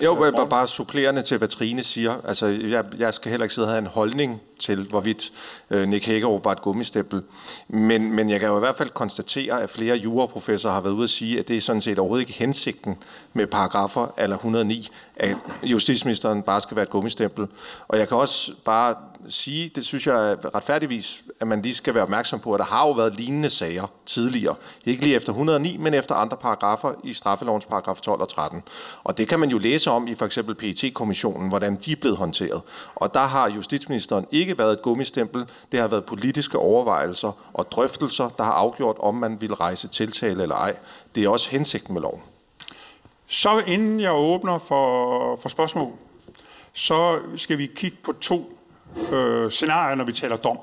Jo, 0.03 0.15
bare, 0.15 0.49
bare 0.49 0.67
supplerende 0.67 1.21
til, 1.21 1.37
hvad 1.37 1.47
Trine 1.47 1.83
siger. 1.83 2.21
Altså, 2.27 2.45
jeg, 2.45 2.85
jeg 2.97 3.13
skal 3.13 3.29
heller 3.29 3.45
ikke 3.45 3.53
sidde 3.53 3.67
og 3.67 3.71
have 3.71 3.79
en 3.79 3.87
holdning 3.87 4.41
til, 4.59 4.87
hvorvidt 4.89 5.31
øh, 5.69 5.87
Nick 5.87 6.05
Hækkerup 6.05 6.45
var 6.45 6.51
et 6.51 6.61
gummistempel. 6.61 7.23
Men, 7.67 8.15
men 8.15 8.29
jeg 8.29 8.39
kan 8.39 8.49
jo 8.49 8.57
i 8.57 8.59
hvert 8.59 8.75
fald 8.75 8.89
konstatere, 8.89 9.61
at 9.63 9.69
flere 9.69 9.95
juraprofessorer 9.95 10.73
har 10.73 10.81
været 10.81 10.93
ude 10.93 11.03
at 11.03 11.09
sige, 11.09 11.39
at 11.39 11.47
det 11.47 11.57
er 11.57 11.61
sådan 11.61 11.81
set 11.81 11.99
overhovedet 11.99 12.27
ikke 12.27 12.39
hensigten 12.39 12.97
med 13.33 13.47
paragrafer 13.47 14.13
eller 14.17 14.35
109, 14.35 14.89
at 15.21 15.37
justitsministeren 15.63 16.41
bare 16.41 16.61
skal 16.61 16.75
være 16.75 16.83
et 16.83 16.89
gummistempel. 16.89 17.47
Og 17.87 17.99
jeg 17.99 18.07
kan 18.07 18.17
også 18.17 18.53
bare 18.65 18.95
sige, 19.29 19.71
det 19.75 19.85
synes 19.85 20.07
jeg 20.07 20.37
retfærdigvis, 20.55 21.23
at 21.39 21.47
man 21.47 21.61
lige 21.61 21.73
skal 21.73 21.93
være 21.93 22.03
opmærksom 22.03 22.39
på, 22.39 22.53
at 22.53 22.59
der 22.59 22.65
har 22.65 22.87
jo 22.87 22.91
været 22.91 23.15
lignende 23.15 23.49
sager 23.49 23.91
tidligere. 24.05 24.55
Ikke 24.85 25.03
lige 25.03 25.15
efter 25.15 25.31
109, 25.33 25.77
men 25.77 25.93
efter 25.93 26.15
andre 26.15 26.37
paragrafer 26.37 26.93
i 27.03 27.13
straffelovens 27.13 27.65
paragraf 27.65 28.01
12 28.01 28.21
og 28.21 28.29
13. 28.29 28.63
Og 29.03 29.17
det 29.17 29.27
kan 29.27 29.39
man 29.39 29.49
jo 29.49 29.57
læse 29.57 29.91
om 29.91 30.07
i 30.07 30.15
for 30.15 30.25
eksempel 30.25 30.55
PET-kommissionen, 30.55 31.49
hvordan 31.49 31.75
de 31.75 31.91
er 31.91 31.95
blevet 32.01 32.17
håndteret. 32.17 32.61
Og 32.95 33.13
der 33.13 33.25
har 33.25 33.49
justitsministeren 33.49 34.25
ikke 34.31 34.57
været 34.57 34.73
et 34.73 34.81
gummistempel. 34.81 35.45
Det 35.71 35.79
har 35.79 35.87
været 35.87 36.05
politiske 36.05 36.57
overvejelser 36.57 37.31
og 37.53 37.71
drøftelser, 37.71 38.29
der 38.29 38.43
har 38.43 38.53
afgjort, 38.53 38.95
om 38.99 39.15
man 39.15 39.41
vil 39.41 39.53
rejse 39.53 39.87
tiltale 39.87 40.43
eller 40.43 40.55
ej. 40.55 40.75
Det 41.15 41.23
er 41.23 41.29
også 41.29 41.49
hensigten 41.49 41.93
med 41.93 42.01
loven. 42.01 42.21
Så 43.31 43.63
inden 43.67 43.99
jeg 43.99 44.13
åbner 44.13 44.57
for, 44.57 45.35
for 45.35 45.49
spørgsmål, 45.49 45.91
så 46.73 47.19
skal 47.35 47.57
vi 47.57 47.65
kigge 47.75 47.97
på 48.03 48.11
to 48.11 48.59
øh, 49.11 49.51
scenarier, 49.51 49.95
når 49.95 50.03
vi 50.03 50.11
taler 50.11 50.35
dom. 50.35 50.57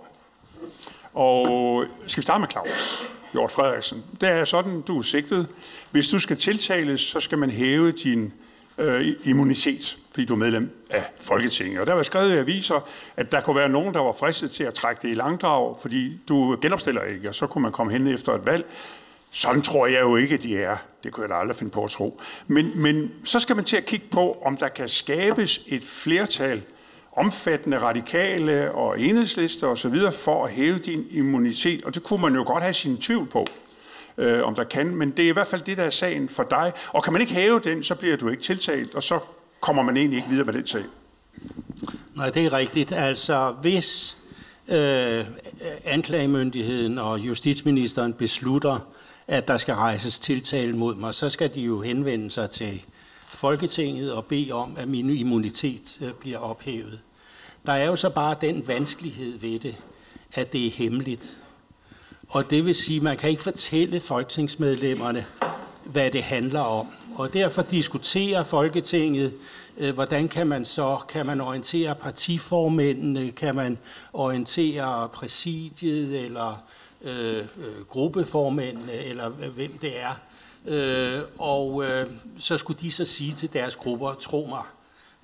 Og 1.15 1.85
skal 2.07 2.21
vi 2.21 2.23
starte 2.23 2.41
med 2.41 2.49
Claus 2.49 3.11
Hjort 3.33 3.51
Frederiksen. 3.51 4.05
Det 4.21 4.29
er 4.29 4.45
sådan, 4.45 4.81
du 4.81 4.99
er 4.99 5.03
sigtet. 5.03 5.47
Hvis 5.91 6.09
du 6.09 6.19
skal 6.19 6.37
tiltales, 6.37 7.01
så 7.01 7.21
skal 7.21 7.39
man 7.39 7.51
hæve 7.51 7.93
din 7.93 8.33
øh, 8.79 9.07
immunitet, 9.25 9.99
fordi 10.11 10.25
du 10.25 10.35
er 10.35 10.39
medlem 10.39 10.85
af 10.91 11.05
Folketinget. 11.21 11.81
Og 11.81 11.87
der 11.87 11.95
var 11.95 12.03
skrevet 12.03 12.35
i 12.35 12.37
aviser, 12.37 12.89
at 13.17 13.33
der 13.33 13.41
kunne 13.41 13.57
være 13.57 13.69
nogen, 13.69 13.95
der 13.95 14.01
var 14.01 14.13
fristet 14.13 14.51
til 14.51 14.65
at 14.65 14.75
trække 14.75 15.03
det 15.03 15.11
i 15.11 15.15
langdrag, 15.15 15.77
fordi 15.83 16.21
du 16.29 16.57
genopstiller 16.63 17.03
ikke, 17.03 17.29
og 17.29 17.35
så 17.35 17.47
kunne 17.47 17.63
man 17.63 17.73
komme 17.73 17.93
hen 17.93 18.07
efter 18.07 18.33
et 18.33 18.47
valg. 18.47 18.67
Sådan 19.31 19.63
tror 19.63 19.87
jeg 19.87 20.01
jo 20.01 20.17
ikke, 20.17 20.37
de 20.37 20.59
er. 20.59 20.77
Det 21.05 21.13
kunne 21.13 21.23
jeg 21.23 21.31
da 21.31 21.35
aldrig 21.35 21.57
finde 21.57 21.73
på 21.73 21.85
at 21.85 21.91
tro. 21.91 22.21
Men, 22.47 22.73
men 22.75 23.11
så 23.25 23.39
skal 23.39 23.57
man 23.57 23.65
til 23.65 23.77
at 23.77 23.85
kigge 23.85 24.07
på, 24.11 24.43
om 24.45 24.57
der 24.57 24.69
kan 24.69 24.89
skabes 24.89 25.61
et 25.67 25.85
flertal 25.85 26.63
omfattende 27.13 27.79
radikale 27.79 28.73
og 28.73 29.01
enhedslister 29.01 29.67
osv. 29.67 29.97
for 30.13 30.45
at 30.45 30.51
hæve 30.51 30.79
din 30.79 31.07
immunitet. 31.11 31.85
Og 31.85 31.95
det 31.95 32.03
kunne 32.03 32.23
man 32.23 32.35
jo 32.35 32.45
godt 32.47 32.63
have 32.63 32.73
sin 32.73 32.97
tvivl 32.97 33.27
på, 33.27 33.47
øh, 34.19 34.45
om 34.45 34.55
der 34.55 34.65
kan. 34.65 34.95
Men 34.95 35.11
det 35.11 35.25
er 35.25 35.29
i 35.29 35.33
hvert 35.33 35.47
fald 35.47 35.63
det, 35.63 35.77
der 35.77 35.85
er 35.85 35.91
sagen 35.91 36.29
for 36.29 36.43
dig. 36.51 36.73
Og 36.89 37.03
kan 37.03 37.13
man 37.13 37.23
ikke 37.23 37.35
hæve 37.35 37.61
den, 37.61 37.83
så 37.83 37.95
bliver 37.95 38.17
du 38.17 38.29
ikke 38.29 38.43
tiltalt, 38.43 38.95
og 38.95 39.03
så 39.03 39.19
kommer 39.61 39.83
man 39.83 39.97
egentlig 39.97 40.17
ikke 40.17 40.29
videre 40.29 40.45
med 40.45 40.55
den 40.55 40.67
sag. 40.67 40.85
Nej, 42.15 42.31
det 42.31 42.45
er 42.45 42.53
rigtigt. 42.53 42.93
Altså, 42.93 43.55
hvis 43.61 44.19
øh, 44.69 45.25
anklagemyndigheden 45.85 46.99
og 46.99 47.19
justitsministeren 47.19 48.13
beslutter, 48.13 48.79
at 49.29 49.49
der 49.49 49.57
skal 49.57 49.75
rejses 49.75 50.19
tiltale 50.19 50.77
mod 50.77 50.95
mig, 50.95 51.15
så 51.15 51.31
skal 51.31 51.55
de 51.55 51.61
jo 51.61 51.81
henvende 51.81 52.31
sig 52.31 52.51
til 52.51 52.83
Folketinget 53.27 54.13
og 54.13 54.25
bede 54.25 54.53
om, 54.53 54.77
at 54.79 54.89
min 54.89 55.11
immunitet 55.11 55.99
øh, 56.01 56.13
bliver 56.13 56.39
ophævet. 56.39 57.01
Der 57.67 57.73
er 57.73 57.87
jo 57.87 57.97
så 57.97 58.11
bare 58.11 58.37
den 58.41 58.69
vanskelighed 58.69 59.39
ved 59.39 59.59
det, 59.59 59.77
at 60.35 60.53
det 60.53 60.67
er 60.67 60.71
hemmeligt. 60.71 61.37
Og 62.29 62.51
det 62.51 62.65
vil 62.65 62.75
sige, 62.75 62.97
at 62.97 63.03
man 63.03 63.17
kan 63.17 63.31
ikke 63.31 63.43
fortælle 63.43 64.01
folketingsmedlemmerne, 64.01 65.27
hvad 65.85 66.11
det 66.11 66.23
handler 66.23 66.61
om. 66.61 66.87
Og 67.17 67.33
derfor 67.33 67.63
diskuterer 67.63 68.45
Folketinget, 68.45 69.33
øh, 69.79 69.95
hvordan 69.95 70.29
kan 70.29 70.47
man 70.47 70.65
så, 70.65 70.99
kan 71.09 71.27
man 71.27 71.41
orientere 71.41 71.95
partiformændene, 71.95 73.31
kan 73.31 73.55
man 73.55 73.79
orientere 74.13 75.09
præsidiet 75.09 76.25
eller 76.25 76.63
øh, 77.03 77.39
øh 77.39 77.85
gruppeformænd, 77.89 78.79
eller 78.91 79.29
hvem 79.29 79.79
det 79.79 80.01
er. 80.01 80.21
Øh, 80.67 81.23
og 81.39 81.85
øh, 81.85 82.07
så 82.39 82.59
skulle 82.59 82.81
de 82.81 82.93
så 82.93 83.05
sige 83.05 83.33
til 83.33 83.53
deres 83.53 83.77
grupper, 83.77 84.15
tro 84.15 84.47
mig, 84.49 84.63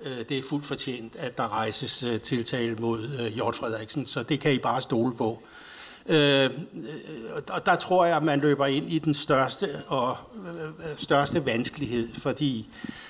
øh, 0.03 0.19
det 0.29 0.39
er 0.39 0.43
fuldt 0.43 0.67
fortjent, 0.67 1.17
at 1.17 1.39
der 1.39 1.53
rejses 1.53 2.03
øh, 2.03 2.21
tiltale 2.21 2.75
mod 2.75 3.09
øh, 3.21 3.27
Hjort 3.27 3.55
Frederiksen, 3.55 4.07
så 4.07 4.23
det 4.23 4.41
kan 4.41 4.53
I 4.53 4.59
bare 4.59 4.81
stole 4.81 5.15
på. 5.15 5.43
Øh, 6.07 6.51
og 7.49 7.67
der 7.67 7.77
tror 7.77 8.05
jeg, 8.05 8.17
at 8.17 8.23
man 8.23 8.41
løber 8.41 8.67
ind 8.67 8.93
i 8.93 8.99
den 8.99 9.15
største 9.15 9.83
og 9.87 10.17
øh, 10.47 10.65
øh 10.65 10.71
største 10.97 11.47
vanskelighed, 11.47 12.09
fordi 12.15 12.69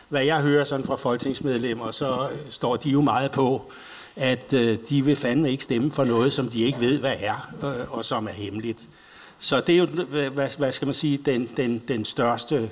hvad 0.09 0.25
jeg 0.25 0.41
hører 0.41 0.65
sådan 0.65 0.87
fra 0.87 0.97
folketingsmedlemmer, 0.97 1.91
så 1.91 2.29
øh, 2.33 2.39
står 2.51 2.77
de 2.77 2.91
jo 2.91 3.01
meget 3.01 3.31
på, 3.31 3.73
at 4.17 4.53
øh, 4.53 4.79
de 4.89 5.05
vil 5.05 5.17
fandme 5.17 5.51
ikke 5.51 5.65
stemme 5.65 5.93
for 5.93 6.05
noget, 6.05 6.33
som 6.33 6.49
de 6.49 6.61
ikke 6.63 6.81
ved, 6.81 6.99
hvad 6.99 7.15
er, 7.19 7.55
øh, 7.65 7.93
og 7.93 8.05
som 8.05 8.27
er 8.27 8.33
hemmeligt. 8.33 8.85
Så 9.39 9.61
det 9.61 9.75
er 9.75 9.79
jo, 9.79 9.87
hvad, 10.31 10.57
hvad 10.57 10.73
skal 10.73 10.87
man 10.87 10.95
sige, 10.95 11.19
den, 11.27 11.49
den, 11.57 11.83
den 11.89 12.05
største. 12.05 12.71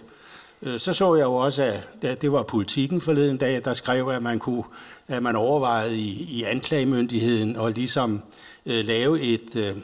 Øh, 0.62 0.78
Så 0.80 0.92
så 0.92 1.14
jeg 1.14 1.24
jo 1.24 1.34
også, 1.34 1.80
at 2.02 2.22
det 2.22 2.32
var 2.32 2.42
politikken 2.42 3.00
forleden 3.00 3.36
dag, 3.36 3.64
der 3.64 3.74
skrev, 3.74 4.08
at 4.08 4.22
man 4.22 4.38
kunne, 4.38 4.64
at 5.08 5.22
man 5.22 5.36
overvejede 5.36 5.96
i, 5.96 6.26
i 6.30 6.42
anklagemyndigheden 6.42 7.56
og 7.56 7.72
ligesom 7.72 8.22
øh, 8.66 8.84
lave 8.84 9.20
et, 9.20 9.56
øh, 9.56 9.76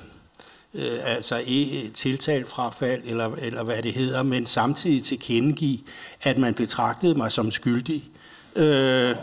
øh, 0.75 0.99
altså 1.05 1.37
e, 1.47 1.63
et 1.85 1.93
tiltalfrafald, 1.93 3.03
eller, 3.05 3.31
eller 3.43 3.63
hvad 3.63 3.83
det 3.83 3.93
hedder, 3.93 4.23
men 4.23 4.47
samtidig 4.47 5.03
tilkendegive, 5.03 5.79
at 6.23 6.39
man 6.39 6.55
betragtede 6.55 7.15
mig 7.15 7.33
som 7.33 7.51
skyldig. 7.51 8.05
Øh, 8.57 9.15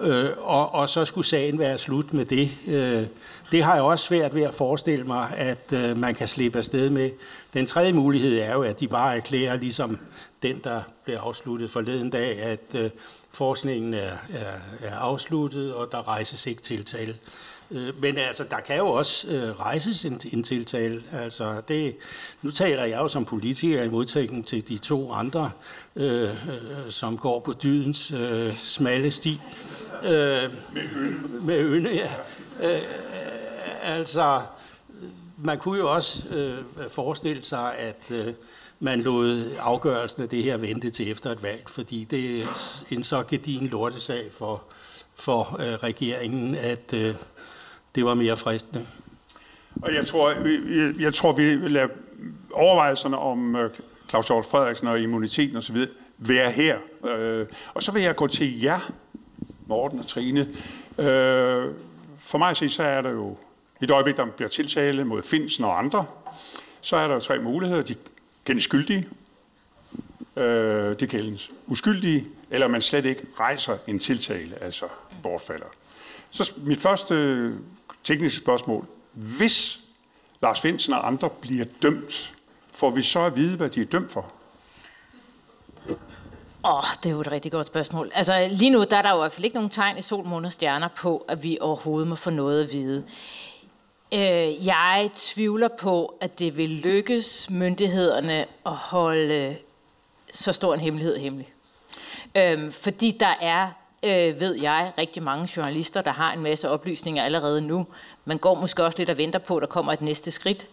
øh, 0.00 0.30
og, 0.38 0.74
og 0.74 0.88
så 0.88 1.04
skulle 1.04 1.26
sagen 1.26 1.58
være 1.58 1.78
slut 1.78 2.12
med 2.12 2.24
det. 2.24 2.50
Øh, 2.66 3.06
det 3.52 3.62
har 3.62 3.74
jeg 3.74 3.82
også 3.82 4.04
svært 4.04 4.34
ved 4.34 4.42
at 4.42 4.54
forestille 4.54 5.04
mig, 5.04 5.32
at 5.36 5.72
øh, 5.72 5.96
man 5.96 6.14
kan 6.14 6.28
slippe 6.28 6.58
afsted 6.58 6.90
med. 6.90 7.10
Den 7.54 7.66
tredje 7.66 7.92
mulighed 7.92 8.38
er 8.38 8.52
jo, 8.52 8.62
at 8.62 8.80
de 8.80 8.88
bare 8.88 9.16
erklærer, 9.16 9.56
ligesom 9.56 9.98
den, 10.42 10.60
der 10.64 10.80
blev 11.04 11.16
afsluttet 11.16 11.70
forleden 11.70 12.10
dag, 12.10 12.38
at 12.38 12.60
øh, 12.74 12.90
forskningen 13.32 13.94
er, 13.94 14.12
er, 14.32 14.54
er 14.82 14.96
afsluttet, 14.96 15.74
og 15.74 15.88
der 15.92 16.08
rejses 16.08 16.46
ikke 16.46 16.62
tiltale. 16.62 17.16
Øh, 17.70 18.02
Men 18.02 18.18
altså, 18.18 18.44
der 18.50 18.60
kan 18.60 18.76
jo 18.76 18.86
også 18.86 19.28
øh, 19.28 19.60
rejses 19.60 20.04
en, 20.04 20.20
en 20.32 20.42
tiltale. 20.42 21.02
Altså, 21.12 21.62
det, 21.68 21.96
nu 22.42 22.50
taler 22.50 22.84
jeg 22.84 22.98
jo 22.98 23.08
som 23.08 23.24
politiker 23.24 23.82
i 23.82 23.88
modtægning 23.88 24.46
til 24.46 24.68
de 24.68 24.78
to 24.78 25.12
andre, 25.12 25.50
øh, 25.96 26.22
øh, 26.22 26.34
som 26.90 27.18
går 27.18 27.40
på 27.40 27.52
dydens 27.62 28.12
øh, 28.12 28.58
smalle 28.58 29.10
sti. 29.10 29.40
Øh, 30.04 30.52
med 31.42 31.58
øne. 31.58 31.82
Med 31.82 31.92
ja. 31.92 32.10
Øh, 32.62 32.82
altså, 33.82 34.42
man 35.38 35.58
kunne 35.58 35.78
jo 35.78 35.94
også 35.94 36.28
øh, 36.28 36.58
forestille 36.88 37.42
sig, 37.42 37.74
at 37.76 38.10
øh, 38.10 38.34
man 38.80 39.00
lod 39.00 39.50
afgørelsen 39.60 40.22
af 40.22 40.28
det 40.28 40.42
her 40.42 40.56
vente 40.56 40.90
til 40.90 41.10
efter 41.10 41.30
et 41.30 41.42
valg, 41.42 41.62
fordi 41.66 42.04
det 42.10 42.42
er 42.42 42.46
en 42.90 43.04
så 43.04 43.24
gedigen 43.28 43.66
lortesag 43.66 44.32
for, 44.32 44.62
for 45.14 45.56
øh, 45.60 45.74
regeringen, 45.74 46.54
at 46.54 46.94
øh, 46.94 47.14
det 47.94 48.04
var 48.04 48.14
mere 48.14 48.36
fristende. 48.36 48.86
Og 49.82 49.94
jeg 49.94 50.06
tror, 50.06 50.30
jeg, 50.30 51.00
jeg 51.00 51.14
tror 51.14 51.32
vi 51.32 51.56
vil 51.56 51.70
lade 51.70 51.88
overvejelserne 52.52 53.18
om 53.18 53.56
øh, 53.56 53.70
Claus 54.08 54.26
Hjort 54.26 54.44
Frederiksen 54.44 54.88
og 54.88 55.00
immuniteten 55.00 55.56
osv. 55.56 55.76
være 56.18 56.50
her. 56.50 56.78
Øh, 57.04 57.46
og 57.74 57.82
så 57.82 57.92
vil 57.92 58.02
jeg 58.02 58.16
gå 58.16 58.26
til 58.26 58.60
jer, 58.60 58.92
Morten 59.66 59.98
og 59.98 60.06
Trine. 60.06 60.40
Øh, 60.98 61.72
for 62.18 62.38
mig 62.38 62.50
at 62.50 62.56
se, 62.56 62.68
så 62.68 62.82
er 62.82 63.00
der 63.00 63.10
jo 63.10 63.36
i 63.80 63.84
et 63.84 63.90
øjeblik, 63.90 64.16
der 64.16 64.26
bliver 64.26 64.48
tiltale 64.48 65.04
mod 65.04 65.22
Finsen 65.22 65.64
og 65.64 65.78
andre, 65.78 66.06
så 66.80 66.96
er 66.96 67.06
der 67.06 67.14
jo 67.14 67.20
tre 67.20 67.38
muligheder. 67.38 67.82
De 67.82 67.94
kendes 68.44 68.64
skyldige, 68.64 69.08
øh, 70.36 70.94
de 71.00 71.06
kendes 71.06 71.50
uskyldige, 71.66 72.26
eller 72.50 72.68
man 72.68 72.80
slet 72.80 73.04
ikke 73.04 73.26
rejser 73.40 73.76
en 73.86 73.98
tiltale, 73.98 74.62
altså 74.62 74.86
bortfalder. 75.22 75.66
Så 76.30 76.52
mit 76.56 76.78
første 76.78 77.54
tekniske 78.04 78.38
spørgsmål. 78.38 78.86
Hvis 79.12 79.80
Lars 80.42 80.60
Finsen 80.60 80.92
og 80.92 81.06
andre 81.06 81.30
bliver 81.30 81.64
dømt, 81.82 82.34
får 82.72 82.90
vi 82.90 83.02
så 83.02 83.20
at 83.20 83.36
vide, 83.36 83.56
hvad 83.56 83.68
de 83.68 83.80
er 83.80 83.84
dømt 83.84 84.12
for? 84.12 84.32
Åh, 86.66 86.74
oh, 86.74 86.84
det 87.02 87.08
er 87.08 87.10
jo 87.10 87.20
et 87.20 87.32
rigtig 87.32 87.52
godt 87.52 87.66
spørgsmål. 87.66 88.10
Altså 88.14 88.48
lige 88.50 88.70
nu, 88.70 88.84
der 88.90 88.96
er 88.96 89.02
der 89.02 89.10
jo 89.10 89.16
i 89.16 89.18
hvert 89.18 89.32
fald 89.32 89.44
ikke 89.44 89.56
nogen 89.56 89.70
tegn 89.70 89.98
i 89.98 90.02
sol, 90.02 90.24
måne 90.26 90.48
og 90.48 90.52
stjerner 90.52 90.88
på, 90.88 91.24
at 91.28 91.42
vi 91.42 91.58
overhovedet 91.60 92.08
må 92.08 92.14
få 92.14 92.30
noget 92.30 92.62
at 92.62 92.72
vide. 92.72 93.04
Øh, 94.12 94.66
jeg 94.66 95.10
tvivler 95.14 95.68
på, 95.80 96.14
at 96.20 96.38
det 96.38 96.56
vil 96.56 96.70
lykkes 96.70 97.50
myndighederne 97.50 98.44
at 98.66 98.72
holde 98.72 99.56
så 100.32 100.52
stor 100.52 100.74
en 100.74 100.80
hemmelighed 100.80 101.18
hemmelig. 101.18 101.52
Øh, 102.34 102.72
fordi 102.72 103.16
der 103.20 103.34
er, 103.40 103.68
øh, 104.02 104.40
ved 104.40 104.54
jeg, 104.54 104.92
rigtig 104.98 105.22
mange 105.22 105.48
journalister, 105.56 106.02
der 106.02 106.12
har 106.12 106.32
en 106.32 106.40
masse 106.40 106.70
oplysninger 106.70 107.22
allerede 107.22 107.60
nu. 107.60 107.86
Man 108.24 108.38
går 108.38 108.54
måske 108.54 108.84
også 108.84 108.98
lidt 108.98 109.10
og 109.10 109.18
venter 109.18 109.38
på, 109.38 109.56
at 109.56 109.60
der 109.60 109.66
kommer 109.66 109.92
et 109.92 110.00
næste 110.00 110.30
skridt. 110.30 110.66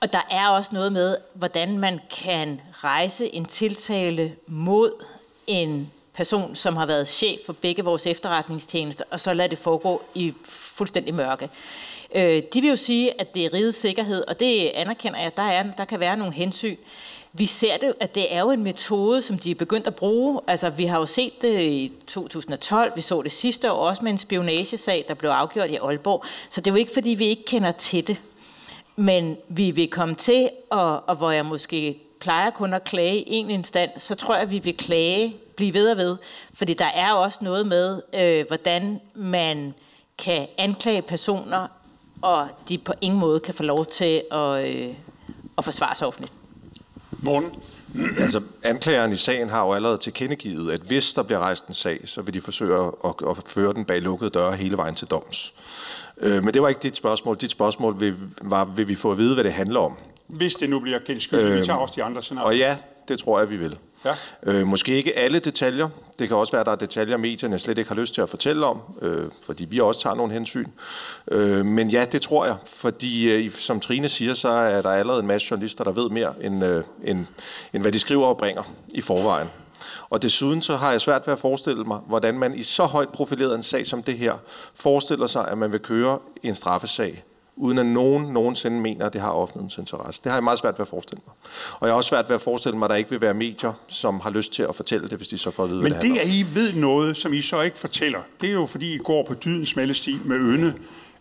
Og 0.00 0.12
der 0.12 0.26
er 0.30 0.48
også 0.48 0.70
noget 0.74 0.92
med, 0.92 1.16
hvordan 1.34 1.78
man 1.78 2.00
kan 2.10 2.60
rejse 2.72 3.34
en 3.34 3.44
tiltale 3.44 4.36
mod 4.46 4.92
en 5.46 5.90
person, 6.14 6.54
som 6.54 6.76
har 6.76 6.86
været 6.86 7.08
chef 7.08 7.40
for 7.46 7.52
begge 7.52 7.84
vores 7.84 8.06
efterretningstjenester, 8.06 9.04
og 9.10 9.20
så 9.20 9.34
lade 9.34 9.48
det 9.48 9.58
foregå 9.58 10.02
i 10.14 10.32
fuldstændig 10.44 11.14
mørke. 11.14 11.48
Øh, 12.14 12.42
de 12.54 12.60
vil 12.60 12.70
jo 12.70 12.76
sige, 12.76 13.20
at 13.20 13.34
det 13.34 13.44
er 13.44 13.52
rigets 13.52 13.78
sikkerhed, 13.78 14.24
og 14.28 14.40
det 14.40 14.68
anerkender 14.68 15.20
jeg, 15.20 15.36
der, 15.36 15.42
er, 15.42 15.64
der 15.78 15.84
kan 15.84 16.00
være 16.00 16.16
nogle 16.16 16.32
hensyn. 16.32 16.76
Vi 17.32 17.46
ser 17.46 17.76
det, 17.76 17.94
at 18.00 18.14
det 18.14 18.34
er 18.34 18.40
jo 18.40 18.50
en 18.50 18.62
metode, 18.62 19.22
som 19.22 19.38
de 19.38 19.50
er 19.50 19.54
begyndt 19.54 19.86
at 19.86 19.94
bruge. 19.94 20.40
Altså, 20.46 20.70
vi 20.70 20.84
har 20.84 20.98
jo 20.98 21.06
set 21.06 21.42
det 21.42 21.60
i 21.60 21.92
2012, 22.06 22.92
vi 22.96 23.00
så 23.00 23.22
det 23.22 23.32
sidste 23.32 23.72
år 23.72 23.88
også 23.88 24.04
med 24.04 24.12
en 24.12 24.18
spionagesag, 24.18 25.04
der 25.08 25.14
blev 25.14 25.30
afgjort 25.30 25.70
i 25.70 25.76
Aalborg. 25.76 26.24
Så 26.48 26.60
det 26.60 26.70
er 26.70 26.74
jo 26.74 26.78
ikke, 26.78 26.92
fordi 26.94 27.10
vi 27.10 27.26
ikke 27.26 27.44
kender 27.44 27.72
til 27.72 28.06
det. 28.06 28.20
Men 28.96 29.36
vi 29.48 29.70
vil 29.70 29.90
komme 29.90 30.14
til, 30.14 30.50
og, 30.70 31.08
og 31.08 31.16
hvor 31.16 31.30
jeg 31.30 31.46
måske 31.46 31.98
plejer 32.22 32.50
kun 32.50 32.74
at 32.74 32.84
klage 32.84 33.18
i 33.18 33.34
en 33.34 33.50
instans, 33.50 34.02
så 34.02 34.14
tror 34.14 34.34
jeg, 34.34 34.42
at 34.42 34.50
vi 34.50 34.58
vil 34.58 34.76
klage, 34.76 35.36
blive 35.56 35.74
ved 35.74 35.90
og 35.90 35.96
ved. 35.96 36.16
Fordi 36.54 36.74
der 36.74 36.86
er 36.94 37.12
også 37.12 37.38
noget 37.40 37.66
med, 37.66 38.02
øh, 38.14 38.46
hvordan 38.46 39.00
man 39.14 39.74
kan 40.18 40.46
anklage 40.58 41.02
personer, 41.02 41.66
og 42.22 42.48
de 42.68 42.78
på 42.78 42.92
ingen 43.00 43.20
måde 43.20 43.40
kan 43.40 43.54
få 43.54 43.62
lov 43.62 43.86
til 43.86 44.22
at, 44.32 44.68
øh, 44.68 44.94
at 45.58 45.64
forsvare 45.64 45.94
sig 45.94 46.06
offentligt. 46.06 46.32
Morgen. 47.10 47.46
Altså, 48.18 48.40
anklageren 48.62 49.12
i 49.12 49.16
sagen 49.16 49.48
har 49.48 49.64
jo 49.64 49.72
allerede 49.72 49.98
tilkendegivet, 49.98 50.72
at 50.72 50.80
hvis 50.80 51.14
der 51.14 51.22
bliver 51.22 51.38
rejst 51.38 51.66
en 51.66 51.74
sag, 51.74 52.00
så 52.04 52.22
vil 52.22 52.34
de 52.34 52.40
forsøge 52.40 52.92
at, 53.04 53.14
at 53.28 53.36
føre 53.48 53.72
den 53.74 53.84
bag 53.84 54.02
lukkede 54.02 54.30
døre 54.30 54.56
hele 54.56 54.76
vejen 54.76 54.94
til 54.94 55.08
doms. 55.08 55.54
Øh, 56.20 56.44
men 56.44 56.54
det 56.54 56.62
var 56.62 56.68
ikke 56.68 56.82
dit 56.82 56.96
spørgsmål. 56.96 57.36
Dit 57.40 57.50
spørgsmål 57.50 58.00
vil, 58.00 58.14
var, 58.42 58.64
vil 58.64 58.88
vi 58.88 58.94
få 58.94 59.10
at 59.10 59.18
vide, 59.18 59.34
hvad 59.34 59.44
det 59.44 59.52
handler 59.52 59.80
om? 59.80 59.96
Hvis 60.32 60.54
det 60.54 60.70
nu 60.70 60.80
bliver 60.80 60.98
kendt 60.98 61.22
skyldigt, 61.22 61.48
øh, 61.48 61.58
vi 61.58 61.64
tager 61.64 61.78
også 61.78 61.94
de 61.96 62.02
andre 62.02 62.22
scenarier. 62.22 62.46
Og 62.46 62.56
ja, 62.56 62.76
det 63.08 63.18
tror 63.18 63.38
jeg, 63.38 63.50
vi 63.50 63.56
vil. 63.56 63.78
Ja. 64.04 64.12
Øh, 64.42 64.66
måske 64.66 64.96
ikke 64.96 65.18
alle 65.18 65.38
detaljer. 65.38 65.88
Det 66.18 66.28
kan 66.28 66.36
også 66.36 66.52
være, 66.52 66.60
at 66.60 66.66
der 66.66 66.72
er 66.72 66.76
detaljer, 66.76 67.16
medierne 67.16 67.58
slet 67.58 67.78
ikke 67.78 67.88
har 67.88 67.94
lyst 67.94 68.14
til 68.14 68.20
at 68.20 68.28
fortælle 68.28 68.66
om, 68.66 68.80
øh, 69.02 69.28
fordi 69.42 69.64
vi 69.64 69.80
også 69.80 70.00
tager 70.00 70.16
nogle 70.16 70.32
hensyn. 70.32 70.66
Øh, 71.30 71.66
men 71.66 71.90
ja, 71.90 72.04
det 72.04 72.22
tror 72.22 72.46
jeg, 72.46 72.56
fordi 72.66 73.30
øh, 73.30 73.50
som 73.50 73.80
Trine 73.80 74.08
siger, 74.08 74.34
så 74.34 74.48
er 74.48 74.82
der 74.82 74.90
allerede 74.90 75.20
en 75.20 75.26
masse 75.26 75.48
journalister, 75.50 75.84
der 75.84 75.92
ved 75.92 76.10
mere, 76.10 76.34
end, 76.40 76.64
øh, 76.64 76.84
end, 77.04 77.26
end 77.72 77.82
hvad 77.82 77.92
de 77.92 77.98
skriver 77.98 78.26
og 78.26 78.36
bringer 78.36 78.62
i 78.94 79.00
forvejen. 79.00 79.48
Og 80.10 80.22
desuden 80.22 80.62
så 80.62 80.76
har 80.76 80.90
jeg 80.90 81.00
svært 81.00 81.26
ved 81.26 81.32
at 81.32 81.38
forestille 81.38 81.84
mig, 81.84 81.98
hvordan 82.08 82.38
man 82.38 82.54
i 82.54 82.62
så 82.62 82.84
højt 82.84 83.08
profileret 83.08 83.54
en 83.54 83.62
sag 83.62 83.86
som 83.86 84.02
det 84.02 84.18
her, 84.18 84.34
forestiller 84.74 85.26
sig, 85.26 85.48
at 85.48 85.58
man 85.58 85.72
vil 85.72 85.80
køre 85.80 86.18
en 86.42 86.54
straffesag 86.54 87.24
uden 87.56 87.78
at 87.78 87.86
nogen 87.86 88.32
nogensinde 88.32 88.80
mener, 88.80 89.06
at 89.06 89.12
det 89.12 89.20
har 89.20 89.30
offentlighedens 89.30 89.78
interesse. 89.78 90.20
Det 90.24 90.32
har 90.32 90.36
jeg 90.36 90.44
meget 90.44 90.58
svært 90.58 90.74
ved 90.78 90.80
at 90.80 90.88
forestille 90.88 91.22
mig. 91.26 91.34
Og 91.80 91.86
jeg 91.86 91.92
har 91.92 91.96
også 91.96 92.08
svært 92.08 92.28
ved 92.28 92.34
at 92.34 92.40
forestille 92.40 92.78
mig, 92.78 92.86
at 92.86 92.90
der 92.90 92.96
ikke 92.96 93.10
vil 93.10 93.20
være 93.20 93.34
medier, 93.34 93.72
som 93.88 94.20
har 94.20 94.30
lyst 94.30 94.52
til 94.52 94.62
at 94.62 94.74
fortælle 94.76 95.08
det, 95.08 95.16
hvis 95.16 95.28
de 95.28 95.38
så 95.38 95.50
får 95.50 95.64
at 95.64 95.70
vide, 95.70 95.82
Men 95.82 95.92
det, 95.92 96.02
det, 96.02 96.18
at 96.18 96.28
I 96.28 96.44
ved 96.54 96.72
noget, 96.72 97.16
som 97.16 97.32
I 97.32 97.40
så 97.40 97.60
ikke 97.60 97.78
fortæller, 97.78 98.20
det 98.40 98.48
er 98.48 98.52
jo 98.52 98.66
fordi, 98.66 98.94
I 98.94 98.98
går 98.98 99.24
på 99.28 99.34
dydens 99.34 99.68
smalle 99.68 99.94
sti 99.94 100.18
med 100.24 100.36
øne, 100.36 100.74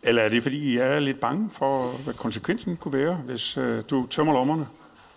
eller 0.03 0.21
er 0.21 0.29
det 0.29 0.43
fordi, 0.43 0.57
I 0.57 0.77
er 0.77 0.99
lidt 0.99 1.19
bange 1.19 1.49
for, 1.51 1.87
hvad 1.87 2.13
konsekvensen 2.13 2.77
kunne 2.77 2.93
være, 2.93 3.13
hvis 3.13 3.57
øh, 3.57 3.83
du 3.89 4.07
tømmer 4.07 4.33
lommerne? 4.33 4.67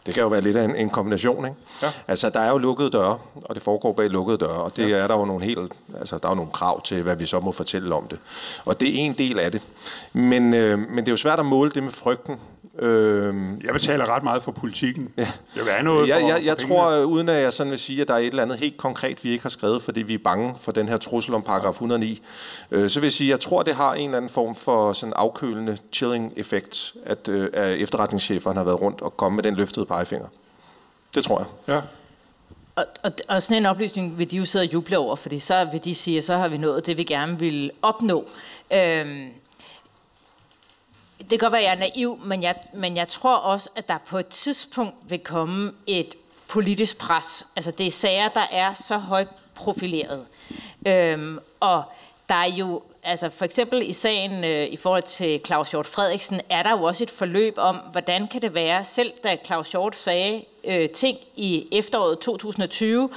Det 0.06 0.14
kan 0.14 0.22
jo 0.22 0.28
være 0.28 0.40
lidt 0.40 0.56
af 0.56 0.64
en, 0.64 0.76
en 0.76 0.90
kombination, 0.90 1.44
ikke? 1.44 1.56
Ja. 1.82 1.86
Altså, 2.08 2.30
der 2.30 2.40
er 2.40 2.50
jo 2.50 2.58
lukkede 2.58 2.90
døre, 2.90 3.18
og 3.44 3.54
det 3.54 3.62
foregår 3.62 3.92
bag 3.92 4.10
lukkede 4.10 4.38
døre, 4.38 4.62
og 4.62 4.76
det 4.76 4.90
ja. 4.90 4.96
er 4.96 5.06
der 5.06 5.14
jo 5.14 5.24
nogle 5.24 5.44
helt, 5.44 5.72
altså, 5.98 6.18
der 6.18 6.28
er 6.28 6.30
jo 6.30 6.36
nogle 6.36 6.50
krav 6.50 6.82
til, 6.82 7.02
hvad 7.02 7.16
vi 7.16 7.26
så 7.26 7.40
må 7.40 7.52
fortælle 7.52 7.94
om 7.94 8.08
det. 8.08 8.18
Og 8.64 8.80
det 8.80 8.88
er 8.88 8.98
en 8.98 9.12
del 9.12 9.38
af 9.38 9.52
det. 9.52 9.62
Men, 10.12 10.54
øh, 10.54 10.78
men 10.78 10.98
det 10.98 11.08
er 11.08 11.12
jo 11.12 11.16
svært 11.16 11.38
at 11.38 11.46
måle 11.46 11.70
det 11.70 11.82
med 11.82 11.92
frygten. 11.92 12.36
Øh, 12.78 13.34
Jeg 13.64 13.72
betaler 13.72 14.14
ret 14.14 14.22
meget 14.22 14.42
for 14.42 14.52
politikken. 14.52 15.08
Ja. 15.16 15.22
Jeg 15.56 15.64
vil 15.64 15.72
have 15.72 15.82
noget 15.84 16.08
jeg, 16.08 16.20
for, 16.20 16.26
jeg, 16.28 16.36
for 16.36 16.42
jeg 16.44 16.56
pengene. 16.56 16.76
tror, 16.76 16.90
øh, 16.90 17.06
uden 17.06 17.28
at 17.28 17.42
jeg 17.42 17.52
sådan 17.52 17.70
vil 17.70 17.78
sige, 17.78 18.02
at 18.02 18.08
der 18.08 18.14
er 18.14 18.18
et 18.18 18.26
eller 18.26 18.42
andet 18.42 18.58
helt 18.58 18.76
konkret, 18.76 19.24
vi 19.24 19.30
ikke 19.30 19.42
har 19.42 19.48
skrevet, 19.50 19.82
fordi 19.82 20.02
vi 20.02 20.14
er 20.14 20.18
bange 20.24 20.54
for 20.60 20.72
den 20.72 20.88
her 20.88 20.96
trussel 20.96 21.34
om 21.34 21.42
paragraf 21.42 21.70
109, 21.72 22.22
øh, 22.70 22.90
så 22.90 23.00
vil 23.00 23.06
jeg 23.06 23.12
sige, 23.12 23.28
at 23.28 23.30
jeg 23.30 23.40
tror, 23.40 23.62
det 23.62 23.74
har 23.74 23.94
en 23.94 24.04
eller 24.04 24.16
anden 24.16 24.30
form 24.30 24.54
for 24.54 24.92
sådan 24.92 25.12
afkølende 25.16 25.78
chilling-effekt, 25.92 26.94
at, 27.06 27.28
øh, 27.28 27.50
at 27.52 27.80
efterretningscheferne 27.80 28.56
har 28.56 28.64
været 28.64 28.80
rundt 28.80 29.00
og 29.00 29.16
kommet 29.16 29.36
med 29.36 29.42
den 29.50 29.54
løftede 29.58 29.86
pegefinger. 29.86 30.26
Det 31.14 31.24
tror 31.24 31.38
jeg. 31.38 31.74
Ja. 31.74 31.80
Og, 32.76 32.84
og, 33.02 33.12
og 33.28 33.42
sådan 33.42 33.62
en 33.62 33.66
oplysning 33.66 34.18
vil 34.18 34.30
de 34.30 34.36
jo 34.36 34.44
sidde 34.44 34.62
og 34.62 34.72
juble 34.72 34.98
over, 34.98 35.16
fordi 35.16 35.38
så 35.38 35.68
vil 35.72 35.84
de 35.84 35.94
sige, 35.94 36.18
at 36.18 36.24
så 36.24 36.36
har 36.36 36.48
vi 36.48 36.56
nået 36.58 36.86
det, 36.86 36.96
vi 36.98 37.04
gerne 37.04 37.38
vil 37.38 37.70
opnå. 37.82 38.28
Øhm, 38.72 39.26
det 41.30 41.38
kan 41.38 41.38
godt 41.38 41.52
være, 41.52 41.60
at 41.60 41.66
jeg 41.66 41.74
er 41.74 41.90
naiv, 41.90 42.18
men 42.24 42.42
jeg, 42.42 42.54
men 42.72 42.96
jeg 42.96 43.08
tror 43.08 43.36
også, 43.36 43.70
at 43.76 43.88
der 43.88 43.98
på 44.06 44.18
et 44.18 44.26
tidspunkt 44.26 44.94
vil 45.08 45.18
komme 45.18 45.72
et 45.86 46.14
politisk 46.48 46.98
pres. 46.98 47.46
Altså 47.56 47.70
det 47.70 47.86
er 47.86 47.90
sager, 47.90 48.28
der 48.28 48.46
er 48.50 48.74
så 48.74 48.98
højt 48.98 49.28
profileret. 49.54 50.26
Øhm, 50.86 51.38
og 51.60 51.82
der 52.28 52.34
er 52.34 52.52
jo, 52.52 52.82
altså 53.02 53.30
for 53.30 53.44
eksempel 53.44 53.90
i 53.90 53.92
sagen 53.92 54.44
øh, 54.44 54.66
i 54.66 54.76
forhold 54.76 55.02
til 55.02 55.40
Claus 55.46 55.70
Hjort 55.70 55.86
Frederiksen, 55.86 56.40
er 56.50 56.62
der 56.62 56.70
jo 56.78 56.82
også 56.82 57.04
et 57.04 57.10
forløb 57.10 57.54
om, 57.58 57.76
hvordan 57.76 58.28
kan 58.28 58.42
det 58.42 58.54
være, 58.54 58.84
selv 58.84 59.12
da 59.24 59.36
Claus 59.46 59.68
Hjort 59.68 59.96
sagde 59.96 60.44
øh, 60.64 60.90
ting 60.90 61.18
i 61.36 61.68
efteråret 61.72 62.18
2020, 62.18 63.10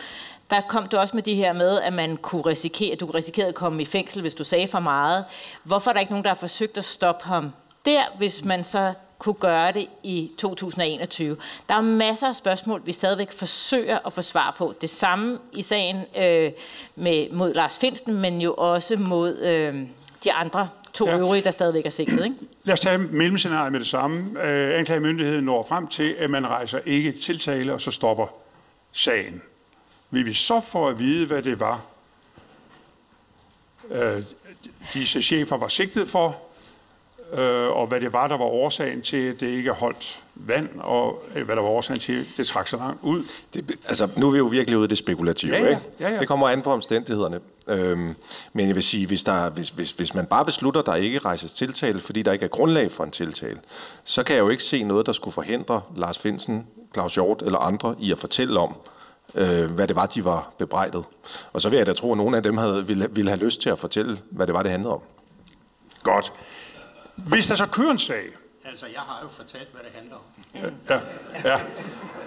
der 0.50 0.62
kom 0.62 0.88
du 0.88 0.98
også 0.98 1.16
med 1.16 1.24
de 1.24 1.36
her 1.36 1.54
med, 1.54 1.82
at 1.82 1.94
man 1.94 2.18
kunne 2.18 2.42
risikere, 2.42 2.96
du 2.96 3.06
risikerede 3.06 3.50
at 3.50 3.56
komme 3.56 3.82
i 3.82 3.86
fængsel, 3.86 4.22
hvis 4.22 4.34
du 4.34 4.44
sagde 4.44 4.68
for 4.68 4.80
meget. 4.80 5.26
Hvorfor 5.64 5.90
er 5.92 5.94
der 5.94 6.00
ikke 6.00 6.12
nogen, 6.12 6.24
der 6.24 6.30
har 6.30 6.36
forsøgt 6.36 6.78
at 6.78 6.86
stoppe 6.86 7.26
ham 7.26 7.52
der, 7.88 8.02
hvis 8.18 8.46
man 8.46 8.64
så 8.64 8.94
kunne 9.20 9.36
gøre 9.36 9.72
det 9.72 9.88
i 10.04 10.32
2021. 10.38 11.38
Der 11.70 11.76
er 11.76 11.82
masser 11.82 12.28
af 12.28 12.36
spørgsmål, 12.36 12.82
vi 12.86 12.92
stadigvæk 12.94 13.32
forsøger 13.32 14.00
at 14.06 14.14
få 14.14 14.22
svar 14.22 14.56
på. 14.58 14.74
Det 14.82 14.90
samme 14.90 15.40
i 15.54 15.62
sagen 15.62 15.98
øh, 16.18 16.52
med, 16.96 17.30
mod 17.32 17.54
Lars 17.54 17.78
Finsten, 17.78 18.14
men 18.14 18.42
jo 18.42 18.54
også 18.54 18.98
mod 18.98 19.38
øh, 19.38 19.88
de 20.24 20.34
andre 20.34 20.70
to 20.94 21.08
Ja. 21.08 21.18
øvrige, 21.18 21.44
der 21.44 21.52
stadigvæk 21.52 21.86
er 21.86 21.90
sigtet. 21.90 22.24
Ikke? 22.26 22.36
Lad 22.64 22.74
os 22.74 22.80
tage 22.80 22.98
mellemscenariet 22.98 23.72
med 23.72 23.80
det 23.80 23.88
samme. 23.88 24.44
Øh, 24.44 24.80
anklagemyndigheden 24.80 25.46
når 25.46 25.64
frem 25.64 25.88
til, 25.88 26.16
at 26.20 26.30
man 26.30 26.48
rejser 26.48 26.80
ikke 26.86 27.12
tiltale, 27.12 27.74
og 27.74 27.82
så 27.82 27.92
stopper 27.92 28.28
sagen. 28.92 29.42
Vil 30.12 30.26
vi 30.26 30.34
så 30.34 30.60
få 30.60 30.88
at 30.88 31.00
vide, 31.00 31.26
hvad 31.26 31.42
det 31.42 31.60
var, 31.60 31.82
øh, 33.92 34.22
disse 34.94 35.22
chefer 35.22 35.58
var 35.58 35.68
sigtet 35.68 36.10
for, 36.10 36.38
øh, 37.34 37.70
og 37.70 37.88
hvad 37.88 38.02
det 38.02 38.14
var, 38.14 38.28
der 38.28 38.38
var 38.38 38.46
årsagen 38.46 39.02
til, 39.02 39.18
at 39.18 39.40
det 39.40 39.48
ikke 39.48 39.72
holdt 39.72 40.24
vand, 40.36 40.70
og 40.80 41.24
øh, 41.36 41.46
hvad 41.46 41.56
der 41.56 41.62
var 41.62 41.70
årsagen 41.70 42.00
til, 42.00 42.20
at 42.20 42.26
det 42.38 42.48
trak 42.48 42.68
så 42.68 42.78
langt 42.78 43.00
ud. 43.04 43.24
Det, 43.54 43.72
altså, 43.88 44.10
nu 44.16 44.28
er 44.28 44.32
vi 44.32 44.38
jo 44.38 44.46
virkelig 44.46 44.78
ude 44.78 44.86
i 44.86 44.88
det 44.88 44.98
spekulative, 44.98 45.56
Ja, 45.56 45.64
ja. 45.64 45.70
ikke? 45.70 45.82
Ja, 46.00 46.10
ja. 46.10 46.20
Det 46.20 46.28
kommer 46.28 46.50
an 46.50 46.62
på 46.62 46.72
omstændighederne. 46.72 47.40
Øhm, 47.68 48.16
men 48.54 48.68
jeg 48.68 48.76
vil 48.76 48.84
sige, 48.84 49.08
hvis, 49.08 49.24
der, 49.24 49.50
hvis, 49.50 49.70
hvis, 49.70 49.92
hvis 49.92 50.14
man 50.14 50.26
bare 50.26 50.46
beslutter, 50.46 50.82
at 50.82 50.86
der 50.86 50.96
ikke 50.96 51.20
rejses 51.20 51.54
tiltale, 51.54 52.00
fordi 52.00 52.22
der 52.22 52.32
ikke 52.32 52.46
er 52.46 52.50
grundlag 52.50 52.92
for 52.92 53.04
en 53.04 53.12
tiltale, 53.12 53.60
så 54.04 54.24
kan 54.24 54.36
jeg 54.36 54.42
jo 54.42 54.50
ikke 54.50 54.64
se 54.64 54.84
noget, 54.84 55.06
der 55.06 55.12
skulle 55.12 55.34
forhindre 55.34 55.82
Lars 55.96 56.20
Finsen, 56.20 56.68
Claus 56.94 57.14
Hjort 57.16 57.42
eller 57.42 57.60
andre 57.60 57.96
i 58.00 58.12
at 58.12 58.20
fortælle 58.20 58.60
om, 58.60 58.76
øh, 59.36 59.72
hvad 59.72 59.88
det 59.88 59.96
var, 59.96 60.06
de 60.06 60.26
var 60.26 60.52
bebrejdet. 60.58 61.04
Og 61.54 61.62
så 61.62 61.70
vil 61.70 61.78
jeg 61.78 61.86
da 61.86 61.94
tro, 61.94 62.12
at 62.12 62.18
nogle 62.18 62.38
af 62.38 62.44
dem 62.44 62.58
havde, 62.58 62.88
ville, 62.88 63.08
ville 63.12 63.32
have 63.32 63.44
lyst 63.44 63.62
til 63.62 63.70
at 63.70 63.80
fortælle, 63.80 64.20
hvad 64.32 64.48
det 64.48 64.54
var, 64.56 64.64
det 64.64 64.72
handlede 64.72 64.94
om. 64.94 65.02
Godt. 66.04 66.34
Hvis 67.18 67.48
der 67.48 67.56
så 67.56 67.66
kører 67.66 67.92
en 67.92 67.98
sag, 67.98 68.24
Altså, 68.70 68.86
jeg 68.86 69.02
har 69.02 69.20
jo 69.24 69.28
fortalt, 69.28 69.68
hvad 69.72 69.82
det 69.84 69.92
handler 69.96 70.16
om. 70.16 70.72
Ja, 70.90 71.00
ja. 71.52 71.60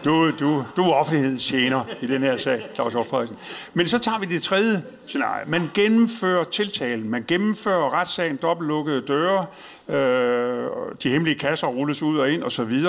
Du, 0.04 0.30
du, 0.30 0.64
du 0.76 0.82
er 0.82 0.92
offentlighedens 0.92 1.46
tjener 1.46 1.84
i 2.00 2.06
den 2.06 2.22
her 2.22 2.36
sag, 2.36 2.66
Claus 2.74 2.92
Hjort 2.92 3.06
Frederiksen. 3.06 3.38
Men 3.74 3.88
så 3.88 3.98
tager 3.98 4.18
vi 4.18 4.26
det 4.26 4.42
tredje 4.42 4.84
scenarie. 5.06 5.44
Man 5.46 5.70
gennemfører 5.74 6.44
tiltalen, 6.44 7.08
man 7.08 7.24
gennemfører 7.28 7.94
retssagen, 7.94 8.36
dobbeltlukkede 8.36 9.00
døre, 9.00 9.46
øh, 9.88 10.68
de 11.02 11.10
hemmelige 11.10 11.38
kasser 11.38 11.66
rulles 11.66 12.02
ud 12.02 12.18
og 12.18 12.30
ind 12.30 12.42
osv., 12.42 12.84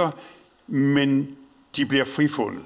men 0.68 1.38
de 1.76 1.86
bliver 1.86 2.06
frifundet. 2.06 2.64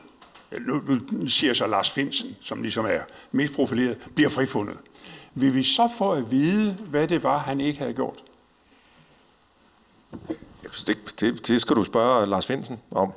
Nu, 0.59 0.81
nu 0.87 1.27
siger 1.27 1.53
så 1.53 1.67
Lars 1.67 1.91
Finsen, 1.91 2.35
som 2.41 2.61
ligesom 2.61 2.85
er 2.85 2.99
mest 3.31 3.53
profileret, 3.53 3.97
bliver 4.15 4.29
frifundet. 4.29 4.77
vil 5.33 5.55
vi 5.55 5.63
så 5.63 5.89
få 5.97 6.11
at 6.11 6.31
vide, 6.31 6.71
hvad 6.71 7.07
det 7.07 7.23
var, 7.23 7.37
han 7.37 7.59
ikke 7.59 7.79
havde 7.79 7.93
gjort? 7.93 8.23
Det, 10.87 10.97
det, 11.19 11.47
det 11.47 11.61
skal 11.61 11.75
du 11.75 11.83
spørge 11.83 12.27
Lars 12.27 12.45
Finsen 12.47 12.79
om. 12.91 13.11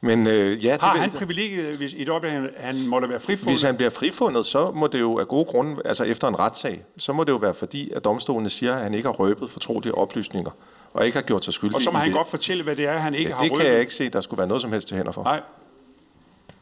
Men 0.00 0.26
øh, 0.26 0.64
ja, 0.64 0.72
det 0.72 0.80
Har 0.80 0.92
vil- 0.92 1.00
han 1.00 1.10
privilegiet, 1.10 1.76
hvis 1.76 1.92
i 1.92 2.02
et 2.02 2.08
han, 2.22 2.50
han 2.56 2.86
måtte 2.86 3.08
være 3.08 3.20
frifundet? 3.20 3.52
Hvis 3.54 3.62
han 3.62 3.76
bliver 3.76 3.90
frifundet, 3.90 4.46
så 4.46 4.70
må 4.70 4.86
det 4.86 5.00
jo 5.00 5.18
af 5.18 5.28
gode 5.28 5.44
grunde, 5.44 5.76
altså 5.84 6.04
efter 6.04 6.28
en 6.28 6.38
retssag, 6.38 6.84
så 6.98 7.12
må 7.12 7.24
det 7.24 7.32
jo 7.32 7.36
være 7.36 7.54
fordi, 7.54 7.90
at 7.90 8.04
domstolene 8.04 8.50
siger, 8.50 8.74
at 8.76 8.82
han 8.82 8.94
ikke 8.94 9.08
har 9.08 9.12
røbet 9.12 9.50
fortrolige 9.50 9.94
oplysninger, 9.94 10.50
og 10.94 11.06
ikke 11.06 11.16
har 11.18 11.22
gjort 11.22 11.44
sig 11.44 11.54
skyldig 11.54 11.74
Og 11.74 11.82
så 11.82 11.90
må 11.90 11.98
han 11.98 12.06
det. 12.08 12.14
godt 12.16 12.28
fortælle, 12.28 12.62
hvad 12.62 12.76
det 12.76 12.84
er, 12.84 12.98
han 12.98 13.14
ikke 13.14 13.28
ja, 13.30 13.34
har 13.36 13.42
det 13.42 13.50
kan 13.50 13.58
røbet. 13.60 13.70
jeg 13.72 13.80
ikke 13.80 13.94
se, 13.94 14.08
der 14.08 14.20
skulle 14.20 14.38
være 14.38 14.48
noget 14.48 14.62
som 14.62 14.72
helst 14.72 14.88
til 14.88 14.96
hænder 14.96 15.12
for. 15.12 15.22
Nej. 15.22 15.40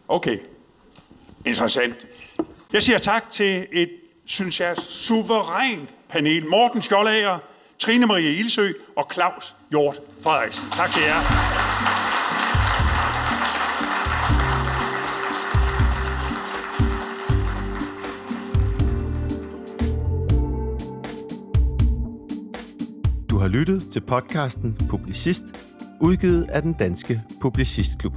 Okay. 0.09 0.39
Interessant. 1.47 1.95
Jeg 2.73 2.83
siger 2.83 2.99
tak 2.99 3.31
til 3.31 3.67
et, 3.73 3.91
synes 4.25 4.61
jeg, 4.61 4.77
suverænt 4.77 5.89
panel. 6.09 6.47
Morten 6.47 6.83
Skjoldager, 6.83 7.39
Trine 7.79 8.07
Marie 8.07 8.35
Ilsø 8.35 8.73
og 8.97 9.07
Claus 9.13 9.55
Hjort 9.73 10.01
Frederiksen. 10.21 10.65
Tak 10.73 10.91
til 10.91 11.03
jer. 11.03 11.15
Du 23.31 23.39
har 23.39 23.49
lyttet 23.49 23.83
til 23.93 24.01
podcasten 24.01 24.77
Publicist, 24.91 25.43
udgivet 26.01 26.51
af 26.51 26.63
den 26.63 26.73
danske 26.73 27.23
Publicistklub. 27.41 28.13